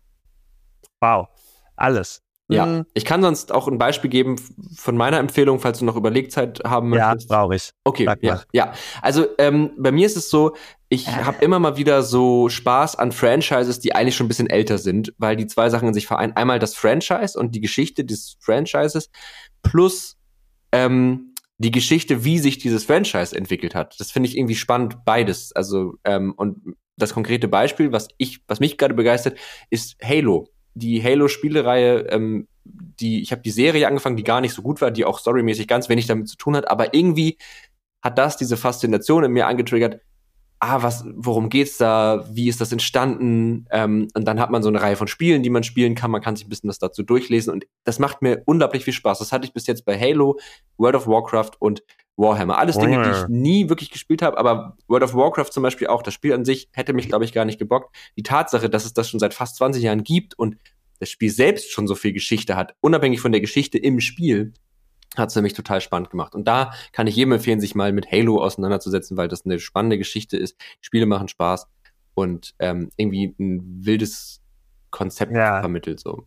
Wow, 0.99 1.27
alles. 1.75 2.22
Ja, 2.53 2.65
hm. 2.65 2.85
ich 2.93 3.05
kann 3.05 3.21
sonst 3.21 3.51
auch 3.51 3.67
ein 3.67 3.77
Beispiel 3.77 4.09
geben 4.09 4.35
von 4.75 4.97
meiner 4.97 5.17
Empfehlung, 5.17 5.59
falls 5.59 5.79
du 5.79 5.85
noch 5.85 5.95
Überlegzeit 5.95 6.61
haben 6.65 6.89
möchtest. 6.89 7.29
Ja, 7.29 7.41
brauche 7.41 7.55
ich. 7.55 7.71
Okay, 7.83 8.07
ja, 8.21 8.41
ja. 8.51 8.73
Also 9.01 9.27
ähm, 9.37 9.71
bei 9.77 9.91
mir 9.91 10.05
ist 10.05 10.17
es 10.17 10.29
so, 10.29 10.55
ich 10.89 11.07
habe 11.07 11.43
immer 11.43 11.59
mal 11.59 11.77
wieder 11.77 12.03
so 12.03 12.49
Spaß 12.49 12.95
an 12.97 13.11
Franchises, 13.11 13.79
die 13.79 13.95
eigentlich 13.95 14.15
schon 14.15 14.25
ein 14.25 14.29
bisschen 14.29 14.49
älter 14.49 14.77
sind, 14.77 15.13
weil 15.17 15.35
die 15.35 15.47
zwei 15.47 15.69
Sachen 15.69 15.87
in 15.87 15.93
sich 15.93 16.05
vereinen. 16.05 16.33
Einmal 16.33 16.59
das 16.59 16.75
Franchise 16.75 17.37
und 17.37 17.55
die 17.55 17.61
Geschichte 17.61 18.05
des 18.05 18.37
Franchises 18.39 19.09
plus 19.63 20.17
ähm, 20.71 21.33
die 21.57 21.71
Geschichte, 21.71 22.23
wie 22.25 22.39
sich 22.39 22.57
dieses 22.57 22.83
Franchise 22.85 23.35
entwickelt 23.35 23.73
hat. 23.75 23.99
Das 23.99 24.11
finde 24.11 24.29
ich 24.29 24.37
irgendwie 24.37 24.55
spannend, 24.55 25.05
beides. 25.05 25.51
Also 25.53 25.95
ähm, 26.03 26.33
und 26.35 26.75
das 26.97 27.13
konkrete 27.13 27.47
Beispiel, 27.47 27.91
was 27.91 28.07
ich, 28.17 28.41
was 28.47 28.59
mich 28.59 28.77
gerade 28.77 28.93
begeistert, 28.93 29.37
ist 29.69 29.95
Halo. 30.03 30.49
Die 30.75 31.03
Halo-Spielereihe, 31.03 32.07
ähm, 32.09 32.47
die 32.63 33.21
ich 33.21 33.31
habe 33.31 33.41
die 33.41 33.51
Serie 33.51 33.87
angefangen, 33.87 34.17
die 34.17 34.23
gar 34.23 34.41
nicht 34.41 34.53
so 34.53 34.61
gut 34.61 34.81
war, 34.81 34.91
die 34.91 35.05
auch 35.05 35.19
storymäßig 35.19 35.67
ganz 35.67 35.89
wenig 35.89 36.07
damit 36.07 36.27
zu 36.29 36.37
tun 36.37 36.55
hat, 36.55 36.69
aber 36.69 36.93
irgendwie 36.93 37.37
hat 38.01 38.17
das 38.17 38.37
diese 38.37 38.57
Faszination 38.57 39.23
in 39.23 39.31
mir 39.31 39.47
angetriggert 39.47 40.01
ah, 40.63 40.81
was, 40.81 41.03
worum 41.15 41.49
geht's 41.49 41.77
da, 41.77 42.25
wie 42.31 42.47
ist 42.47 42.61
das 42.61 42.71
entstanden? 42.71 43.65
Ähm, 43.69 44.07
und 44.13 44.25
dann 44.25 44.39
hat 44.39 44.49
man 44.49 44.63
so 44.63 44.69
eine 44.69 44.81
Reihe 44.81 44.95
von 44.95 45.07
Spielen, 45.07 45.43
die 45.43 45.49
man 45.49 45.63
spielen 45.63 45.93
kann. 45.93 46.09
Man 46.09 46.21
kann 46.21 46.37
sich 46.37 46.45
ein 46.45 46.49
bisschen 46.49 46.69
was 46.69 46.79
dazu 46.79 47.03
durchlesen 47.03 47.51
und 47.51 47.65
das 47.83 47.99
macht 47.99 48.21
mir 48.21 48.43
unglaublich 48.45 48.85
viel 48.85 48.93
Spaß. 48.93 49.19
Das 49.19 49.33
hatte 49.33 49.45
ich 49.45 49.53
bis 49.53 49.67
jetzt 49.67 49.83
bei 49.83 49.99
Halo, 49.99 50.39
World 50.77 50.95
of 50.95 51.05
Warcraft 51.07 51.51
und 51.59 51.83
Warhammer. 52.15 52.57
Alles 52.57 52.77
Dinge, 52.77 53.01
die 53.03 53.09
ich 53.09 53.27
nie 53.27 53.69
wirklich 53.69 53.89
gespielt 53.89 54.21
habe, 54.21 54.37
aber 54.37 54.77
World 54.87 55.03
of 55.03 55.15
Warcraft 55.15 55.51
zum 55.51 55.63
Beispiel 55.63 55.87
auch. 55.87 56.03
Das 56.03 56.13
Spiel 56.13 56.33
an 56.33 56.45
sich 56.45 56.69
hätte 56.71 56.93
mich, 56.93 57.07
glaube 57.07 57.25
ich, 57.25 57.33
gar 57.33 57.45
nicht 57.45 57.57
gebockt. 57.57 57.95
Die 58.15 58.23
Tatsache, 58.23 58.69
dass 58.69 58.85
es 58.85 58.93
das 58.93 59.09
schon 59.09 59.19
seit 59.19 59.33
fast 59.33 59.55
20 59.57 59.83
Jahren 59.83 60.03
gibt 60.03 60.37
und 60.37 60.57
das 60.99 61.09
Spiel 61.09 61.31
selbst 61.31 61.71
schon 61.71 61.87
so 61.87 61.95
viel 61.95 62.13
Geschichte 62.13 62.55
hat, 62.55 62.75
unabhängig 62.81 63.19
von 63.19 63.31
der 63.31 63.41
Geschichte 63.41 63.77
im 63.77 63.99
Spiel, 63.99 64.53
hat 65.15 65.29
es 65.29 65.35
nämlich 65.35 65.53
total 65.53 65.81
spannend 65.81 66.09
gemacht. 66.09 66.33
Und 66.35 66.47
da 66.47 66.71
kann 66.91 67.07
ich 67.07 67.15
jedem 67.15 67.33
empfehlen, 67.33 67.59
sich 67.59 67.75
mal 67.75 67.91
mit 67.91 68.11
Halo 68.11 68.41
auseinanderzusetzen, 68.41 69.17
weil 69.17 69.27
das 69.27 69.45
eine 69.45 69.59
spannende 69.59 69.97
Geschichte 69.97 70.37
ist. 70.37 70.59
Die 70.59 70.85
Spiele 70.85 71.05
machen 71.05 71.27
Spaß 71.27 71.67
und 72.15 72.53
ähm, 72.59 72.89
irgendwie 72.95 73.35
ein 73.39 73.85
wildes 73.85 74.41
Konzept 74.91 75.35
ja. 75.35 75.59
vermittelt. 75.59 75.99
So. 75.99 76.25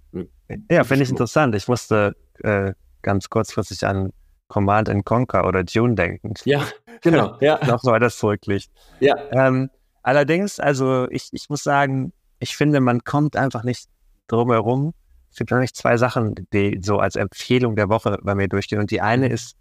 Ja, 0.71 0.85
finde 0.85 1.05
ich 1.05 1.11
interessant. 1.11 1.55
Ich 1.55 1.69
musste 1.69 2.17
äh, 2.43 2.73
ganz 3.03 3.29
kurzfristig 3.31 3.87
an 3.87 4.13
Command 4.49 4.89
and 4.89 5.05
Conquer 5.05 5.47
oder 5.47 5.65
Dune 5.65 5.95
denken. 5.95 6.35
Ja, 6.45 6.67
genau. 7.03 7.37
ja. 7.41 7.59
Noch 7.67 7.81
so 7.81 7.97
das 7.99 8.19
zurückliegt. 8.19 8.71
Ja. 9.01 9.15
Ähm, 9.33 9.71
allerdings, 10.03 10.61
also 10.61 11.09
ich, 11.11 11.29
ich 11.33 11.49
muss 11.49 11.63
sagen, 11.63 12.13
ich 12.39 12.57
finde, 12.57 12.81
man 12.81 13.05
kommt 13.05 13.37
einfach 13.37 13.65
nicht 13.65 13.89
drum 14.29 14.51
herum, 14.51 14.95
es 15.37 15.39
gibt 15.39 15.53
eigentlich 15.53 15.75
zwei 15.75 15.99
Sachen, 15.99 16.35
die 16.55 16.81
so 16.83 16.99
als 16.99 17.15
Empfehlung 17.15 17.77
der 17.77 17.91
Woche 17.91 18.19
bei 18.23 18.35
mir 18.35 18.49
durchgehen. 18.49 18.79
Und 18.79 18.91
die 18.91 19.03
eine 19.03 19.27
mhm. 19.27 19.35
ist 19.35 19.55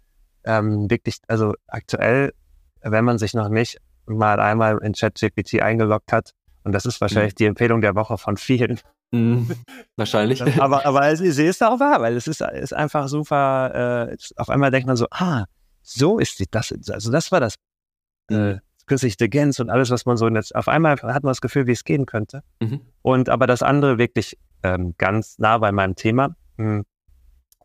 ähm, 0.44 0.90
wirklich, 0.90 1.18
also 1.28 1.52
aktuell, 1.66 2.32
wenn 2.80 3.04
man 3.04 3.18
sich 3.18 3.34
noch 3.34 3.50
nicht 3.50 3.76
mal 4.06 4.40
einmal 4.40 4.78
in 4.78 4.94
ChatGPT 4.94 5.60
eingeloggt 5.60 6.12
hat, 6.12 6.30
und 6.66 6.72
das 6.72 6.84
ist 6.84 7.00
wahrscheinlich 7.00 7.34
mhm. 7.34 7.36
die 7.36 7.44
Empfehlung 7.44 7.80
der 7.80 7.94
Woche 7.94 8.18
von 8.18 8.36
vielen. 8.36 8.80
Mhm. 9.12 9.52
Wahrscheinlich. 9.96 10.42
aber, 10.60 10.84
aber 10.84 11.14
sie 11.14 11.46
ist 11.46 11.62
auch 11.62 11.78
wahr, 11.78 12.00
weil 12.00 12.16
es 12.16 12.26
ist, 12.26 12.40
ist 12.40 12.74
einfach 12.74 13.06
super, 13.06 14.10
äh, 14.10 14.16
auf 14.34 14.50
einmal 14.50 14.72
denkt 14.72 14.88
man 14.88 14.96
so, 14.96 15.06
ah, 15.12 15.44
so 15.82 16.18
ist 16.18 16.40
die, 16.40 16.46
das, 16.50 16.74
also 16.90 17.12
das 17.12 17.30
war 17.30 17.38
das 17.38 17.54
äh, 18.32 18.54
mhm. 18.54 18.60
künstliche 18.86 19.14
Intelligenz 19.14 19.60
und 19.60 19.70
alles, 19.70 19.90
was 19.90 20.06
man 20.06 20.16
so 20.16 20.28
jetzt, 20.28 20.56
auf 20.56 20.66
einmal 20.66 20.96
hat 21.00 21.22
man 21.22 21.30
das 21.30 21.40
Gefühl, 21.40 21.68
wie 21.68 21.72
es 21.72 21.84
gehen 21.84 22.04
könnte. 22.04 22.42
Mhm. 22.60 22.80
Und 23.02 23.28
aber 23.28 23.46
das 23.46 23.62
andere 23.62 23.96
wirklich 23.98 24.36
ähm, 24.64 24.96
ganz 24.98 25.38
nah 25.38 25.58
bei 25.58 25.70
meinem 25.70 25.94
Thema. 25.94 26.34
Hm. 26.58 26.84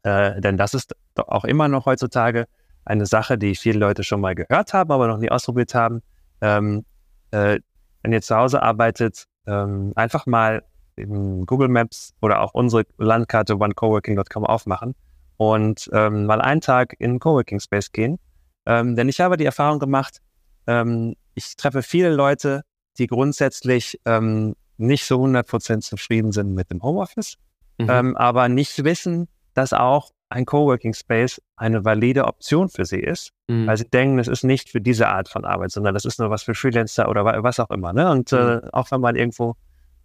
Äh, 0.04 0.42
denn 0.42 0.58
das 0.58 0.76
ist 0.76 0.96
doch 1.16 1.28
auch 1.28 1.46
immer 1.46 1.68
noch 1.68 1.88
heutzutage 1.88 2.46
eine 2.86 3.08
Sache, 3.08 3.40
die 3.40 3.56
viele 3.56 3.80
Leute 3.80 4.04
schon 4.04 4.22
mal 4.22 4.36
gehört 4.36 4.74
haben, 4.74 4.92
aber 4.92 5.08
noch 5.08 5.18
nie 5.18 5.32
ausprobiert 5.32 5.74
haben. 5.74 6.04
Ähm, 6.42 6.86
äh, 7.32 7.60
wenn 8.02 8.14
ihr 8.14 8.22
zu 8.22 8.36
Hause 8.36 8.62
arbeitet, 8.62 9.26
ähm, 9.48 9.94
einfach 9.96 10.26
mal 10.26 10.64
Google 10.98 11.70
Maps 11.70 12.14
oder 12.22 12.42
auch 12.42 12.54
unsere 12.54 12.86
Landkarte 12.98 13.56
onecoworking.com 13.56 14.46
aufmachen 14.46 14.94
und 15.38 15.90
ähm, 15.94 16.26
mal 16.26 16.42
einen 16.42 16.62
Tag 16.62 16.96
in 17.00 17.20
Coworking 17.20 17.60
Space 17.60 17.92
gehen. 17.92 18.20
Ähm, 18.66 18.96
denn 18.96 19.10
ich 19.10 19.20
habe 19.20 19.38
die 19.38 19.46
Erfahrung 19.46 19.80
gemacht, 19.80 20.20
ähm, 20.68 21.16
ich 21.34 21.56
treffe 21.56 21.82
viele 21.82 22.14
Leute, 22.14 22.62
die 22.98 23.08
grundsätzlich 23.08 24.00
ähm, 24.06 24.56
nicht 24.78 25.06
so 25.06 25.24
100% 25.24 25.82
zufrieden 25.82 26.32
sind 26.32 26.54
mit 26.54 26.70
dem 26.70 26.84
Homeoffice, 26.84 27.38
mhm. 27.80 27.90
ähm, 27.90 28.18
aber 28.18 28.50
nicht 28.50 28.84
wissen, 28.84 29.28
dass 29.54 29.74
auch 29.74 30.12
ein 30.32 30.46
Coworking 30.46 30.94
Space 30.94 31.42
eine 31.56 31.84
valide 31.84 32.26
Option 32.26 32.70
für 32.70 32.86
sie 32.86 33.00
ist, 33.00 33.32
mhm. 33.48 33.68
weil 33.68 33.78
sie 33.78 33.90
denken, 33.90 34.20
es 34.20 34.28
ist 34.28 34.44
nicht 34.44 34.70
für 34.70 34.82
diese 34.82 35.08
Art 35.08 35.30
von 35.30 35.46
Arbeit, 35.46 35.72
sondern 35.72 35.94
das 35.94 36.06
ist 36.06 36.20
nur 36.20 36.30
was 36.30 36.44
für 36.44 36.56
Freelancer 36.56 37.10
oder 37.10 37.26
was 37.44 37.60
auch 37.60 37.70
immer. 37.70 37.94
Ne? 37.94 38.10
Und 38.10 38.32
äh, 38.32 38.36
mhm. 38.36 38.50
äh, 38.64 38.70
auch 38.72 38.92
wenn 38.92 39.02
man 39.02 39.16
irgendwo 39.16 39.56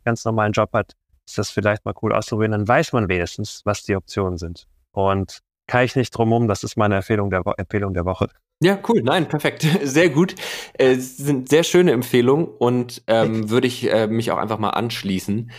ganz 0.05 0.24
normalen 0.24 0.53
Job 0.53 0.70
hat, 0.72 0.93
ist 1.27 1.39
das 1.39 1.51
vielleicht 1.51 1.85
mal 1.85 1.95
cool 2.03 2.12
auszuprobieren, 2.12 2.53
dann 2.53 2.68
weiß 2.68 2.93
man 2.93 3.09
wenigstens, 3.09 3.62
was 3.64 3.83
die 3.83 3.97
Optionen 3.97 4.39
sind. 4.39 4.66
Und 4.93 5.41
kann 5.66 5.85
ich 5.85 5.97
nicht 5.97 6.11
drum 6.11 6.33
um, 6.33 6.49
das 6.49 6.62
ist 6.62 6.77
meine 6.77 6.97
Empfehlung 6.97 7.31
der, 7.31 7.45
Wo 7.45 7.53
Empfehlung 7.53 7.93
der 7.95 8.05
Woche. 8.05 8.29
Ja, 8.61 8.79
cool. 8.89 9.03
Nein, 9.03 9.29
perfekt. 9.29 9.66
Sehr 9.83 10.09
gut. 10.09 10.35
Äh, 10.74 10.95
sind 10.95 11.49
sehr 11.49 11.62
schöne 11.62 11.93
Empfehlungen 11.93 12.47
und 12.47 13.03
ähm, 13.07 13.51
würde 13.51 13.66
ich 13.66 13.93
äh, 13.93 14.07
mich 14.07 14.31
auch 14.31 14.39
einfach 14.39 14.59
mal 14.59 14.70
anschließen. 14.70 15.51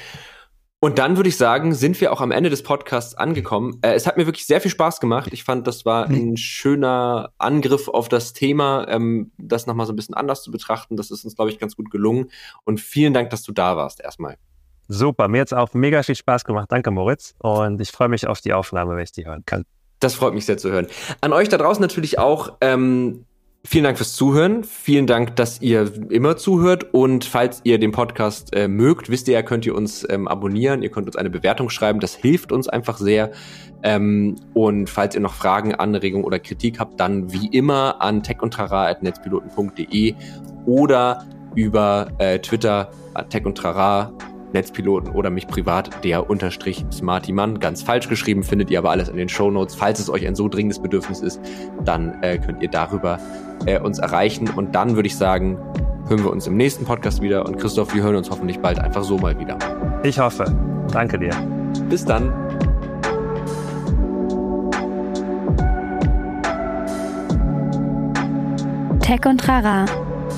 Und 0.80 1.00
dann 1.00 1.18
würde 1.18 1.30
ich 1.30 1.38
sagen, 1.38 1.74
sind 1.74 2.00
wir 2.02 2.14
auch 2.14 2.22
am 2.22 2.30
Ende 2.30 2.52
des 2.52 2.62
Podcasts 2.62 3.16
angekommen. 3.16 3.80
Äh, 3.82 3.94
es 3.94 4.06
hat 4.06 4.16
mir 4.16 4.28
wirklich 4.28 4.46
sehr 4.46 4.62
viel 4.62 4.70
Spaß 4.70 5.00
gemacht. 5.00 5.30
Ich 5.34 5.44
fand, 5.44 5.66
das 5.66 5.86
war 5.86 6.06
ein 6.06 6.38
schöner 6.38 7.32
Angriff 7.40 7.88
auf 7.88 8.10
das 8.10 8.34
Thema, 8.34 8.88
ähm, 8.88 9.32
das 9.40 9.66
nochmal 9.66 9.88
so 9.88 9.94
ein 9.94 9.96
bisschen 9.96 10.14
anders 10.14 10.44
zu 10.44 10.52
betrachten. 10.52 10.96
Das 10.96 11.10
ist 11.10 11.24
uns, 11.26 11.36
glaube 11.36 11.50
ich, 11.50 11.58
ganz 11.58 11.76
gut 11.76 11.90
gelungen. 11.90 12.30
Und 12.64 12.80
vielen 12.80 13.14
Dank, 13.16 13.32
dass 13.32 13.42
du 13.42 13.52
da 13.54 13.76
warst 13.76 14.02
erstmal. 14.02 14.38
Super, 14.88 15.28
mir 15.28 15.42
hat 15.42 15.48
es 15.48 15.54
auch 15.54 15.74
mega 15.74 16.04
viel 16.04 16.16
Spaß 16.16 16.46
gemacht. 16.46 16.72
Danke, 16.72 16.92
Moritz. 16.92 17.34
Und 17.40 17.82
ich 17.82 17.92
freue 17.92 18.08
mich 18.08 18.28
auf 18.28 18.40
die 18.42 18.54
Aufnahme, 18.54 18.96
wenn 18.96 19.04
ich 19.04 19.12
die 19.12 19.26
hören 19.26 19.44
kann. 19.48 19.66
Das 20.00 20.14
freut 20.14 20.36
mich 20.36 20.46
sehr 20.46 20.58
zu 20.58 20.70
hören. 20.70 20.88
An 21.22 21.34
euch 21.34 21.50
da 21.50 21.58
draußen 21.58 21.82
natürlich 21.82 22.20
auch. 22.20 22.54
Ähm, 22.62 23.26
Vielen 23.64 23.84
Dank 23.84 23.98
fürs 23.98 24.14
Zuhören. 24.14 24.64
Vielen 24.64 25.08
Dank, 25.08 25.36
dass 25.36 25.62
ihr 25.62 25.92
immer 26.10 26.38
zuhört. 26.38 26.94
Und 26.94 27.26
falls 27.26 27.60
ihr 27.66 27.80
den 27.80 27.92
Podcast 27.92 28.56
äh, 28.56 28.70
mögt, 28.70 29.10
wisst 29.10 29.28
ihr 29.28 29.34
ja, 29.34 29.42
könnt 29.42 29.66
ihr 29.66 29.76
uns 29.76 30.08
ähm, 30.10 30.28
abonnieren. 30.28 30.84
Ihr 30.84 30.90
könnt 30.90 31.08
uns 31.08 31.18
eine 31.18 31.30
Bewertung 31.30 31.70
schreiben. 31.70 32.00
Das 32.00 32.16
hilft 32.16 32.54
uns 32.54 32.70
einfach 32.70 32.98
sehr. 32.98 33.32
Ähm, 33.84 34.36
und 34.54 34.90
falls 34.90 35.16
ihr 35.16 35.22
noch 35.22 35.34
Fragen, 35.34 35.76
Anregungen 35.76 36.26
oder 36.26 36.40
Kritik 36.40 36.80
habt, 36.80 37.00
dann 37.00 37.34
wie 37.34 37.48
immer 37.48 38.02
an 38.02 38.24
techundtrara.netzpiloten.de 38.24 40.16
oder 40.66 41.26
über 41.56 42.08
äh, 42.20 42.40
Twitter 42.40 42.92
tech 43.30 43.44
Netzpiloten 44.54 45.12
oder 45.12 45.30
mich 45.30 45.48
privat, 45.48 46.04
der 46.04 46.30
unterstrich 46.30 46.86
Smarty 46.92 47.34
Mann. 47.34 47.60
Ganz 47.60 47.82
falsch 47.82 48.10
geschrieben, 48.10 48.44
findet 48.44 48.70
ihr 48.70 48.80
aber 48.80 48.92
alles 48.92 49.10
in 49.10 49.18
den 49.18 49.30
Show 49.30 49.52
Notes. 49.52 49.76
Falls 49.76 50.00
es 50.00 50.10
euch 50.10 50.26
ein 50.26 50.36
so 50.36 50.48
dringendes 50.48 50.80
Bedürfnis 50.80 51.22
ist, 51.22 51.40
dann 51.84 52.22
äh, 52.24 52.38
könnt 52.38 52.62
ihr 52.62 52.70
darüber 52.70 53.20
äh, 53.66 53.80
uns 53.80 54.00
erreichen. 54.00 54.50
Und 54.50 54.74
dann 54.76 54.96
würde 54.96 55.08
ich 55.08 55.16
sagen, 55.16 55.58
hören 56.08 56.24
wir 56.24 56.32
uns 56.32 56.48
im 56.48 56.56
nächsten 56.56 56.86
Podcast 56.86 57.22
wieder. 57.22 57.46
Und 57.46 57.58
Christoph, 57.58 57.94
wir 57.94 58.04
hören 58.04 58.16
uns 58.16 58.30
hoffentlich 58.30 58.60
bald 58.60 58.80
einfach 58.80 59.04
so 59.04 59.18
mal 59.18 59.38
wieder. 59.40 59.58
Ich 60.04 60.20
hoffe. 60.20 60.46
Danke 60.92 61.20
dir. 61.20 61.32
Bis 61.90 62.06
dann. 62.06 62.34
Tech 69.00 69.26
und 69.26 69.40
Trara 69.40 69.86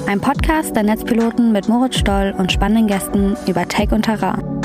ein 0.10 0.22
Podcast 0.22 0.76
der 0.76 0.82
Netzpiloten 0.82 1.51
mit 1.51 1.70
Moritz 1.70 1.99
Stoll 1.99 2.34
und 2.36 2.51
spannenden 2.51 2.88
Gästen 2.88 3.38
über 3.45 3.68
Tech 3.68 3.91
und 3.91 4.05
Terrain. 4.05 4.59